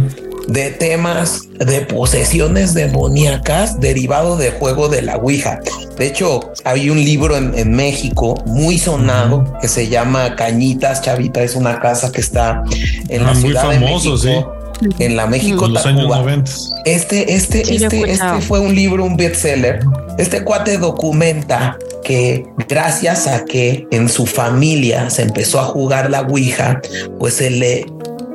De 0.49 0.71
temas 0.71 1.43
de 1.59 1.81
posesiones 1.81 2.73
demoníacas 2.73 3.79
derivado 3.79 4.35
del 4.35 4.51
juego 4.53 4.89
de 4.89 5.01
la 5.01 5.17
Ouija. 5.17 5.59
De 5.97 6.07
hecho, 6.07 6.51
hay 6.63 6.89
un 6.89 6.97
libro 6.97 7.37
en, 7.37 7.57
en 7.57 7.71
México 7.71 8.41
muy 8.45 8.77
sonado 8.77 9.57
que 9.61 9.67
se 9.67 9.87
llama 9.87 10.35
Cañitas, 10.35 11.01
Chavita, 11.01 11.43
es 11.43 11.55
una 11.55 11.79
casa 11.79 12.11
que 12.11 12.21
está 12.21 12.63
en 13.09 13.21
ah, 13.21 13.33
la 13.33 13.35
ciudad 13.35 13.65
muy 13.65 13.75
famoso, 13.75 14.17
de 14.17 14.29
México. 14.29 14.53
Sí 14.53 14.59
en 14.99 15.15
la 15.15 15.27
México 15.27 15.65
en 15.65 15.73
los 15.73 15.85
años 15.85 16.07
90. 16.07 16.51
Este, 16.85 17.33
este, 17.33 17.65
sí, 17.65 17.75
este, 17.75 18.11
este 18.11 18.41
fue 18.41 18.59
un 18.59 18.73
libro, 18.73 19.03
un 19.03 19.17
bestseller. 19.17 19.79
Este 20.17 20.43
cuate 20.43 20.77
documenta 20.77 21.77
que 22.03 22.45
gracias 22.67 23.27
a 23.27 23.45
que 23.45 23.87
en 23.91 24.09
su 24.09 24.25
familia 24.25 25.09
se 25.09 25.23
empezó 25.23 25.59
a 25.59 25.65
jugar 25.65 26.09
la 26.09 26.21
Ouija, 26.21 26.81
pues 27.19 27.35
se 27.35 27.49
le 27.49 27.85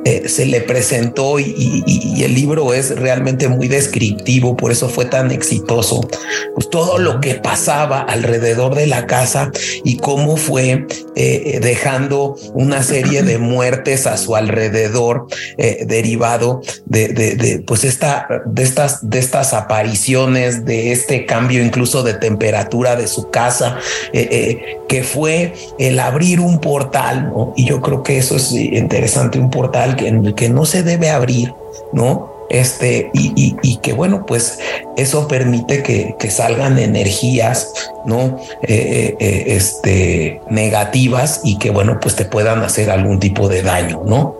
eh, 0.05 0.29
se 0.29 0.45
le 0.45 0.61
presentó 0.61 1.39
y, 1.39 1.83
el 2.23 2.33
libro 2.33 2.73
es 2.73 2.95
realmente 2.95 3.47
muy 3.47 3.67
descriptivo, 3.67 4.55
por 4.55 4.71
eso 4.71 4.87
fue 4.87 5.05
tan 5.05 5.31
exitoso. 5.31 6.07
Pues 6.53 6.69
todo 6.69 6.97
lo 6.99 7.19
que 7.19 7.35
pasaba 7.35 8.01
alrededor 8.01 8.75
de 8.75 8.87
la 8.87 9.07
casa 9.07 9.51
y 9.83 9.97
cómo 9.97 10.37
fue 10.37 10.85
eh, 11.15 11.59
dejando 11.61 12.35
una 12.53 12.83
serie 12.83 13.23
de 13.23 13.37
muertes 13.39 14.05
a 14.05 14.17
su 14.17 14.35
alrededor 14.35 15.27
eh, 15.57 15.85
derivado 15.87 16.61
de, 16.85 17.63
pues 17.65 17.83
esta, 17.83 18.27
de 18.45 18.63
estas, 18.63 19.09
de 19.09 19.19
estas 19.19 19.53
apariciones, 19.53 20.65
de 20.65 20.91
este 20.91 21.25
cambio 21.25 21.63
incluso 21.63 22.03
de 22.03 22.13
temperatura 22.13 22.95
de 22.95 23.07
su 23.07 23.29
casa, 23.31 23.79
eh, 24.13 24.77
que 24.87 25.03
fue 25.03 25.53
el 25.79 25.99
abrir 25.99 26.39
un 26.39 26.59
portal. 26.59 27.31
Y 27.55 27.65
yo 27.65 27.81
creo 27.81 28.03
que 28.03 28.17
eso 28.17 28.35
es 28.35 28.51
interesante, 28.51 29.39
un 29.39 29.49
portal 29.49 29.94
en 30.01 30.25
el 30.25 30.35
que 30.35 30.49
no 30.49 30.65
se 30.65 30.83
debe 30.83 31.09
abrir, 31.09 31.53
¿no? 31.93 32.33
Este, 32.49 33.09
y, 33.13 33.77
que 33.77 33.93
bueno, 33.93 34.25
pues 34.25 34.59
eso 34.97 35.27
permite 35.27 35.81
que, 35.81 36.29
salgan 36.29 36.77
energías, 36.77 37.73
¿no? 38.05 38.39
Eh, 38.61 39.15
eh, 39.19 39.43
este, 39.47 40.41
negativas 40.49 41.41
y 41.43 41.57
que 41.57 41.71
bueno, 41.71 41.99
pues 41.99 42.15
te 42.15 42.25
puedan 42.25 42.61
hacer 42.61 42.91
algún 42.91 43.19
tipo 43.19 43.47
de 43.47 43.63
daño, 43.63 44.03
¿no? 44.05 44.35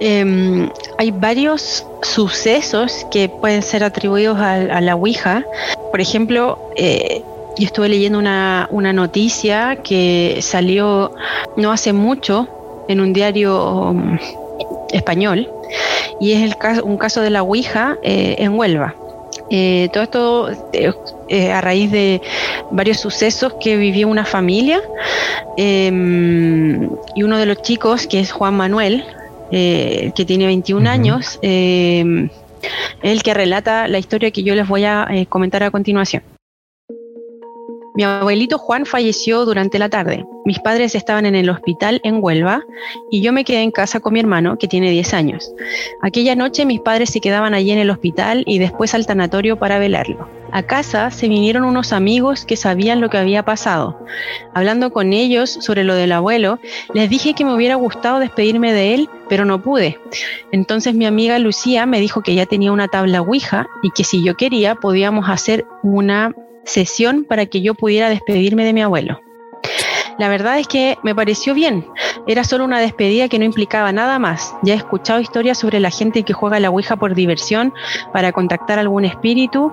Em, 0.00 0.68
hay 0.98 1.10
varios 1.10 1.86
sucesos 2.02 3.06
que 3.10 3.30
pueden 3.30 3.62
ser 3.62 3.82
atribuidos 3.82 4.38
a, 4.38 4.80
la 4.80 4.94
Ouija. 4.94 5.44
Por 5.90 6.00
ejemplo, 6.00 6.58
eh, 6.76 7.22
yo 7.58 7.66
estuve 7.66 7.88
leyendo 7.88 8.18
una, 8.18 8.68
noticia 8.70 9.76
que 9.82 10.38
salió 10.42 11.12
no 11.56 11.72
hace 11.72 11.94
mucho 11.94 12.46
en 12.88 13.00
un 13.00 13.12
diario 13.12 13.90
um, 13.90 14.18
español 14.92 15.48
y 16.20 16.32
es 16.32 16.42
el 16.42 16.56
caso, 16.56 16.84
un 16.84 16.98
caso 16.98 17.20
de 17.20 17.30
la 17.30 17.42
Ouija 17.42 17.96
eh, 18.02 18.36
en 18.38 18.58
Huelva. 18.58 18.94
Eh, 19.50 19.90
todo 19.92 20.02
esto 20.02 20.72
a 21.52 21.60
raíz 21.60 21.92
de 21.92 22.20
varios 22.70 22.98
sucesos 22.98 23.54
que 23.60 23.76
vivió 23.76 24.08
una 24.08 24.24
familia 24.24 24.80
em, 25.56 26.88
y 27.14 27.22
uno 27.22 27.38
de 27.38 27.46
los 27.46 27.62
chicos, 27.62 28.06
que 28.06 28.20
es 28.20 28.32
Juan 28.32 28.56
Manuel, 28.56 29.04
eh, 29.52 30.12
que 30.16 30.24
tiene 30.24 30.46
21 30.46 30.88
años, 30.88 31.38
eh, 31.42 32.28
el 33.02 33.22
que 33.22 33.34
relata 33.34 33.86
la 33.86 33.98
historia 33.98 34.32
que 34.32 34.42
yo 34.42 34.54
les 34.54 34.66
voy 34.66 34.84
a 34.84 35.06
eh, 35.10 35.26
comentar 35.26 35.62
a 35.62 35.70
continuación. 35.70 36.22
Mi 37.96 38.04
abuelito 38.04 38.58
Juan 38.58 38.84
falleció 38.84 39.46
durante 39.46 39.78
la 39.78 39.88
tarde. 39.88 40.26
Mis 40.44 40.58
padres 40.58 40.94
estaban 40.94 41.24
en 41.24 41.34
el 41.34 41.48
hospital 41.48 41.98
en 42.04 42.22
Huelva 42.22 42.62
y 43.10 43.22
yo 43.22 43.32
me 43.32 43.42
quedé 43.42 43.62
en 43.62 43.70
casa 43.70 44.00
con 44.00 44.12
mi 44.12 44.20
hermano, 44.20 44.58
que 44.58 44.68
tiene 44.68 44.90
10 44.90 45.14
años. 45.14 45.50
Aquella 46.02 46.36
noche 46.36 46.66
mis 46.66 46.80
padres 46.80 47.08
se 47.08 47.22
quedaban 47.22 47.54
allí 47.54 47.70
en 47.70 47.78
el 47.78 47.88
hospital 47.88 48.44
y 48.46 48.58
después 48.58 48.94
al 48.94 49.06
tanatorio 49.06 49.58
para 49.58 49.78
velarlo. 49.78 50.28
A 50.52 50.62
casa 50.62 51.10
se 51.10 51.26
vinieron 51.26 51.64
unos 51.64 51.94
amigos 51.94 52.44
que 52.44 52.56
sabían 52.56 53.00
lo 53.00 53.08
que 53.08 53.16
había 53.16 53.44
pasado. 53.44 53.98
Hablando 54.52 54.92
con 54.92 55.14
ellos 55.14 55.50
sobre 55.50 55.82
lo 55.82 55.94
del 55.94 56.12
abuelo, 56.12 56.58
les 56.92 57.08
dije 57.08 57.32
que 57.32 57.46
me 57.46 57.54
hubiera 57.54 57.76
gustado 57.76 58.18
despedirme 58.18 58.74
de 58.74 58.92
él, 58.94 59.08
pero 59.28 59.46
no 59.46 59.62
pude. 59.62 59.98
Entonces 60.52 60.94
mi 60.94 61.06
amiga 61.06 61.38
Lucía 61.38 61.86
me 61.86 61.98
dijo 61.98 62.20
que 62.20 62.34
ya 62.34 62.44
tenía 62.44 62.72
una 62.72 62.88
tabla 62.88 63.22
Ouija 63.22 63.68
y 63.82 63.90
que 63.90 64.04
si 64.04 64.22
yo 64.22 64.36
quería 64.36 64.74
podíamos 64.74 65.30
hacer 65.30 65.64
una 65.82 66.34
sesión 66.66 67.24
para 67.24 67.46
que 67.46 67.62
yo 67.62 67.74
pudiera 67.74 68.10
despedirme 68.10 68.64
de 68.64 68.72
mi 68.72 68.82
abuelo. 68.82 69.20
La 70.18 70.28
verdad 70.28 70.58
es 70.58 70.66
que 70.66 70.98
me 71.02 71.14
pareció 71.14 71.52
bien. 71.52 71.86
Era 72.26 72.42
solo 72.42 72.64
una 72.64 72.80
despedida 72.80 73.28
que 73.28 73.38
no 73.38 73.44
implicaba 73.44 73.92
nada 73.92 74.18
más. 74.18 74.54
Ya 74.62 74.74
he 74.74 74.76
escuchado 74.76 75.20
historias 75.20 75.58
sobre 75.58 75.78
la 75.78 75.90
gente 75.90 76.22
que 76.22 76.32
juega 76.32 76.58
la 76.58 76.70
Ouija 76.70 76.96
por 76.96 77.14
diversión 77.14 77.74
para 78.12 78.32
contactar 78.32 78.78
algún 78.78 79.04
espíritu 79.04 79.72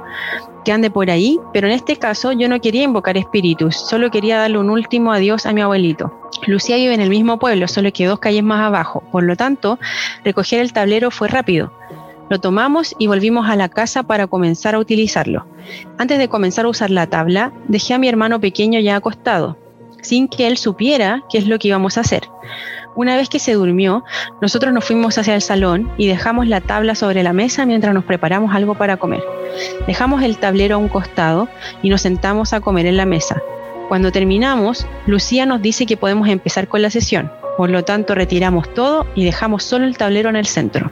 que 0.63 0.71
ande 0.71 0.89
por 0.89 1.09
ahí, 1.09 1.39
pero 1.53 1.67
en 1.67 1.73
este 1.73 1.97
caso 1.97 2.31
yo 2.31 2.47
no 2.47 2.59
quería 2.61 2.83
invocar 2.83 3.17
espíritus, 3.17 3.75
solo 3.75 4.09
quería 4.11 4.37
darle 4.37 4.57
un 4.59 4.69
último 4.69 5.11
adiós 5.11 5.45
a 5.45 5.53
mi 5.53 5.61
abuelito. 5.61 6.13
Lucía 6.47 6.77
vive 6.77 6.93
en 6.93 7.01
el 7.01 7.09
mismo 7.09 7.37
pueblo, 7.37 7.67
solo 7.67 7.91
que 7.91 8.05
dos 8.05 8.19
calles 8.19 8.43
más 8.43 8.61
abajo. 8.61 9.03
Por 9.11 9.23
lo 9.23 9.35
tanto, 9.35 9.79
recoger 10.23 10.61
el 10.61 10.73
tablero 10.73 11.11
fue 11.11 11.27
rápido. 11.27 11.71
Lo 12.33 12.39
tomamos 12.39 12.95
y 12.97 13.05
volvimos 13.05 13.47
a 13.47 13.55
la 13.55 13.69
casa 13.69 14.01
para 14.01 14.25
comenzar 14.25 14.73
a 14.73 14.79
utilizarlo. 14.79 15.45
Antes 15.99 16.17
de 16.17 16.29
comenzar 16.29 16.65
a 16.65 16.69
usar 16.69 16.89
la 16.89 17.05
tabla, 17.05 17.53
dejé 17.67 17.93
a 17.93 17.99
mi 17.99 18.09
hermano 18.09 18.41
pequeño 18.41 18.79
ya 18.79 18.95
acostado, 18.95 19.55
sin 20.01 20.27
que 20.27 20.47
él 20.47 20.57
supiera 20.57 21.21
qué 21.29 21.37
es 21.37 21.45
lo 21.45 21.59
que 21.59 21.67
íbamos 21.67 21.95
a 21.95 22.01
hacer. 22.01 22.23
Una 22.95 23.17
vez 23.17 23.29
que 23.29 23.37
se 23.37 23.53
durmió, 23.53 24.03
nosotros 24.41 24.73
nos 24.73 24.83
fuimos 24.83 25.15
hacia 25.19 25.35
el 25.35 25.43
salón 25.43 25.91
y 25.95 26.07
dejamos 26.07 26.47
la 26.47 26.59
tabla 26.59 26.95
sobre 26.95 27.21
la 27.21 27.33
mesa 27.33 27.67
mientras 27.67 27.93
nos 27.93 28.03
preparamos 28.03 28.55
algo 28.55 28.73
para 28.73 28.97
comer. 28.97 29.23
Dejamos 29.85 30.23
el 30.23 30.39
tablero 30.39 30.73
a 30.73 30.79
un 30.79 30.89
costado 30.89 31.47
y 31.83 31.89
nos 31.89 32.01
sentamos 32.01 32.51
a 32.53 32.61
comer 32.61 32.87
en 32.87 32.97
la 32.97 33.05
mesa. 33.05 33.43
Cuando 33.89 34.11
terminamos, 34.11 34.87
Lucía 35.05 35.45
nos 35.45 35.61
dice 35.61 35.85
que 35.85 35.97
podemos 35.97 36.27
empezar 36.29 36.67
con 36.67 36.81
la 36.81 36.89
sesión. 36.89 37.31
Por 37.57 37.69
lo 37.69 37.83
tanto, 37.83 38.15
retiramos 38.15 38.73
todo 38.73 39.05
y 39.13 39.23
dejamos 39.23 39.63
solo 39.63 39.85
el 39.85 39.97
tablero 39.97 40.31
en 40.31 40.35
el 40.35 40.47
centro. 40.47 40.89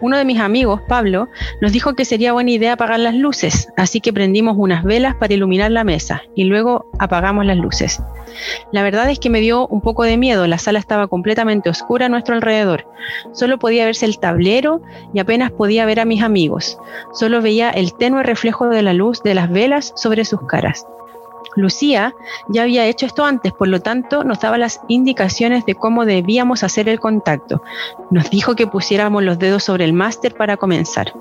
Uno 0.00 0.16
de 0.16 0.24
mis 0.24 0.40
amigos, 0.40 0.80
Pablo, 0.88 1.28
nos 1.60 1.72
dijo 1.72 1.94
que 1.94 2.04
sería 2.04 2.32
buena 2.32 2.50
idea 2.50 2.74
apagar 2.74 3.00
las 3.00 3.14
luces, 3.14 3.68
así 3.76 4.00
que 4.00 4.12
prendimos 4.12 4.56
unas 4.58 4.84
velas 4.84 5.14
para 5.14 5.34
iluminar 5.34 5.70
la 5.70 5.84
mesa 5.84 6.22
y 6.34 6.44
luego 6.44 6.90
apagamos 6.98 7.46
las 7.46 7.56
luces. 7.56 8.02
La 8.72 8.82
verdad 8.82 9.10
es 9.10 9.18
que 9.18 9.30
me 9.30 9.40
dio 9.40 9.66
un 9.68 9.80
poco 9.80 10.04
de 10.04 10.16
miedo, 10.16 10.46
la 10.46 10.58
sala 10.58 10.78
estaba 10.78 11.08
completamente 11.08 11.70
oscura 11.70 12.06
a 12.06 12.08
nuestro 12.08 12.34
alrededor. 12.34 12.86
Solo 13.32 13.58
podía 13.58 13.84
verse 13.84 14.06
el 14.06 14.18
tablero 14.18 14.82
y 15.12 15.18
apenas 15.18 15.50
podía 15.50 15.86
ver 15.86 16.00
a 16.00 16.04
mis 16.04 16.22
amigos. 16.22 16.78
Solo 17.12 17.42
veía 17.42 17.70
el 17.70 17.94
tenue 17.94 18.22
reflejo 18.22 18.68
de 18.68 18.82
la 18.82 18.92
luz 18.92 19.22
de 19.22 19.34
las 19.34 19.50
velas 19.50 19.92
sobre 19.96 20.24
sus 20.24 20.40
caras. 20.46 20.86
Lucía 21.56 22.14
ya 22.48 22.62
había 22.62 22.86
hecho 22.86 23.06
esto 23.06 23.24
antes, 23.24 23.52
por 23.52 23.68
lo 23.68 23.80
tanto 23.80 24.24
nos 24.24 24.40
daba 24.40 24.58
las 24.58 24.80
indicaciones 24.88 25.66
de 25.66 25.74
cómo 25.74 26.04
debíamos 26.04 26.62
hacer 26.62 26.88
el 26.88 27.00
contacto. 27.00 27.62
Nos 28.10 28.30
dijo 28.30 28.54
que 28.54 28.66
pusiéramos 28.66 29.22
los 29.22 29.38
dedos 29.38 29.64
sobre 29.64 29.84
el 29.84 29.92
máster 29.92 30.34
para 30.34 30.56
comenzar. 30.56 31.12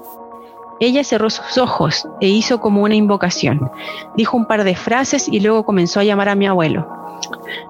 Ella 0.79 1.03
cerró 1.03 1.29
sus 1.29 1.57
ojos 1.59 2.07
e 2.21 2.27
hizo 2.27 2.59
como 2.59 2.81
una 2.81 2.95
invocación. 2.95 3.69
Dijo 4.15 4.35
un 4.35 4.47
par 4.47 4.63
de 4.63 4.75
frases 4.75 5.27
y 5.27 5.39
luego 5.39 5.63
comenzó 5.63 5.99
a 5.99 6.03
llamar 6.03 6.29
a 6.29 6.35
mi 6.35 6.47
abuelo. 6.47 6.87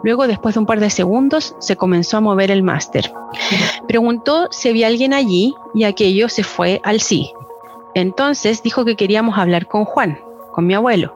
Luego, 0.04 0.28
después 0.28 0.56
de 0.56 0.60
un 0.60 0.66
par 0.66 0.80
de 0.80 0.90
segundos, 0.90 1.56
se 1.60 1.76
comenzó 1.76 2.18
a 2.18 2.22
mover 2.22 2.52
el 2.52 2.64
máster. 2.64 3.12
Preguntó 3.88 4.48
si 4.52 4.70
había 4.70 4.88
alguien 4.88 5.14
allí 5.14 5.54
y 5.74 5.84
aquello 5.84 6.30
se 6.30 6.44
fue 6.44 6.80
al 6.84 7.02
sí. 7.02 7.34
Entonces 7.94 8.64
dijo 8.64 8.86
que 8.86 8.96
queríamos 8.96 9.38
hablar 9.38 9.68
con 9.68 9.84
Juan, 9.84 10.20
con 10.52 10.68
mi 10.68 10.74
abuelo. 10.74 11.16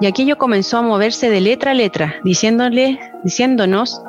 Y 0.00 0.06
aquello 0.06 0.38
comenzó 0.38 0.78
a 0.78 0.82
moverse 0.82 1.30
de 1.30 1.40
letra 1.40 1.72
a 1.72 1.74
letra, 1.74 2.16
diciéndole, 2.24 2.98
diciéndonos 3.24 4.02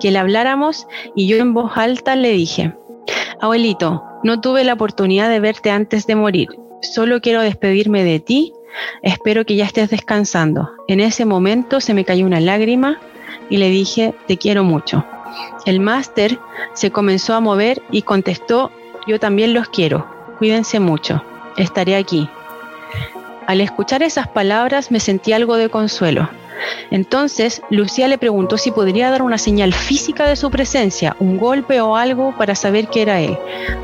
que 0.00 0.10
le 0.10 0.18
habláramos 0.18 0.86
y 1.14 1.26
yo 1.26 1.36
en 1.36 1.52
voz 1.54 1.72
alta 1.76 2.16
le 2.16 2.30
dije, 2.30 2.74
abuelito, 3.40 4.02
no 4.22 4.40
tuve 4.40 4.64
la 4.64 4.74
oportunidad 4.74 5.28
de 5.28 5.40
verte 5.40 5.70
antes 5.70 6.06
de 6.06 6.16
morir, 6.16 6.48
solo 6.82 7.20
quiero 7.20 7.42
despedirme 7.42 8.04
de 8.04 8.20
ti, 8.20 8.52
espero 9.02 9.44
que 9.44 9.56
ya 9.56 9.64
estés 9.64 9.90
descansando. 9.90 10.70
En 10.88 11.00
ese 11.00 11.24
momento 11.24 11.80
se 11.80 11.94
me 11.94 12.04
cayó 12.04 12.26
una 12.26 12.40
lágrima 12.40 12.98
y 13.50 13.58
le 13.58 13.70
dije, 13.70 14.14
te 14.26 14.36
quiero 14.36 14.64
mucho. 14.64 15.04
El 15.64 15.80
máster 15.80 16.38
se 16.72 16.90
comenzó 16.90 17.34
a 17.34 17.40
mover 17.40 17.82
y 17.90 18.02
contestó, 18.02 18.70
yo 19.06 19.20
también 19.20 19.54
los 19.54 19.68
quiero, 19.68 20.06
cuídense 20.38 20.80
mucho, 20.80 21.22
estaré 21.56 21.96
aquí, 21.96 22.28
al 23.46 23.60
escuchar 23.60 24.02
esas 24.02 24.28
palabras 24.28 24.90
me 24.90 25.00
sentí 25.00 25.32
algo 25.32 25.56
de 25.56 25.68
consuelo. 25.68 26.28
Entonces, 26.90 27.62
Lucía 27.70 28.08
le 28.08 28.18
preguntó 28.18 28.58
si 28.58 28.70
podría 28.70 29.10
dar 29.10 29.22
una 29.22 29.38
señal 29.38 29.72
física 29.72 30.26
de 30.26 30.36
su 30.36 30.50
presencia, 30.50 31.16
un 31.20 31.36
golpe 31.38 31.80
o 31.80 31.96
algo 31.96 32.34
para 32.36 32.54
saber 32.54 32.88
que 32.88 33.02
era 33.02 33.20
él, 33.20 33.38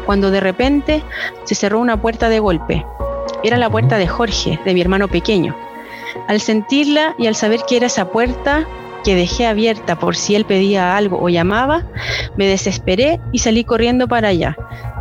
cuando 0.06 0.30
de 0.30 0.40
repente 0.40 1.02
se 1.44 1.54
cerró 1.54 1.80
una 1.80 2.00
puerta 2.00 2.28
de 2.28 2.40
golpe. 2.40 2.84
Era 3.44 3.56
la 3.56 3.70
puerta 3.70 3.98
de 3.98 4.08
Jorge, 4.08 4.58
de 4.64 4.74
mi 4.74 4.80
hermano 4.80 5.08
pequeño. 5.08 5.54
Al 6.28 6.40
sentirla 6.40 7.14
y 7.18 7.26
al 7.26 7.34
saber 7.34 7.60
que 7.68 7.76
era 7.76 7.86
esa 7.86 8.10
puerta, 8.10 8.66
que 9.04 9.14
dejé 9.16 9.46
abierta 9.46 9.98
por 9.98 10.16
si 10.16 10.34
él 10.34 10.44
pedía 10.44 10.96
algo 10.96 11.20
o 11.20 11.28
llamaba, 11.28 11.84
me 12.36 12.46
desesperé 12.46 13.20
y 13.32 13.40
salí 13.40 13.64
corriendo 13.64 14.08
para 14.08 14.28
allá. 14.28 14.56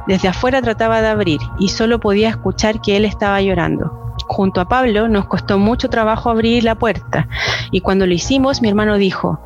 Desde 0.07 0.28
afuera 0.28 0.62
trataba 0.62 1.01
de 1.01 1.07
abrir 1.07 1.39
y 1.59 1.70
solo 1.70 1.99
podía 1.99 2.30
escuchar 2.30 2.82
que 2.82 2.97
él 2.97 3.05
estaba 3.05 3.41
llorando 3.41 4.11
junto 4.32 4.62
a 4.62 4.70
Pablo 4.70 5.10
nos 5.10 5.26
costó 5.28 5.60
mucho 5.60 5.90
trabajo 5.90 6.30
abrir 6.30 6.64
la 6.64 6.76
puerta 6.76 7.28
y 7.70 7.82
cuando 7.82 8.08
lo 8.08 8.14
hicimos 8.14 8.62
mi 8.62 8.70
hermano 8.70 8.98
dijo, 8.98 9.42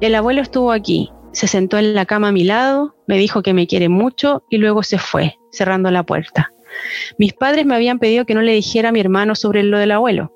el 0.00 0.14
abuelo 0.14 0.40
estuvo 0.40 0.72
aquí, 0.72 1.12
se 1.32 1.46
sentó 1.46 1.76
en 1.76 1.94
la 1.94 2.06
cama 2.06 2.28
a 2.28 2.32
mi 2.32 2.44
lado, 2.44 2.96
me 3.06 3.18
dijo 3.18 3.42
que 3.42 3.52
me 3.52 3.66
quiere 3.66 3.90
mucho 3.90 4.42
y 4.48 4.56
luego 4.56 4.82
se 4.82 4.98
fue, 4.98 5.36
cerrando 5.52 5.90
la 5.90 6.04
puerta. 6.04 6.52
Mis 7.18 7.34
padres 7.34 7.66
me 7.66 7.74
habían 7.74 7.98
pedido 7.98 8.24
que 8.24 8.34
no 8.34 8.40
le 8.40 8.52
dijera 8.52 8.88
a 8.88 8.92
mi 8.92 9.00
hermano 9.00 9.34
sobre 9.34 9.62
lo 9.62 9.78
del 9.78 9.90
abuelo. 9.90 10.32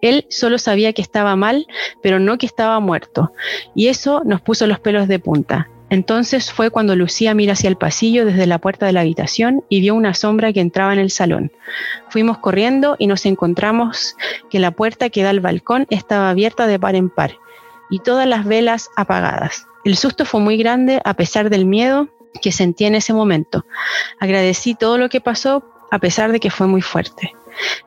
Él 0.00 0.26
solo 0.30 0.58
sabía 0.58 0.92
que 0.92 1.02
estaba 1.02 1.36
mal, 1.36 1.66
pero 2.02 2.18
no 2.18 2.38
que 2.38 2.46
estaba 2.46 2.80
muerto, 2.80 3.32
y 3.74 3.88
eso 3.88 4.22
nos 4.24 4.40
puso 4.40 4.66
los 4.66 4.80
pelos 4.80 5.06
de 5.06 5.18
punta. 5.18 5.68
Entonces 5.94 6.52
fue 6.52 6.70
cuando 6.70 6.96
Lucía 6.96 7.34
mira 7.34 7.52
hacia 7.52 7.68
el 7.68 7.76
pasillo 7.76 8.26
desde 8.26 8.48
la 8.48 8.58
puerta 8.58 8.84
de 8.84 8.90
la 8.90 9.02
habitación 9.02 9.62
y 9.68 9.78
vio 9.78 9.94
una 9.94 10.12
sombra 10.12 10.52
que 10.52 10.58
entraba 10.58 10.92
en 10.92 10.98
el 10.98 11.12
salón. 11.12 11.52
Fuimos 12.08 12.38
corriendo 12.38 12.96
y 12.98 13.06
nos 13.06 13.24
encontramos 13.26 14.16
que 14.50 14.58
la 14.58 14.72
puerta 14.72 15.08
que 15.08 15.22
da 15.22 15.30
al 15.30 15.38
balcón 15.38 15.86
estaba 15.90 16.30
abierta 16.30 16.66
de 16.66 16.80
par 16.80 16.96
en 16.96 17.10
par 17.10 17.36
y 17.90 18.00
todas 18.00 18.26
las 18.26 18.44
velas 18.44 18.90
apagadas. 18.96 19.68
El 19.84 19.96
susto 19.96 20.24
fue 20.24 20.40
muy 20.40 20.56
grande 20.56 21.00
a 21.04 21.14
pesar 21.14 21.48
del 21.48 21.64
miedo 21.64 22.08
que 22.42 22.50
sentí 22.50 22.86
en 22.86 22.96
ese 22.96 23.12
momento. 23.12 23.64
Agradecí 24.18 24.74
todo 24.74 24.98
lo 24.98 25.08
que 25.08 25.20
pasó 25.20 25.62
a 25.92 26.00
pesar 26.00 26.32
de 26.32 26.40
que 26.40 26.50
fue 26.50 26.66
muy 26.66 26.82
fuerte. 26.82 27.34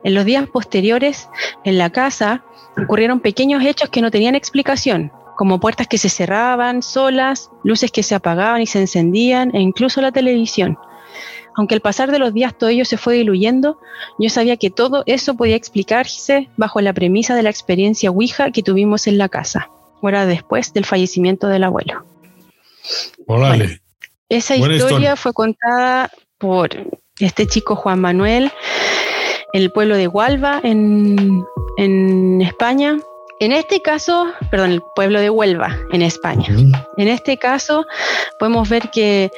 En 0.02 0.14
los 0.14 0.24
días 0.24 0.48
posteriores, 0.48 1.28
en 1.62 1.76
la 1.76 1.90
casa, 1.90 2.42
ocurrieron 2.82 3.20
pequeños 3.20 3.62
hechos 3.62 3.90
que 3.90 4.00
no 4.00 4.10
tenían 4.10 4.34
explicación, 4.34 5.12
como 5.38 5.60
puertas 5.60 5.86
que 5.86 5.98
se 5.98 6.08
cerraban 6.08 6.82
solas, 6.82 7.52
luces 7.62 7.92
que 7.92 8.02
se 8.02 8.16
apagaban 8.16 8.60
y 8.60 8.66
se 8.66 8.80
encendían 8.80 9.54
e 9.54 9.60
incluso 9.60 10.00
la 10.00 10.10
televisión. 10.10 10.76
aunque 11.54 11.76
al 11.76 11.80
pasar 11.80 12.10
de 12.10 12.18
los 12.18 12.34
días 12.34 12.58
todo 12.58 12.70
ello 12.70 12.84
se 12.84 12.96
fue 12.96 13.14
diluyendo, 13.14 13.78
yo 14.18 14.30
sabía 14.30 14.56
que 14.56 14.70
todo 14.70 15.04
eso 15.06 15.36
podía 15.36 15.54
explicarse 15.54 16.48
bajo 16.56 16.80
la 16.80 16.92
premisa 16.92 17.36
de 17.36 17.44
la 17.44 17.50
experiencia 17.50 18.10
Ouija 18.10 18.50
que 18.50 18.64
tuvimos 18.64 19.06
en 19.06 19.16
la 19.16 19.28
casa, 19.28 19.70
hora 20.00 20.26
después 20.26 20.72
del 20.72 20.84
fallecimiento 20.84 21.46
del 21.46 21.62
abuelo. 21.62 22.04
Órale. 23.26 23.80
esa 24.28 24.56
Buena 24.56 24.74
historia, 24.74 24.96
historia. 24.96 25.16
fue 25.16 25.32
contada 25.32 26.10
por 26.38 26.70
este 27.20 27.46
chico 27.46 27.76
Juan 27.76 28.00
Manuel 28.00 28.50
en 29.52 29.62
el 29.62 29.70
pueblo 29.70 29.96
de 29.96 30.08
Hualva, 30.08 30.60
en, 30.64 31.44
en 31.76 32.40
España. 32.42 32.98
En 33.40 33.52
este 33.52 33.80
caso, 33.82 34.26
perdón, 34.50 34.72
el 34.72 34.82
pueblo 34.82 35.20
de 35.20 35.30
Huelva, 35.30 35.76
en 35.92 36.02
España. 36.02 36.46
En 36.96 37.08
este 37.08 37.36
caso, 37.36 37.86
podemos 38.38 38.68
ver 38.68 38.90
que 38.90 39.30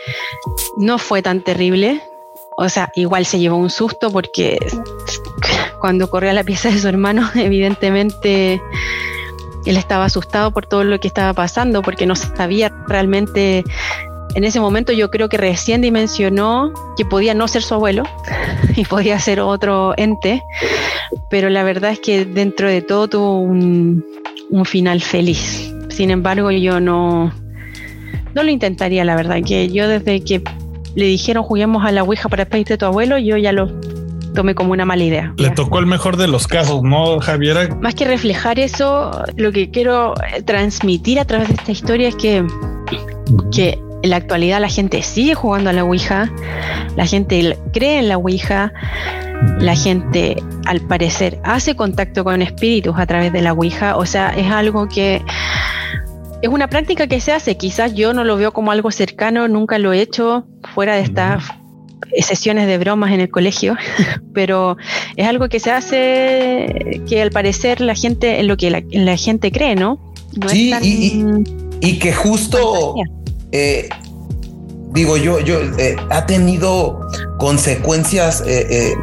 no 0.79 0.99
fue 0.99 1.21
tan 1.21 1.43
terrible. 1.43 2.03
O 2.57 2.69
sea, 2.69 2.91
igual 2.95 3.27
se 3.27 3.39
llevó 3.39 3.57
un 3.57 3.71
susto 3.71 4.11
porque 4.11 4.59
cuando 5.81 6.09
corrió 6.09 6.31
a 6.31 6.35
la 6.35 6.45
pieza 6.45 6.71
de 6.71 6.79
su 6.79 6.89
hermano, 6.89 7.29
evidentemente 7.35 8.63
él 9.67 9.77
estaba 9.77 10.07
asustado 10.07 10.51
por 10.51 10.67
todo 10.67 10.85
lo 10.85 10.99
que 10.99 11.09
estaba 11.09 11.35
pasando, 11.35 11.83
porque 11.83 12.07
no 12.07 12.17
sabía 12.17 12.73
realmente. 12.87 13.65
En 14.35 14.45
ese 14.45 14.61
momento 14.61 14.93
yo 14.93 15.11
creo 15.11 15.29
que 15.29 15.37
recién 15.37 15.83
dimensionó 15.83 16.73
que 16.97 17.05
podía 17.05 17.35
no 17.35 17.49
ser 17.49 17.63
su 17.63 17.75
abuelo 17.75 18.05
y 18.77 18.85
podía 18.85 19.19
ser 19.19 19.41
otro 19.41 19.93
ente, 19.97 20.43
pero 21.31 21.49
la 21.51 21.63
verdad 21.63 21.91
es 21.93 22.01
que 22.01 22.25
dentro 22.25 22.69
de 22.69 22.83
todo 22.83 23.09
tuvo 23.09 23.41
un, 23.41 24.05
un 24.51 24.65
final 24.65 25.01
feliz. 25.01 25.73
Sin 25.89 26.11
embargo, 26.11 26.51
yo 26.51 26.81
no, 26.81 27.33
no 28.35 28.43
lo 28.43 28.51
intentaría, 28.51 29.05
la 29.05 29.17
verdad, 29.17 29.39
que 29.45 29.69
yo 29.69 29.89
desde 29.89 30.23
que 30.23 30.43
le 30.95 31.05
dijeron 31.07 31.43
juguemos 31.45 31.85
a 31.85 31.93
la 31.93 32.03
Ouija 32.03 32.29
para 32.29 32.45
despedirte 32.45 32.75
de 32.75 32.79
tu 32.79 32.87
abuelo, 32.87 33.19
yo 33.19 33.37
ya 33.37 33.53
lo 33.53 33.69
tomé 34.35 34.55
como 34.55 34.73
una 34.73 34.85
mala 34.85 35.03
idea. 35.05 35.35
Le 35.37 35.49
Ya. 35.49 35.55
tocó 35.55 35.79
el 35.81 35.87
mejor 35.87 36.17
de 36.17 36.29
los 36.29 36.47
casos, 36.47 36.83
¿no, 36.83 37.19
Javiera? 37.21 37.69
Más 37.81 37.95
que 37.95 38.05
reflejar 38.05 38.59
eso, 38.61 39.11
lo 39.37 39.51
que 39.53 39.71
quiero 39.71 40.15
transmitir 40.45 41.19
a 41.19 41.25
través 41.25 41.49
de 41.49 41.55
esta 41.55 41.73
historia 41.73 42.09
es 42.09 42.15
que, 42.17 42.45
que 43.53 43.79
en 44.03 44.11
la 44.11 44.17
actualidad 44.17 44.61
la 44.61 44.69
gente 44.69 45.03
sigue 45.03 45.35
jugando 45.35 45.71
a 45.71 45.73
la 45.73 45.83
Ouija, 45.85 46.31
la 46.97 47.07
gente 47.07 47.59
cree 47.73 47.99
en 47.99 48.09
la 48.09 48.17
Ouija, 48.17 48.73
la 49.59 49.75
gente 49.75 50.43
al 50.67 50.81
parecer 50.81 51.41
hace 51.45 51.75
contacto 51.75 52.25
con 52.25 52.43
espíritus 52.43 52.95
a 52.99 53.07
través 53.07 53.33
de 53.33 53.43
la 53.43 53.53
Ouija, 53.53 53.97
o 53.97 54.07
sea, 54.07 54.31
es 54.31 54.51
algo 54.51 54.89
que 54.89 55.23
es 56.43 56.49
una 56.49 56.69
práctica 56.69 57.07
que 57.07 57.21
se 57.21 57.33
hace, 57.33 57.57
quizás 57.57 57.95
yo 57.95 58.15
no 58.15 58.25
lo 58.25 58.37
veo 58.37 58.53
como 58.53 58.71
algo 58.73 58.91
cercano, 58.91 59.49
nunca 59.49 59.79
lo 59.79 59.93
he 59.93 60.01
hecho 60.01 60.47
fuera 60.75 60.95
de 60.95 61.03
estas 61.03 61.45
sesiones 62.23 62.67
de 62.67 62.79
bromas 62.79 63.13
en 63.13 63.21
el 63.21 63.31
colegio, 63.31 63.77
pero 64.35 64.77
es 65.17 65.27
algo 65.27 65.49
que 65.49 65.61
se 65.61 65.71
hace 65.71 67.03
que 67.09 67.21
al 67.23 67.31
parecer 67.31 67.81
la 67.81 67.95
gente, 67.95 68.41
en 68.41 68.47
lo 68.49 68.57
que 68.57 68.71
la, 68.71 68.83
la 68.91 69.17
gente 69.17 69.53
cree, 69.53 69.75
¿no? 69.75 70.13
No 70.41 70.47
es 70.47 70.53
Sí, 70.53 70.71
tan- 70.71 70.85
y- 70.85 71.25
Y 71.83 71.99
que 71.99 72.13
justo, 72.13 72.95
eh, 73.53 73.89
digo 74.93 75.17
yo, 75.17 75.41
yo 75.41 75.61
eh, 75.79 75.97
ha 76.11 76.25
tenido 76.27 77.01
consecuencias 77.39 78.43
eh, 78.47 78.67
eh, 78.71 78.95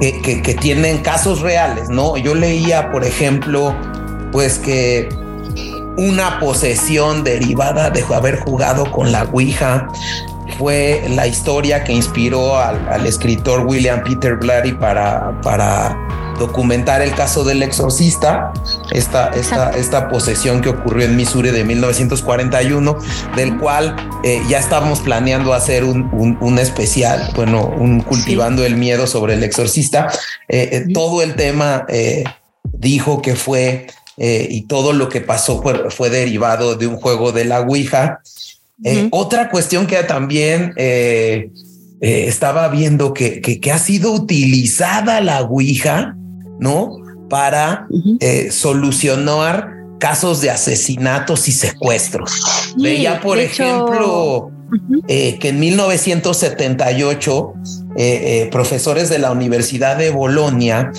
que, 0.00 0.56
tienen 0.60 0.98
casos 0.98 1.40
reales, 1.40 1.88
¿no? 1.88 2.16
Yo 2.16 2.34
leía, 2.34 2.90
por 2.90 3.04
ejemplo, 3.04 3.74
pues 4.32 4.58
que 4.58 5.08
una 5.96 6.38
posesión 6.38 7.24
derivada 7.24 7.90
de 7.90 8.04
haber 8.14 8.40
jugado 8.40 8.90
con 8.90 9.12
la 9.12 9.24
Ouija 9.24 9.88
fue 10.58 11.04
la 11.10 11.26
historia 11.26 11.84
que 11.84 11.92
inspiró 11.92 12.58
al, 12.58 12.88
al 12.88 13.06
escritor 13.06 13.66
William 13.66 14.02
Peter 14.02 14.36
Blatty 14.36 14.72
para, 14.72 15.40
para 15.42 15.96
documentar 16.38 17.02
el 17.02 17.14
caso 17.14 17.44
del 17.44 17.62
exorcista, 17.62 18.52
esta, 18.92 19.28
esta, 19.30 19.70
esta 19.70 20.08
posesión 20.08 20.60
que 20.60 20.68
ocurrió 20.68 21.04
en 21.06 21.16
Missouri 21.16 21.50
de 21.50 21.64
1941, 21.64 22.96
del 23.36 23.56
cual 23.58 23.96
eh, 24.24 24.40
ya 24.48 24.58
estábamos 24.58 25.00
planeando 25.00 25.52
hacer 25.54 25.84
un, 25.84 26.08
un- 26.12 26.38
un 26.40 26.58
especial, 26.58 27.30
bueno, 27.34 27.66
un 27.66 28.00
cultivando 28.00 28.64
el 28.64 28.76
miedo 28.76 29.06
sobre 29.06 29.34
el 29.34 29.42
exorcista. 29.44 30.08
Eh, 30.48 30.68
eh, 30.72 30.84
todo 30.92 31.22
el 31.22 31.34
tema 31.34 31.86
dijo 32.64 33.22
que 33.22 33.34
fue 33.36 33.86
y 34.18 34.62
todo 34.62 34.92
lo 34.94 35.08
que 35.10 35.20
pasó 35.20 35.62
fue, 35.62 35.90
fue 35.90 36.08
derivado 36.10 36.74
de 36.76 36.86
un 36.86 36.96
juego 36.96 37.32
de 37.32 37.44
la 37.44 37.60
Ouija. 37.60 38.20
Otra 39.10 39.50
cuestión 39.50 39.86
que 39.86 39.96
también 40.04 40.72
eh, 40.76 41.50
eh, 42.00 42.24
estaba 42.26 42.68
viendo 42.68 43.12
que, 43.14 43.40
que, 43.40 43.60
que 43.60 43.72
ha 43.72 43.78
sido 43.78 44.12
utilizada 44.12 45.20
la 45.20 45.42
Ouija, 45.42 46.14
¿no? 46.58 46.96
Para 47.28 47.86
eh, 48.20 48.50
solucionar 48.50 49.72
casos 49.98 50.40
de 50.42 50.50
asesinatos 50.50 51.48
y 51.48 51.52
secuestros. 51.52 52.30
Sí, 52.76 52.82
Veía, 52.82 53.20
por 53.20 53.38
hecho- 53.38 53.64
ejemplo, 53.64 54.50
eh, 55.08 55.38
que 55.38 55.48
en 55.50 55.60
1978 55.60 57.52
eh, 57.98 58.48
profesores 58.52 59.08
de 59.08 59.18
la 59.18 59.30
Universidad 59.32 59.96
de 59.96 60.10
Bolonia 60.10 60.90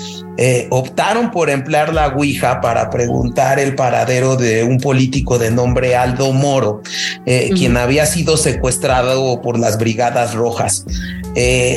optaron 0.70 1.30
por 1.32 1.50
emplear 1.50 1.92
la 1.92 2.08
Ouija 2.08 2.60
para 2.60 2.90
preguntar 2.90 3.58
el 3.58 3.74
paradero 3.74 4.36
de 4.36 4.62
un 4.62 4.78
político 4.78 5.36
de 5.38 5.50
nombre 5.50 5.96
Aldo 5.96 6.32
Moro, 6.32 6.80
quien 7.24 7.76
había 7.76 8.06
sido 8.06 8.36
secuestrado 8.36 9.40
por 9.42 9.58
las 9.58 9.78
Brigadas 9.78 10.34
Rojas. 10.34 10.84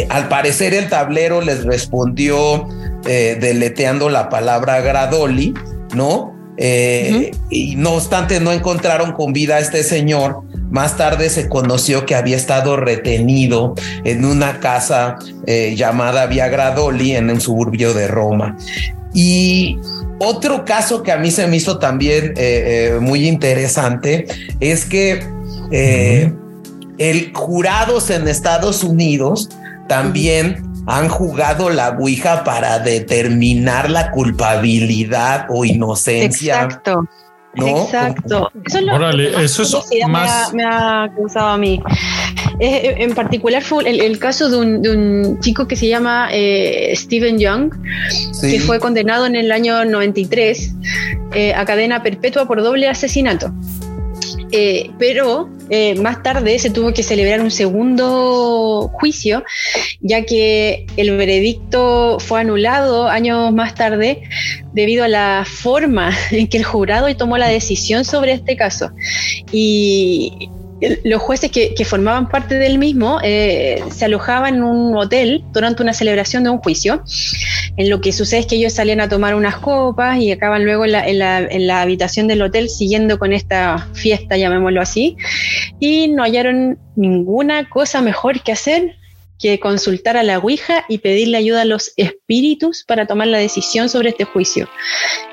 Al 0.09 0.27
parecer 0.27 0.75
el 0.75 0.89
tablero 0.89 1.41
les 1.41 1.63
respondió 1.63 2.67
eh, 3.05 3.37
deleteando 3.39 4.09
la 4.09 4.29
palabra 4.29 4.81
Gradoli, 4.81 5.53
¿no? 5.95 6.31
Eh, 6.57 7.31
Y 7.49 7.75
no 7.75 7.93
obstante 7.93 8.39
no 8.39 8.51
encontraron 8.51 9.13
con 9.13 9.33
vida 9.33 9.55
a 9.55 9.59
este 9.59 9.83
señor. 9.83 10.43
Más 10.69 10.95
tarde 10.95 11.29
se 11.29 11.49
conoció 11.49 12.05
que 12.05 12.13
había 12.13 12.37
estado 12.37 12.77
retenido 12.77 13.73
en 14.03 14.23
una 14.25 14.59
casa 14.59 15.17
eh, 15.47 15.73
llamada 15.75 16.27
Via 16.27 16.49
Gradoli 16.49 17.15
en 17.15 17.29
un 17.29 17.41
suburbio 17.41 17.93
de 17.93 18.07
Roma. 18.07 18.57
Y 19.13 19.79
otro 20.19 20.63
caso 20.63 21.01
que 21.01 21.11
a 21.11 21.17
mí 21.17 21.31
se 21.31 21.47
me 21.47 21.57
hizo 21.57 21.79
también 21.79 22.33
eh, 22.37 22.99
muy 23.01 23.27
interesante 23.27 24.27
es 24.59 24.85
que 24.85 25.25
el 26.97 27.33
jurados 27.33 28.09
en 28.11 28.27
Estados 28.27 28.83
Unidos 28.83 29.49
también 29.87 30.70
han 30.87 31.09
jugado 31.09 31.69
la 31.69 31.89
Ouija 31.91 32.43
para 32.43 32.79
determinar 32.79 33.89
la 33.89 34.11
culpabilidad 34.11 35.45
o 35.49 35.65
inocencia. 35.65 36.63
Exacto. 36.63 37.05
¿no? 37.55 37.67
Exacto. 37.83 38.49
Eso 38.65 38.77
es 38.79 38.83
lo 38.85 38.95
Órale, 38.95 39.29
que 39.31 39.35
más 39.35 39.43
eso 39.43 39.63
es 39.63 39.71
curiosidad 39.75 40.07
me 40.07 40.19
ha- 40.19 40.49
Me 40.53 40.63
ha, 40.63 41.11
causado 41.15 41.47
a 41.49 41.57
mí. 41.57 41.81
Eh, 42.59 42.95
en 42.99 43.13
particular 43.13 43.61
fue 43.63 43.89
el, 43.89 43.99
el 44.01 44.19
caso 44.19 44.49
de 44.49 44.57
un, 44.57 44.81
de 44.81 44.89
un 44.95 45.39
chico 45.41 45.67
que 45.67 45.75
se 45.75 45.87
llama 45.87 46.29
eh, 46.31 46.93
Stephen 46.95 47.39
Young, 47.39 47.73
Sí. 48.33 48.51
que 48.51 48.59
fue 48.61 48.79
condenado 48.79 49.25
en 49.25 49.35
el 49.35 49.51
año 49.51 49.83
93 49.83 50.73
eh, 51.33 51.53
a 51.53 51.65
cadena 51.65 52.01
perpetua 52.03 52.45
por 52.47 52.61
doble 52.63 52.87
asesinato. 52.87 53.51
Eh, 54.51 54.91
pero 54.99 55.49
eh, 55.69 55.95
más 55.95 56.21
tarde 56.23 56.59
se 56.59 56.69
tuvo 56.69 56.93
que 56.93 57.03
celebrar 57.03 57.41
un 57.41 57.51
segundo 57.51 58.89
juicio, 58.93 59.43
ya 60.01 60.25
que 60.25 60.85
el 60.97 61.15
veredicto 61.15 62.19
fue 62.19 62.41
anulado 62.41 63.07
años 63.07 63.53
más 63.53 63.75
tarde 63.75 64.23
debido 64.73 65.05
a 65.05 65.07
la 65.07 65.45
forma 65.47 66.11
en 66.31 66.47
que 66.47 66.57
el 66.57 66.65
jurado 66.65 67.13
tomó 67.15 67.37
la 67.37 67.47
decisión 67.47 68.03
sobre 68.03 68.33
este 68.33 68.57
caso. 68.57 68.91
Y 69.51 70.49
los 71.03 71.21
jueces 71.21 71.51
que, 71.51 71.73
que 71.73 71.85
formaban 71.85 72.29
parte 72.29 72.55
del 72.55 72.77
mismo 72.77 73.19
eh, 73.23 73.83
se 73.91 74.05
alojaban 74.05 74.55
en 74.55 74.63
un 74.63 74.97
hotel 74.97 75.43
durante 75.53 75.83
una 75.83 75.93
celebración 75.93 76.43
de 76.43 76.49
un 76.49 76.57
juicio. 76.57 77.03
En 77.77 77.89
lo 77.89 78.01
que 78.01 78.11
sucede 78.11 78.41
es 78.41 78.45
que 78.47 78.55
ellos 78.55 78.73
salían 78.73 78.99
a 78.99 79.09
tomar 79.09 79.35
unas 79.35 79.57
copas 79.57 80.17
y 80.19 80.31
acaban 80.31 80.65
luego 80.65 80.85
en 80.85 81.19
la, 81.19 81.81
habitación 81.81 82.27
del 82.27 82.41
hotel 82.41 82.69
siguiendo 82.69 83.17
con 83.19 83.33
esta 83.33 83.87
fiesta, 83.93 84.37
llamémoslo 84.37 84.81
así, 84.81 85.17
y 85.79 86.07
no 86.09 86.23
hallaron 86.23 86.79
ninguna 86.95 87.69
cosa 87.69 88.01
mejor 88.01 88.41
que 88.41 88.51
hacer 88.51 88.95
que 89.41 89.59
consultar 89.59 90.17
a 90.17 90.23
la 90.23 90.37
Ouija 90.37 90.85
y 90.87 90.99
pedirle 90.99 91.37
ayuda 91.37 91.61
a 91.61 91.65
los 91.65 91.93
espíritus 91.97 92.83
para 92.83 93.07
tomar 93.07 93.27
la 93.27 93.39
decisión 93.39 93.89
sobre 93.89 94.09
este 94.09 94.25
juicio. 94.25 94.69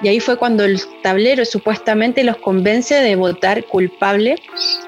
Y 0.02 0.08
ahí 0.08 0.20
fue 0.20 0.36
cuando 0.36 0.64
el 0.64 0.80
tablero 1.02 1.44
supuestamente 1.44 2.24
los 2.24 2.38
convence 2.38 2.94
de 2.94 3.16
votar 3.16 3.64
culpable 3.64 4.36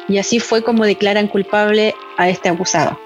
y 0.09 0.19
así 0.19 0.41
fue 0.41 0.63
como 0.63 0.85
declaran 0.85 1.29
culpable 1.29 1.95
a 2.17 2.29
este 2.29 2.49
acusado. 2.49 2.99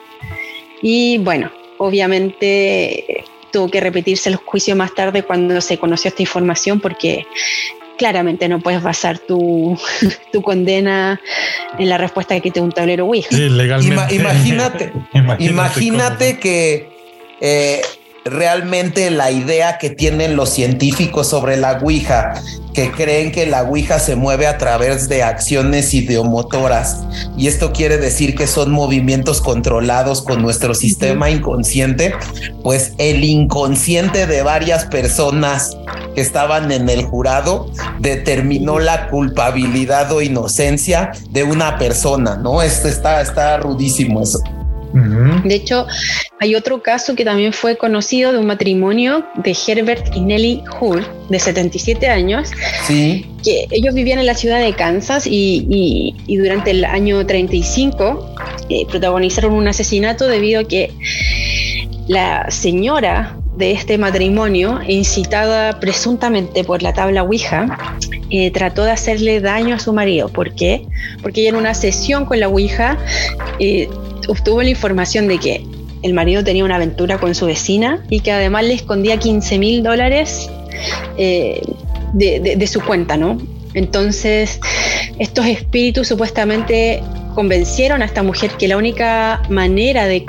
Y 0.80 1.18
bueno, 1.18 1.50
obviamente 1.78 3.18
eh, 3.18 3.24
tuvo 3.50 3.68
que 3.70 3.80
repetirse 3.80 4.28
el 4.28 4.36
juicio 4.36 4.76
más 4.76 4.94
tarde 4.94 5.22
cuando 5.22 5.60
se 5.60 5.78
conoció 5.78 6.08
esta 6.08 6.22
información 6.22 6.80
porque 6.80 7.26
claramente 7.96 8.48
no 8.48 8.60
puedes 8.60 8.82
basar 8.82 9.18
tu, 9.18 9.78
tu 10.32 10.42
condena 10.42 11.20
en 11.78 11.88
la 11.88 11.98
respuesta 11.98 12.38
que 12.40 12.50
te 12.50 12.60
un 12.60 12.72
tablero 12.72 13.06
Ouija. 13.06 13.28
Sí, 13.30 13.48
legalmente. 13.48 13.94
Ima- 13.94 14.12
imagínate, 14.12 14.92
imagínate 15.38 16.38
que 16.38 16.88
eh, 17.40 17.80
realmente 18.24 19.10
la 19.10 19.30
idea 19.30 19.78
que 19.78 19.90
tienen 19.90 20.36
los 20.36 20.50
científicos 20.50 21.28
sobre 21.28 21.56
la 21.56 21.78
Ouija, 21.82 22.34
que 22.72 22.90
creen 22.90 23.30
que 23.30 23.46
la 23.46 23.62
Ouija 23.62 23.98
se 23.98 24.16
mueve 24.16 24.46
a 24.46 24.58
través 24.58 25.08
de 25.08 25.22
acciones 25.22 25.92
ideomotoras, 25.94 27.04
y 27.36 27.46
esto 27.46 27.72
quiere 27.72 27.98
decir 27.98 28.34
que 28.34 28.46
son 28.46 28.72
movimientos 28.72 29.40
controlados 29.40 30.22
con 30.22 30.42
nuestro 30.42 30.74
sistema 30.74 31.30
inconsciente, 31.30 32.14
pues 32.62 32.94
el 32.98 33.24
inconsciente 33.24 34.26
de 34.26 34.42
varias 34.42 34.86
personas 34.86 35.76
que 36.14 36.20
estaban 36.20 36.72
en 36.72 36.88
el 36.88 37.04
jurado 37.04 37.70
determinó 38.00 38.78
la 38.78 39.08
culpabilidad 39.08 40.10
o 40.12 40.22
inocencia 40.22 41.12
de 41.30 41.44
una 41.44 41.78
persona, 41.78 42.36
¿no? 42.36 42.62
Esto 42.62 42.88
está, 42.88 43.20
está 43.20 43.58
rudísimo 43.58 44.22
eso. 44.22 44.40
De 45.44 45.54
hecho, 45.54 45.86
hay 46.40 46.54
otro 46.54 46.82
caso 46.82 47.14
que 47.16 47.24
también 47.24 47.52
fue 47.52 47.76
conocido 47.76 48.32
de 48.32 48.38
un 48.38 48.46
matrimonio 48.46 49.24
de 49.36 49.56
Herbert 49.66 50.14
y 50.14 50.20
Nellie 50.20 50.62
Hull, 50.80 51.04
de 51.28 51.38
77 51.38 52.08
años, 52.08 52.50
Sí, 52.86 53.26
que 53.42 53.66
ellos 53.70 53.94
vivían 53.94 54.18
en 54.20 54.26
la 54.26 54.34
ciudad 54.34 54.60
de 54.60 54.72
Kansas 54.74 55.26
y, 55.26 55.66
y- 55.68 56.14
y 56.26 56.36
durante 56.36 56.70
el 56.70 56.84
año 56.84 57.26
35 57.26 58.34
eh, 58.68 58.86
protagonizaron 58.88 59.52
un 59.52 59.66
asesinato 59.68 60.26
debido 60.28 60.60
a 60.60 60.64
que 60.64 60.90
la 62.08 62.50
señora 62.50 63.36
de 63.56 63.70
este 63.72 63.98
matrimonio, 63.98 64.80
incitada 64.86 65.78
presuntamente 65.80 66.64
por 66.64 66.82
la 66.82 66.92
tabla 66.92 67.22
Ouija, 67.22 67.78
eh, 68.30 68.50
trató 68.50 68.84
de 68.84 68.90
hacerle 68.90 69.40
daño 69.40 69.76
a 69.76 69.78
su 69.78 69.92
marido. 69.92 70.28
¿Por 70.28 70.54
qué? 70.54 70.86
Porque 71.22 71.42
ella 71.42 71.50
en 71.50 71.56
una 71.56 71.74
sesión 71.74 72.24
con 72.24 72.40
la 72.40 72.48
Ouija 72.48 72.98
eh, 73.60 73.88
obtuvo 74.28 74.62
la 74.62 74.70
información 74.70 75.28
de 75.28 75.38
que 75.38 75.64
el 76.02 76.14
marido 76.14 76.42
tenía 76.42 76.64
una 76.64 76.76
aventura 76.76 77.18
con 77.18 77.34
su 77.34 77.46
vecina 77.46 78.04
y 78.10 78.20
que 78.20 78.32
además 78.32 78.64
le 78.64 78.74
escondía 78.74 79.18
15 79.18 79.58
mil 79.58 79.82
dólares 79.82 80.50
eh, 81.16 81.60
de, 82.12 82.40
de- 82.40 82.56
de 82.56 82.66
su 82.66 82.80
cuenta, 82.82 83.16
¿no? 83.16 83.38
Entonces, 83.74 84.60
estos 85.18 85.46
espíritus 85.46 86.08
supuestamente 86.08 87.02
convencieron 87.34 88.02
a 88.02 88.04
esta 88.04 88.22
mujer 88.22 88.50
que 88.58 88.68
la 88.68 88.76
única 88.76 89.42
manera 89.48 90.06
de 90.06 90.24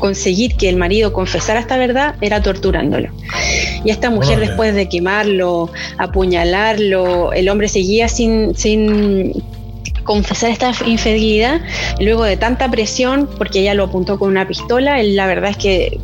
conseguir 0.00 0.56
que 0.56 0.68
el 0.68 0.74
marido 0.76 1.12
confesara 1.12 1.60
esta 1.60 1.76
verdad 1.76 2.16
era 2.20 2.42
torturándolo. 2.42 3.10
Y 3.84 3.90
esta 3.90 4.10
mujer, 4.10 4.40
después 4.40 4.74
de 4.74 4.88
quemarlo, 4.88 5.70
apuñalarlo, 5.98 7.32
el 7.32 7.48
hombre 7.48 7.68
seguía 7.68 8.08
sin, 8.08 8.54
sin 8.56 9.32
confesar 10.02 10.50
esta 10.50 10.72
infidelidad. 10.86 11.60
Luego 12.00 12.24
de 12.24 12.36
tanta 12.36 12.68
presión, 12.70 13.28
porque 13.38 13.60
ella 13.60 13.74
lo 13.74 13.84
apuntó 13.84 14.18
con 14.18 14.28
una 14.30 14.48
pistola, 14.48 15.00
él 15.00 15.14
la 15.14 15.26
verdad 15.26 15.50
es 15.50 15.56
que 15.56 16.00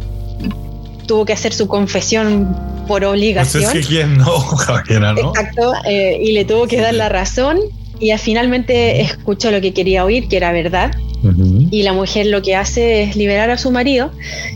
tuvo 1.07 1.25
que 1.25 1.33
hacer 1.33 1.53
su 1.53 1.67
confesión 1.69 2.55
por 2.87 3.01
Pues 3.03 3.11
obligación. 3.13 3.65
es 3.65 3.71
que 3.71 3.81
quién 3.81 4.17
no, 4.19 4.39
Javiera, 4.41 5.13
¿no? 5.13 5.31
Exacto, 5.31 5.73
eh, 5.89 6.19
y 6.23 6.33
le 6.33 6.45
tuvo 6.45 6.67
que 6.67 6.77
Sí, 6.77 6.83
dar 6.83 6.95
la 6.95 7.09
razón 7.09 7.59
y 7.99 8.13
finalmente 8.19 9.01
escuchó 9.01 9.51
lo 9.51 9.61
que 9.61 9.73
quería 9.73 10.05
oír, 10.05 10.29
que 10.29 10.37
era 10.37 10.53
verdad, 10.53 10.93
Ujú. 11.23 11.56
Y 11.71 11.83
la 11.83 11.93
mujer 11.93 12.27
lo 12.27 12.43
que 12.43 12.57
hace 12.57 13.03
es 13.03 13.17
liberar 13.17 13.51
a 13.51 13.59
su 13.59 13.71
marido 13.71 14.13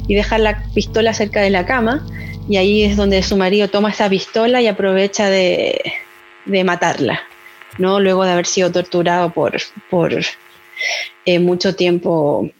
y 0.06 0.14
dejar 0.14 0.40
la 0.40 0.64
pistola 0.74 1.14
cerca 1.14 1.40
de 1.40 1.50
la 1.50 1.66
cama, 1.66 2.06
y 2.48 2.56
ahí 2.56 2.82
es 2.82 2.96
donde 2.96 3.22
su 3.22 3.36
marido 3.36 3.68
toma 3.68 3.90
esa 3.90 4.08
pistola 4.08 4.60
y 4.60 4.66
aprovecha 4.66 5.30
de, 5.30 5.92
de 6.46 6.64
matarla, 6.64 7.20
¿no? 7.78 8.00
Luego 8.00 8.24
de 8.24 8.32
haber 8.32 8.46
sido 8.46 8.72
torturado 8.72 9.32
por, 9.32 9.56
por 9.88 10.12
eh, 11.26 11.38
mucho 11.38 11.74
tiempo 11.76 12.50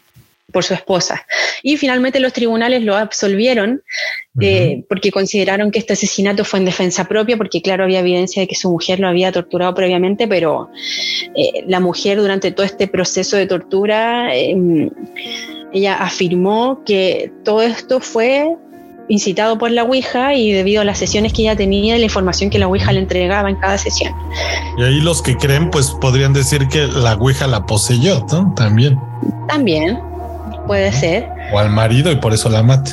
por 0.51 0.63
su 0.63 0.73
esposa. 0.73 1.25
Y 1.63 1.77
finalmente 1.77 2.19
los 2.19 2.33
tribunales 2.33 2.83
lo 2.83 2.95
absolvieron 2.95 3.81
eh, 4.39 4.85
porque 4.87 5.11
consideraron 5.11 5.71
que 5.71 5.79
este 5.79 5.93
asesinato 5.93 6.45
fue 6.45 6.59
en 6.59 6.65
defensa 6.65 7.05
propia, 7.05 7.37
porque 7.37 7.61
claro, 7.61 7.83
había 7.83 7.99
evidencia 7.99 8.41
de 8.41 8.47
que 8.47 8.55
su 8.55 8.69
mujer 8.71 8.99
lo 8.99 9.07
había 9.07 9.31
torturado 9.31 9.73
previamente, 9.73 10.27
pero 10.27 10.69
eh, 11.35 11.63
la 11.67 11.79
mujer 11.79 12.19
durante 12.19 12.51
todo 12.51 12.65
este 12.65 12.87
proceso 12.87 13.35
de 13.37 13.45
tortura, 13.45 14.35
eh, 14.35 14.89
ella 15.73 15.95
afirmó 15.95 16.81
que 16.85 17.31
todo 17.43 17.61
esto 17.61 17.99
fue 17.99 18.55
incitado 19.07 19.57
por 19.57 19.71
la 19.71 19.83
Ouija 19.83 20.33
y 20.33 20.53
debido 20.53 20.81
a 20.81 20.85
las 20.85 20.97
sesiones 20.97 21.33
que 21.33 21.41
ella 21.41 21.55
tenía 21.55 21.97
y 21.97 21.99
la 21.99 22.05
información 22.05 22.49
que 22.49 22.59
la 22.59 22.67
Ouija 22.67 22.93
le 22.93 22.99
entregaba 22.99 23.49
en 23.49 23.57
cada 23.57 23.77
sesión. 23.77 24.13
Y 24.77 24.83
ahí 24.83 25.01
los 25.01 25.21
que 25.21 25.35
creen, 25.35 25.69
pues 25.69 25.91
podrían 25.99 26.31
decir 26.31 26.67
que 26.69 26.87
la 26.87 27.15
Ouija 27.15 27.47
la 27.47 27.65
poseyó, 27.65 28.25
¿no? 28.31 28.53
También. 28.55 28.97
También 29.49 30.10
puede 30.67 30.91
ser. 30.91 31.27
O 31.53 31.59
al 31.59 31.69
marido 31.69 32.11
y 32.11 32.15
por 32.15 32.33
eso 32.33 32.49
la 32.49 32.63
mate. 32.63 32.91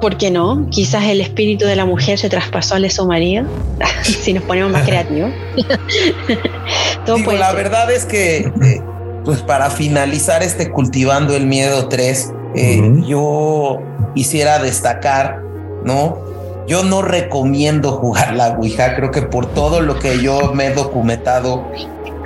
¿Por 0.00 0.16
qué 0.18 0.30
no? 0.30 0.66
Quizás 0.70 1.04
el 1.04 1.20
espíritu 1.20 1.64
de 1.64 1.76
la 1.76 1.86
mujer 1.86 2.18
se 2.18 2.28
traspasó 2.28 2.74
al 2.74 2.82
de 2.82 2.90
su 2.90 3.06
marido, 3.06 3.46
si 4.02 4.32
nos 4.32 4.42
ponemos 4.44 4.72
más 4.72 4.82
creativos. 4.86 5.30
Todo 7.06 7.16
Digo, 7.16 7.26
puede 7.26 7.38
la 7.38 7.48
ser. 7.48 7.56
verdad 7.56 7.90
es 7.90 8.04
que, 8.04 8.38
eh, 8.38 8.82
pues 9.24 9.40
para 9.40 9.70
finalizar 9.70 10.42
este 10.42 10.70
Cultivando 10.70 11.34
el 11.34 11.46
Miedo 11.46 11.88
3, 11.88 12.32
eh, 12.56 12.92
yo 13.06 13.80
quisiera 14.14 14.58
destacar, 14.58 15.40
¿no? 15.84 16.18
Yo 16.66 16.82
no 16.82 17.02
recomiendo 17.02 17.92
jugar 17.92 18.34
la 18.34 18.48
Ouija, 18.56 18.94
creo 18.96 19.10
que 19.10 19.22
por 19.22 19.46
todo 19.46 19.80
lo 19.80 19.98
que 19.98 20.22
yo 20.22 20.52
me 20.54 20.66
he 20.66 20.74
documentado, 20.74 21.66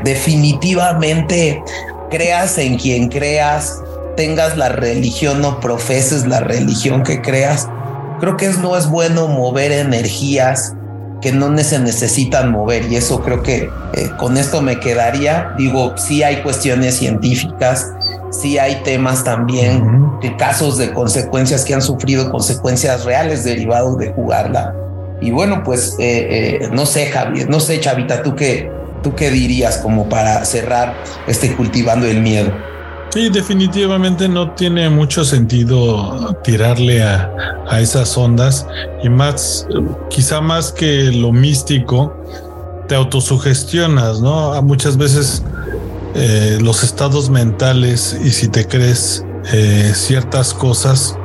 definitivamente 0.04 1.62
creas 2.10 2.58
en 2.58 2.78
quien 2.78 3.08
creas, 3.08 3.82
tengas 4.18 4.56
la 4.56 4.68
religión 4.68 5.44
o 5.44 5.60
profeses 5.60 6.26
la 6.26 6.40
religión 6.40 7.04
que 7.04 7.22
creas, 7.22 7.68
creo 8.18 8.36
que 8.36 8.48
no 8.48 8.76
es 8.76 8.90
bueno 8.90 9.28
mover 9.28 9.70
energías 9.70 10.74
que 11.22 11.30
no 11.30 11.56
se 11.58 11.78
necesitan 11.78 12.50
mover 12.50 12.90
y 12.90 12.96
eso 12.96 13.22
creo 13.22 13.44
que 13.44 13.70
eh, 13.92 14.10
con 14.18 14.36
esto 14.36 14.60
me 14.60 14.80
quedaría. 14.80 15.54
Digo, 15.56 15.96
sí 15.96 16.24
hay 16.24 16.42
cuestiones 16.42 16.96
científicas, 16.96 17.92
sí 18.32 18.58
hay 18.58 18.82
temas 18.82 19.22
también 19.22 20.10
de 20.20 20.34
casos 20.34 20.78
de 20.78 20.92
consecuencias 20.92 21.64
que 21.64 21.74
han 21.74 21.82
sufrido 21.82 22.28
consecuencias 22.32 23.04
reales 23.04 23.44
derivados 23.44 23.98
de 23.98 24.12
jugarla. 24.12 24.74
Y 25.20 25.30
bueno, 25.30 25.62
pues 25.62 25.94
eh, 26.00 26.58
eh, 26.60 26.68
no 26.72 26.86
sé, 26.86 27.06
Javier, 27.06 27.48
no 27.48 27.60
sé, 27.60 27.78
Chavita, 27.78 28.24
tú 28.24 28.34
qué, 28.34 28.68
tú 29.00 29.14
qué 29.14 29.30
dirías 29.30 29.78
como 29.78 30.08
para 30.08 30.44
cerrar 30.44 30.96
este 31.28 31.54
cultivando 31.54 32.04
el 32.06 32.20
miedo. 32.20 32.52
Sí, 33.10 33.30
definitivamente 33.30 34.28
no 34.28 34.50
tiene 34.52 34.90
mucho 34.90 35.24
sentido 35.24 36.36
tirarle 36.44 37.02
a, 37.02 37.32
a 37.66 37.80
esas 37.80 38.16
ondas 38.18 38.66
y 39.02 39.08
más, 39.08 39.66
quizá 40.10 40.40
más 40.40 40.72
que 40.72 41.10
lo 41.12 41.32
místico, 41.32 42.14
te 42.86 42.94
autosugestionas, 42.94 44.20
¿no? 44.20 44.60
Muchas 44.62 44.96
veces 44.96 45.42
eh, 46.14 46.58
los 46.60 46.82
estados 46.84 47.30
mentales 47.30 48.18
y 48.22 48.30
si 48.30 48.48
te 48.48 48.66
crees 48.66 49.24
eh, 49.52 49.92
ciertas 49.94 50.52
cosas, 50.52 51.16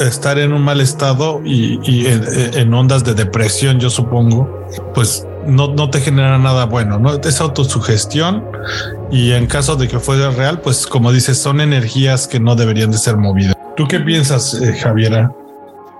estar 0.00 0.38
en 0.38 0.52
un 0.52 0.62
mal 0.62 0.80
estado 0.82 1.40
y, 1.44 1.80
y 1.82 2.06
en, 2.06 2.24
en 2.54 2.74
ondas 2.74 3.04
de 3.04 3.14
depresión, 3.14 3.80
yo 3.80 3.88
supongo, 3.88 4.66
pues 4.94 5.26
no, 5.46 5.74
no 5.74 5.90
te 5.90 6.00
genera 6.00 6.38
nada 6.38 6.66
bueno, 6.66 6.98
¿no? 6.98 7.14
Es 7.14 7.40
autosugestión 7.40 8.44
y 9.10 9.32
en 9.32 9.46
caso 9.46 9.76
de 9.76 9.88
que 9.88 9.98
fuera 9.98 10.30
real, 10.30 10.60
pues 10.60 10.86
como 10.86 11.12
dices, 11.12 11.38
son 11.38 11.60
energías 11.60 12.28
que 12.28 12.40
no 12.40 12.56
deberían 12.56 12.90
de 12.90 12.98
ser 12.98 13.16
movidas. 13.16 13.56
¿Tú 13.76 13.86
qué 13.86 14.00
piensas, 14.00 14.54
eh, 14.54 14.72
Javiera? 14.74 15.30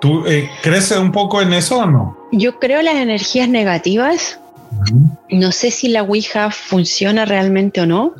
¿Tú 0.01 0.26
eh, 0.26 0.51
crees 0.62 0.90
un 0.92 1.12
poco 1.12 1.40
en 1.40 1.53
eso 1.53 1.78
o 1.78 1.86
no? 1.86 2.16
Yo 2.32 2.59
creo 2.59 2.82
las 2.82 2.97
energías 2.97 3.49
negativas. 3.49 4.40
No 5.30 5.53
sé 5.53 5.70
si 5.70 5.88
la 5.88 6.03
Ouija 6.03 6.51
funciona 6.51 7.24
realmente 7.24 7.80
o 7.80 7.86
no, 7.86 8.14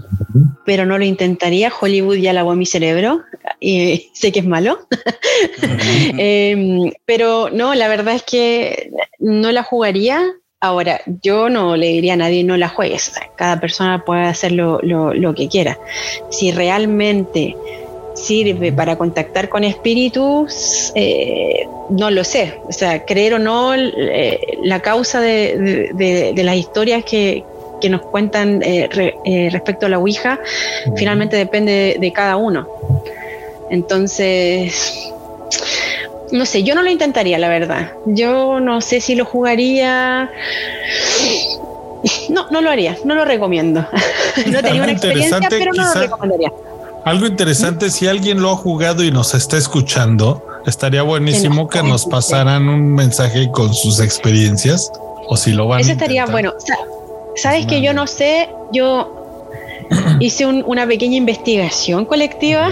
pero 0.65 0.87
no 0.87 0.97
lo 0.97 1.05
intentaría. 1.05 1.73
Hollywood 1.79 2.17
ya 2.17 2.33
lavó 2.33 2.55
mi 2.55 2.67
cerebro 2.67 3.23
y 3.61 4.11
sé 4.15 4.33
que 4.33 4.41
es 4.41 4.47
malo. 4.47 4.87
Eh, 6.19 6.93
pero 7.05 7.51
no, 7.51 7.75
la 7.75 7.89
verdad 7.89 8.15
es 8.15 8.23
que 8.23 8.91
no 9.19 9.53
la 9.53 9.63
jugaría. 9.63 10.23
Ahora, 10.61 11.01
yo 11.23 11.49
no 11.51 11.77
le 11.77 11.89
diría 11.89 12.15
a 12.15 12.17
nadie 12.17 12.43
no 12.43 12.57
la 12.57 12.69
juegues. 12.69 13.13
Cada 13.37 13.61
persona 13.61 14.03
puede 14.05 14.23
hacer 14.23 14.53
lo, 14.53 14.81
lo- 14.83 15.13
lo 15.13 15.35
que 15.35 15.49
quiera. 15.49 15.79
Si 16.31 16.51
realmente 16.51 17.55
sirve 18.15 18.73
para 18.73 18.97
contactar 18.97 19.51
con 19.51 19.65
espíritus, 19.65 20.93
eh, 20.95 21.67
no 21.91 22.11
lo 22.11 22.25
sé. 22.25 22.55
O 22.69 22.73
sea, 22.73 23.05
creer 23.05 23.35
o 23.35 23.39
no, 23.39 23.75
eh, 23.75 24.41
la 24.63 24.81
causa 24.81 25.21
de, 25.21 25.91
de- 25.95 26.43
las 26.43 26.57
historias 26.57 27.05
que, 27.05 27.45
que 27.81 27.91
nos 27.91 28.01
cuentan 28.01 28.63
eh, 28.63 28.89
re- 28.91 29.15
respecto 29.51 29.85
a 29.85 29.89
la 29.91 29.99
Ouija, 29.99 30.41
finalmente 30.97 31.37
depende 31.37 31.73
de, 31.73 31.97
de 32.01 32.13
cada 32.13 32.37
uno. 32.37 32.67
Entonces, 33.71 35.13
no 36.33 36.47
sé, 36.47 36.63
yo 36.63 36.75
no 36.75 36.83
lo 36.83 36.91
intentaría, 36.91 37.39
la 37.39 37.49
verdad. 37.49 37.93
Yo 38.07 38.61
no 38.61 38.81
sé 38.81 39.01
si 39.01 39.15
lo 39.15 39.25
jugaría. 39.25 40.31
No, 42.29 42.47
no 42.51 42.61
lo 42.61 42.71
haría, 42.71 42.97
no 43.05 43.15
lo 43.15 43.25
recomiendo. 43.25 43.87
no 44.47 44.63
tenía 44.63 44.83
una 44.83 44.93
experiencia, 44.93 45.49
pero 45.49 45.73
no 45.73 45.85
lo 45.85 45.95
recomendaría. 45.95 46.53
Algo 47.05 47.27
interesante, 47.27 47.91
si 47.91 48.09
alguien 48.09 48.43
lo 48.43 48.51
ha 48.51 48.57
jugado 48.57 49.05
y 49.05 49.13
nos 49.13 49.35
está 49.35 49.57
escuchando, 49.57 50.45
estaría 50.67 51.03
buenísimo 51.03 51.69
que 51.69 51.83
nos 51.83 52.05
pasaran 52.05 52.69
un 52.69 52.95
mensaje 52.95 53.49
con 53.53 53.73
sus 53.73 54.01
experiencias 54.01 54.91
o 55.29 55.37
si 55.37 55.53
lo 55.53 55.69
van 55.69 55.81
Eso 55.81 55.93
estaría 55.93 56.27
bueno. 56.27 56.55
Sabes 57.37 57.67
que 57.67 57.81
yo 57.81 57.93
no 57.93 58.07
sé, 58.07 58.49
yo 58.73 59.16
hice 60.21 60.47
una 60.47 60.87
pequeña 60.87 61.17
investigación 61.17 62.05
colectiva 62.05 62.71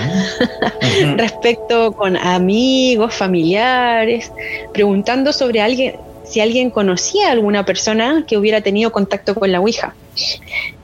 respecto 1.16 1.92
con 1.92 2.16
amigos, 2.16 3.14
familiares, 3.14 4.32
preguntando 4.72 5.32
sobre 5.32 5.60
alguien, 5.60 5.96
si 6.24 6.40
alguien 6.40 6.70
conocía 6.70 7.28
a 7.28 7.32
alguna 7.32 7.64
persona 7.64 8.24
que 8.26 8.36
hubiera 8.36 8.60
tenido 8.60 8.92
contacto 8.92 9.34
con 9.34 9.52
la 9.52 9.60
Ouija. 9.60 9.94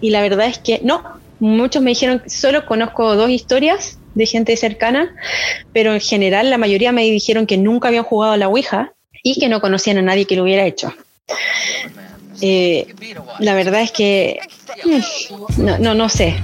Y 0.00 0.10
la 0.10 0.20
verdad 0.22 0.46
es 0.46 0.58
que 0.58 0.80
no, 0.82 1.02
muchos 1.38 1.82
me 1.82 1.90
dijeron, 1.90 2.22
solo 2.26 2.66
conozco 2.66 3.16
dos 3.16 3.30
historias 3.30 3.98
de 4.14 4.26
gente 4.26 4.56
cercana, 4.56 5.14
pero 5.72 5.94
en 5.94 6.00
general 6.00 6.50
la 6.50 6.58
mayoría 6.58 6.92
me 6.92 7.02
dijeron 7.04 7.46
que 7.46 7.56
nunca 7.56 7.88
habían 7.88 8.04
jugado 8.04 8.32
a 8.32 8.36
la 8.36 8.48
Ouija 8.48 8.92
y 9.22 9.38
que 9.38 9.48
no 9.48 9.60
conocían 9.60 9.98
a 9.98 10.02
nadie 10.02 10.26
que 10.26 10.36
lo 10.36 10.42
hubiera 10.42 10.66
hecho. 10.66 10.92
Eh, 12.40 12.86
la 13.38 13.54
verdad 13.54 13.82
es 13.82 13.92
que 13.92 14.38
mm, 14.84 15.62
no, 15.62 15.78
no, 15.78 15.94
no 15.94 16.08
sé. 16.08 16.36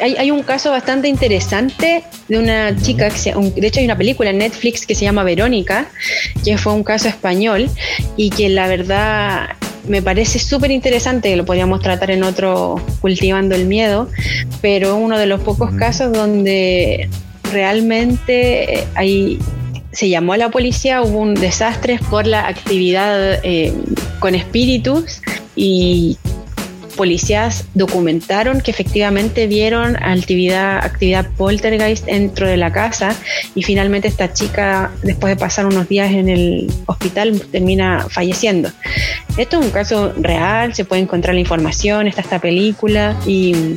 Hay, 0.00 0.16
hay, 0.16 0.30
un 0.30 0.42
caso 0.42 0.70
bastante 0.70 1.08
interesante 1.08 2.04
de 2.28 2.38
una 2.38 2.76
chica, 2.80 3.10
que 3.10 3.18
se, 3.18 3.34
de 3.34 3.66
hecho 3.66 3.80
hay 3.80 3.86
una 3.86 3.96
película 3.98 4.30
en 4.30 4.38
Netflix 4.38 4.86
que 4.86 4.94
se 4.94 5.04
llama 5.04 5.22
Verónica, 5.22 5.88
que 6.44 6.56
fue 6.56 6.72
un 6.72 6.84
caso 6.84 7.08
español 7.08 7.68
y 8.16 8.30
que 8.30 8.48
la 8.48 8.68
verdad 8.68 9.50
me 9.86 10.00
parece 10.02 10.38
súper 10.38 10.70
interesante, 10.70 11.30
que 11.30 11.36
lo 11.36 11.44
podríamos 11.44 11.80
tratar 11.80 12.10
en 12.10 12.22
otro 12.22 12.82
Cultivando 13.00 13.54
el 13.54 13.66
Miedo, 13.66 14.08
pero 14.62 14.96
uno 14.96 15.18
de 15.18 15.26
los 15.26 15.40
pocos 15.42 15.74
casos 15.74 16.12
donde 16.12 17.08
realmente 17.52 18.86
hay 18.94 19.38
se 19.94 20.08
llamó 20.08 20.32
a 20.32 20.36
la 20.36 20.50
policía, 20.50 21.02
hubo 21.02 21.18
un 21.18 21.34
desastre 21.34 21.98
por 22.10 22.26
la 22.26 22.46
actividad 22.46 23.40
eh, 23.44 23.72
con 24.18 24.34
espíritus 24.34 25.22
y 25.56 26.18
policías 26.96 27.64
documentaron 27.74 28.60
que 28.60 28.70
efectivamente 28.70 29.46
vieron 29.46 29.96
actividad, 30.02 30.78
actividad 30.78 31.28
poltergeist 31.36 32.06
dentro 32.06 32.46
de 32.46 32.56
la 32.56 32.72
casa 32.72 33.16
y 33.54 33.62
finalmente 33.62 34.08
esta 34.08 34.32
chica, 34.32 34.92
después 35.02 35.34
de 35.34 35.40
pasar 35.40 35.66
unos 35.66 35.88
días 35.88 36.12
en 36.12 36.28
el 36.28 36.72
hospital, 36.86 37.40
termina 37.52 38.06
falleciendo. 38.08 38.70
Esto 39.36 39.60
es 39.60 39.66
un 39.66 39.72
caso 39.72 40.12
real, 40.16 40.74
se 40.74 40.84
puede 40.84 41.02
encontrar 41.02 41.34
la 41.34 41.40
información, 41.40 42.06
está 42.06 42.20
esta 42.20 42.38
película 42.38 43.16
y 43.26 43.76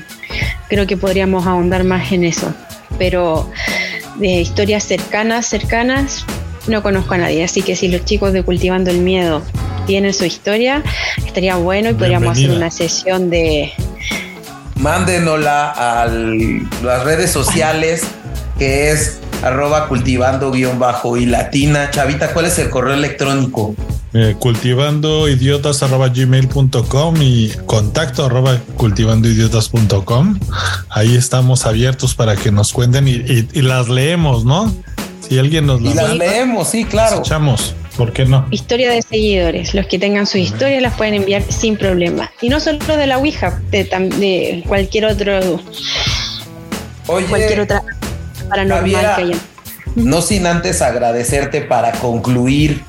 creo 0.70 0.88
que 0.88 0.98
podríamos 0.98 1.46
ahondar 1.46 1.84
más 1.84 2.12
en 2.12 2.24
eso. 2.24 2.54
Pero 2.98 3.52
de 4.18 4.42
historias 4.42 4.84
cercanas, 4.84 5.46
cercanas, 5.46 6.26
no 6.68 6.84
conozco 6.84 7.14
a 7.14 7.18
nadie. 7.18 7.44
Así 7.44 7.62
que 7.62 7.76
si 7.76 7.88
los 7.88 8.04
chicos 8.06 8.34
de 8.34 8.44
Cultivando 8.44 8.92
el 8.92 9.00
Miedo 9.00 9.42
tienen 9.86 10.14
su 10.14 10.26
historia, 10.26 10.84
estaría 11.26 11.56
bueno 11.56 11.90
y 11.90 11.94
podríamos 11.94 12.38
hacer 12.38 12.52
una 12.52 12.72
sesión 12.72 13.30
de... 13.30 13.72
Mándenosla 14.76 15.72
a 15.72 16.08
las 16.08 17.04
redes 17.04 17.32
sociales, 17.32 18.04
que 18.60 18.92
es 18.92 19.20
arroba 19.44 19.88
cultivando 19.88 20.52
guion 20.52 20.78
bajo 20.78 21.18
y 21.18 21.26
latina. 21.26 21.90
Chavita, 21.90 22.34
¿cuál 22.34 22.46
es 22.46 22.60
el 22.60 22.70
correo 22.70 22.94
electrónico? 22.94 23.76
Eh, 24.14 24.36
cultivando 24.40 25.28
idiotas 25.28 25.84
arroba 25.84 26.08
gmail.com 26.08 27.16
y 27.22 27.50
contacto 27.66 28.26
arroba 28.26 28.58
cultivando 28.78 29.28
idiotas.com. 29.28 30.40
Ahí 30.90 31.16
estamos 31.16 31.66
abiertos 31.66 32.16
para 32.16 32.36
que 32.38 32.52
nos 32.52 32.72
cuenten 32.72 33.08
y, 33.08 33.62
las 33.62 33.90
leemos, 33.90 34.46
¿no? 34.46 34.74
Si 35.28 35.38
alguien 35.38 35.66
nos 35.66 35.82
las, 35.82 35.94
y 35.94 35.98
las 35.98 36.16
leemos, 36.16 36.70
sí, 36.70 36.86
claro. 36.86 37.16
Escuchamos. 37.16 37.76
¿Por 37.98 38.14
qué 38.14 38.26
no? 38.26 38.48
Historia 38.52 38.92
de 38.92 39.02
seguidores. 39.02 39.74
Los 39.74 39.88
que 39.88 40.00
tengan 40.00 40.26
su 40.28 40.38
historia 40.38 40.80
las 40.80 40.94
pueden 40.94 41.16
enviar 41.16 41.44
sin 41.50 41.78
problema. 41.78 42.32
Y 42.42 42.50
no 42.50 42.60
solo 42.60 42.80
de 42.96 43.08
la 43.08 43.18
Ouija, 43.18 43.60
de, 43.72 44.64
cualquier 44.68 45.06
otro. 45.06 45.60
Oye, 47.08 47.26
cualquier 47.26 47.62
otra 47.62 47.84
paranormal 48.48 49.16
que 49.16 49.22
haya. 49.24 49.38
No 49.96 50.22
sin 50.22 50.46
antes 50.46 50.82
agradecerte 50.82 51.62
para 51.62 51.92
concluir. 51.94 52.84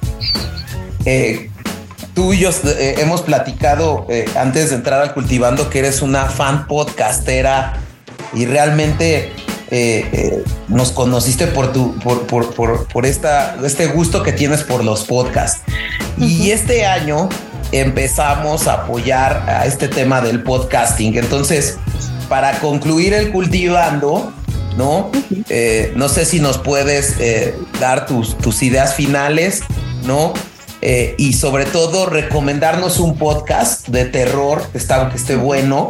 Eh, 1.04 1.50
tú 2.14 2.32
y 2.32 2.38
yo 2.38 2.50
eh, 2.50 2.96
hemos 2.98 3.22
platicado 3.22 4.06
eh, 4.08 4.26
antes 4.36 4.70
de 4.70 4.76
entrar 4.76 5.00
al 5.00 5.14
cultivando 5.14 5.70
que 5.70 5.78
eres 5.80 6.02
una 6.02 6.26
fan 6.26 6.66
podcastera 6.66 7.80
y 8.34 8.46
realmente 8.46 9.32
nos 10.68 10.92
conociste 10.92 11.46
por 11.46 11.74
tu, 11.74 11.94
por, 11.98 12.26
por, 12.26 12.86
por, 12.86 13.04
esta, 13.04 13.58
este 13.62 13.86
gusto 13.88 14.22
que 14.22 14.32
tienes 14.32 14.64
por 14.64 14.82
los 14.82 15.04
podcasts. 15.04 15.60
Y 16.16 16.52
este 16.52 16.86
año 16.86 17.28
empezamos 17.70 18.66
a 18.66 18.84
apoyar 18.84 19.44
a 19.46 19.66
este 19.66 19.88
tema 19.88 20.22
del 20.22 20.42
podcasting. 20.42 21.18
Entonces, 21.18 21.76
para 22.30 22.60
concluir 22.60 23.12
el 23.12 23.30
cultivando, 23.30 24.32
¿no? 24.78 25.10
Eh, 25.50 25.92
no 25.96 26.08
sé 26.08 26.24
si 26.24 26.40
nos 26.40 26.56
puedes 26.56 27.16
dar 27.78 28.06
tus, 28.06 28.38
tus 28.38 28.62
ideas 28.62 28.94
finales, 28.94 29.64
¿no? 30.04 30.32
Y 30.80 31.32
sobre 31.32 31.64
todo 31.64 32.06
recomendarnos 32.06 33.00
un 33.00 33.16
podcast 33.18 33.88
de 33.88 34.04
terror 34.04 34.62
que, 34.70 34.78
está, 34.78 35.08
que 35.10 35.16
esté 35.16 35.36
bueno, 35.36 35.88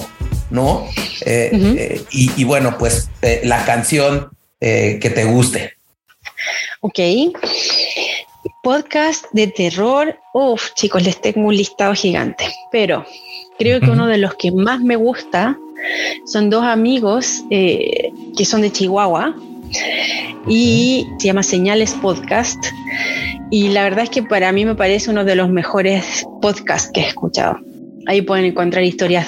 ¿no? 0.51 0.87
Eh, 1.25 1.51
eh, 1.53 2.05
y, 2.11 2.45
bueno, 2.45 2.77
pues 2.79 3.11
eh, 3.23 3.43
la 3.45 3.65
canción 3.65 4.31
que 4.61 5.13
te 5.15 5.25
guste. 5.25 5.75
Ok. 6.81 6.99
Podcast 8.63 9.27
de 9.33 9.47
terror. 9.47 10.19
Uf, 10.35 10.73
chicos, 10.75 11.03
les 11.03 11.21
tengo 11.21 11.49
un 11.49 11.57
listado 11.57 11.95
gigante. 11.95 12.45
Pero 12.73 13.07
creo 13.59 13.81
que 13.81 13.91
uno 13.91 14.07
de 14.07 14.19
los 14.19 14.35
que 14.35 14.51
más 14.51 14.81
me 14.81 14.97
gusta 14.97 15.57
son 16.27 16.51
dos 16.51 16.65
amigos 16.65 17.45
que 17.51 18.45
son 18.45 18.63
de 18.63 18.73
Chihuahua 18.73 19.37
y 20.47 21.07
se 21.19 21.27
llama 21.27 21.43
Señales 21.43 21.95
Podcast. 21.95 22.59
Y 23.51 23.69
la 23.69 23.85
verdad 23.85 24.05
es 24.05 24.11
que 24.11 24.23
para 24.23 24.53
mí 24.53 24.65
me 24.65 24.75
parece 24.75 25.11
uno 25.11 25.25
de 25.25 25.35
los 25.35 25.49
mejores 25.49 26.27
podcasts 26.43 26.91
que 26.93 27.01
he 27.01 27.09
escuchado. 27.09 27.59
Ahí 28.07 28.23
pueden 28.23 28.45
encontrar 28.45 28.85
historias 28.85 29.27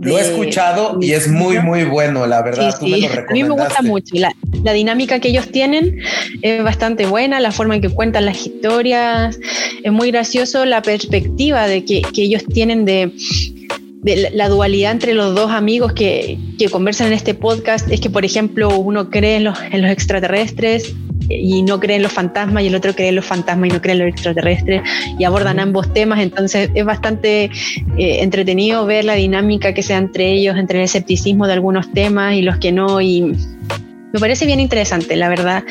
lo 0.00 0.18
he 0.18 0.20
escuchado 0.20 0.98
y 1.00 1.12
es 1.12 1.28
muy, 1.28 1.58
muy 1.60 1.84
bueno, 1.84 2.26
la 2.26 2.42
verdad. 2.42 2.74
a 2.74 3.32
mí 3.32 3.42
me 3.42 3.50
gusta 3.50 3.82
mucho. 3.82 4.14
La, 4.14 4.72
dinámica 4.72 5.20
que 5.20 5.28
ellos 5.28 5.50
tienen 5.50 5.98
es 6.42 6.62
bastante 6.62 7.06
buena, 7.06 7.40
la 7.40 7.52
forma 7.52 7.76
en 7.76 7.80
que 7.80 7.88
cuentan 7.88 8.26
las 8.26 8.46
historias. 8.46 9.38
Es 9.82 9.92
muy 9.92 10.10
gracioso 10.10 10.64
la 10.64 10.82
perspectiva 10.82 11.66
de 11.66 11.84
que, 11.84 12.02
ellos 12.16 12.44
tienen 12.46 12.84
de, 12.84 13.12
la 14.32 14.48
dualidad 14.48 14.92
entre 14.92 15.14
los 15.14 15.34
dos 15.34 15.50
amigos 15.50 15.92
que, 15.92 16.38
conversan 16.70 17.08
en 17.08 17.12
este 17.14 17.34
podcast. 17.34 17.90
Es 17.90 18.00
que, 18.00 18.10
por 18.10 18.24
ejemplo, 18.24 18.68
uno 18.78 19.10
cree 19.10 19.36
en 19.36 19.44
los, 19.44 19.58
en 19.70 19.82
los 19.82 19.90
extraterrestres 19.90 20.94
y 21.28 21.62
no 21.62 21.80
creen 21.80 22.02
los 22.02 22.12
fantasmas 22.12 22.62
y 22.62 22.68
el 22.68 22.74
otro 22.74 22.94
cree 22.94 23.08
en 23.08 23.16
los 23.16 23.24
fantasmas 23.24 23.70
y 23.70 23.72
no 23.72 23.82
cree 23.82 23.94
en 23.94 24.00
los 24.00 24.08
extraterrestres 24.08 24.82
y 25.18 25.24
abordan 25.24 25.58
ambos 25.58 25.92
temas, 25.92 26.20
entonces 26.20 26.70
es 26.74 26.84
bastante 26.84 27.50
eh, 27.98 28.22
entretenido 28.22 28.86
ver 28.86 29.04
la 29.04 29.14
dinámica 29.14 29.74
que 29.74 29.82
se 29.82 29.92
da 29.92 29.98
entre 29.98 30.32
ellos, 30.32 30.56
entre 30.56 30.78
el 30.78 30.84
escepticismo 30.84 31.46
de 31.46 31.54
algunos 31.54 31.92
temas 31.92 32.34
y 32.34 32.42
los 32.42 32.58
que 32.58 32.70
no 32.72 33.00
y 33.00 33.34
me 34.16 34.20
parece 34.20 34.46
bien 34.46 34.60
interesante, 34.60 35.14
la 35.14 35.28
verdad. 35.28 35.62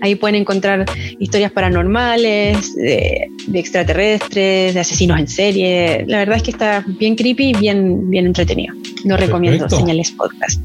Ahí 0.00 0.14
pueden 0.14 0.34
encontrar 0.34 0.86
historias 1.18 1.52
paranormales, 1.52 2.74
de, 2.74 3.28
extraterrestres, 3.52 4.72
de 4.72 4.80
asesinos 4.80 5.20
en 5.20 5.28
serie. 5.28 6.06
La 6.08 6.16
verdad 6.20 6.38
es 6.38 6.42
que 6.42 6.50
está 6.50 6.82
bien 6.98 7.14
creepy 7.14 7.50
y 7.50 7.52
bien, 7.52 8.08
bien 8.08 8.24
entretenido. 8.24 8.74
Lo 9.04 9.18
recomiendo, 9.18 9.68
Señales 9.68 10.12
Podcast. 10.12 10.62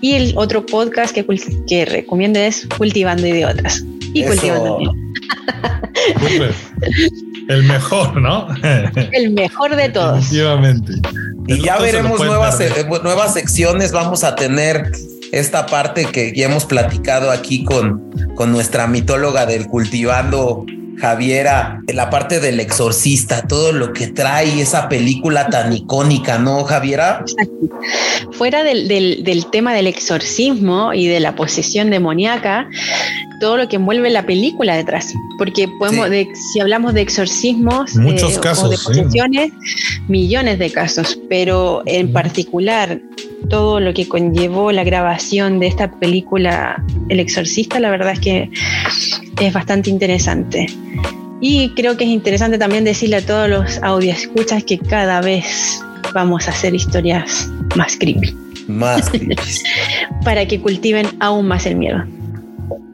Y 0.00 0.14
el 0.14 0.32
otro 0.36 0.66
podcast 0.66 1.14
que, 1.14 1.24
que 1.68 1.84
recomiendo 1.84 2.40
es 2.40 2.66
Cultivando 2.76 3.28
Idiotas. 3.28 3.84
Y 4.12 4.24
Cultivando 4.24 4.80
El 7.48 7.62
mejor, 7.62 8.20
¿no? 8.20 8.48
el 9.12 9.30
mejor 9.30 9.76
de 9.76 9.88
todos. 9.90 10.18
Efectivamente. 10.18 10.94
Y 11.46 11.62
ya 11.62 11.78
veremos 11.78 12.18
nuevas, 12.18 12.60
eh, 12.60 12.70
nuevas 13.04 13.34
secciones. 13.34 13.92
Vamos 13.92 14.24
a 14.24 14.34
tener 14.34 14.90
esta 15.32 15.66
parte 15.66 16.06
que 16.06 16.32
ya 16.34 16.46
hemos 16.46 16.64
platicado 16.64 17.30
aquí 17.30 17.64
con, 17.64 18.10
con 18.34 18.52
nuestra 18.52 18.86
mitóloga 18.86 19.46
del 19.46 19.66
cultivando 19.66 20.66
Javiera, 21.00 21.80
la 21.92 22.10
parte 22.10 22.40
del 22.40 22.60
exorcista, 22.60 23.42
todo 23.46 23.72
lo 23.72 23.92
que 23.92 24.08
trae 24.08 24.60
esa 24.60 24.88
película 24.88 25.48
tan 25.48 25.72
icónica, 25.72 26.38
¿no, 26.38 26.64
Javiera? 26.64 27.24
Fuera 28.32 28.62
del, 28.62 28.86
del, 28.88 29.24
del 29.24 29.46
tema 29.50 29.72
del 29.74 29.86
exorcismo 29.86 30.92
y 30.94 31.06
de 31.06 31.20
la 31.20 31.34
posesión 31.34 31.90
demoníaca, 31.90 32.68
todo 33.40 33.56
lo 33.56 33.68
que 33.68 33.76
envuelve 33.76 34.10
la 34.10 34.26
película 34.26 34.76
detrás. 34.76 35.14
Porque 35.38 35.66
podemos, 35.78 36.06
Sí. 36.06 36.10
de- 36.12 36.28
si 36.52 36.60
hablamos 36.60 36.92
de 36.92 37.00
exorcismos 37.00 37.96
Muchos 37.96 38.36
o 38.36 38.40
casos, 38.40 38.70
de 38.70 38.76
sí. 38.76 38.84
posesiones, 38.84 39.52
millones 40.08 40.58
de 40.58 40.70
casos, 40.70 41.18
pero 41.30 41.82
en 41.86 42.12
particular 42.12 43.00
todo 43.48 43.80
lo 43.80 43.94
que 43.94 44.06
conllevó 44.06 44.70
la 44.70 44.84
grabación 44.84 45.58
de 45.58 45.66
esta 45.66 45.90
película 45.98 46.84
El 47.08 47.18
Exorcista, 47.18 47.80
la 47.80 47.90
verdad 47.90 48.12
es 48.12 48.20
que 48.20 48.50
es 49.40 49.52
bastante 49.52 49.90
interesante. 49.90 50.66
Y 51.40 51.70
creo 51.70 51.96
que 51.96 52.04
es 52.04 52.10
interesante 52.10 52.58
también 52.58 52.84
decirle 52.84 53.16
a 53.16 53.26
todos 53.26 53.48
los 53.48 53.78
audioscuchas 53.82 54.62
que 54.64 54.78
cada 54.78 55.20
vez 55.20 55.80
vamos 56.12 56.46
a 56.46 56.50
hacer 56.50 56.74
historias 56.74 57.50
más 57.76 57.96
creepy, 57.96 58.34
Más 58.68 59.08
creepies. 59.10 59.64
para 60.24 60.46
que 60.46 60.60
cultiven 60.60 61.06
aún 61.18 61.46
más 61.48 61.66
el 61.66 61.76
miedo. 61.76 62.04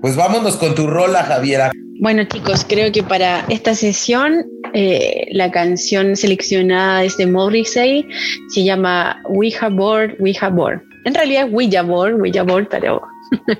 Pues 0.00 0.14
vámonos 0.14 0.56
con 0.56 0.74
tu 0.74 0.86
rola, 0.86 1.24
Javiera. 1.24 1.72
Bueno 1.98 2.24
chicos, 2.24 2.64
creo 2.68 2.92
que 2.92 3.02
para 3.02 3.44
esta 3.48 3.74
sesión 3.74 4.44
eh, 4.74 5.28
la 5.32 5.50
canción 5.50 6.14
seleccionada 6.14 7.02
es 7.04 7.16
de 7.16 7.26
Morrissey, 7.26 8.06
se 8.48 8.64
llama 8.64 9.22
We 9.30 9.52
Have 9.58 9.74
Board, 9.74 10.16
We 10.20 10.36
Have 10.38 10.54
Board. 10.54 10.82
En 11.06 11.14
realidad 11.14 11.46
es 11.48 11.54
Ouija 11.54 11.82
Board, 11.82 12.20
Ouija 12.20 12.42
Board, 12.42 12.68
pero 12.70 13.00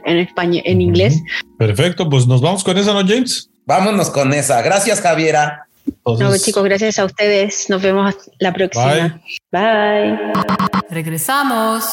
en 0.05 0.19
español, 0.19 0.63
en 0.65 0.81
inglés. 0.81 1.23
Perfecto, 1.59 2.09
pues 2.09 2.27
nos 2.27 2.41
vamos 2.41 2.65
con 2.65 2.77
esa, 2.79 2.93
¿no, 2.93 3.07
James? 3.07 3.51
Vámonos 3.67 4.11
con 4.11 4.33
esa. 4.33 4.63
Gracias, 4.63 5.01
Javiera. 5.01 5.67
No, 6.05 6.37
chicos, 6.39 6.65
gracias 6.65 6.99
a 6.99 7.05
ustedes. 7.05 7.69
Nos 7.69 7.83
vemos 7.83 8.15
la 8.39 8.53
próxima. 8.53 9.21
Bye. 9.53 10.19
Regresamos. 10.91 11.85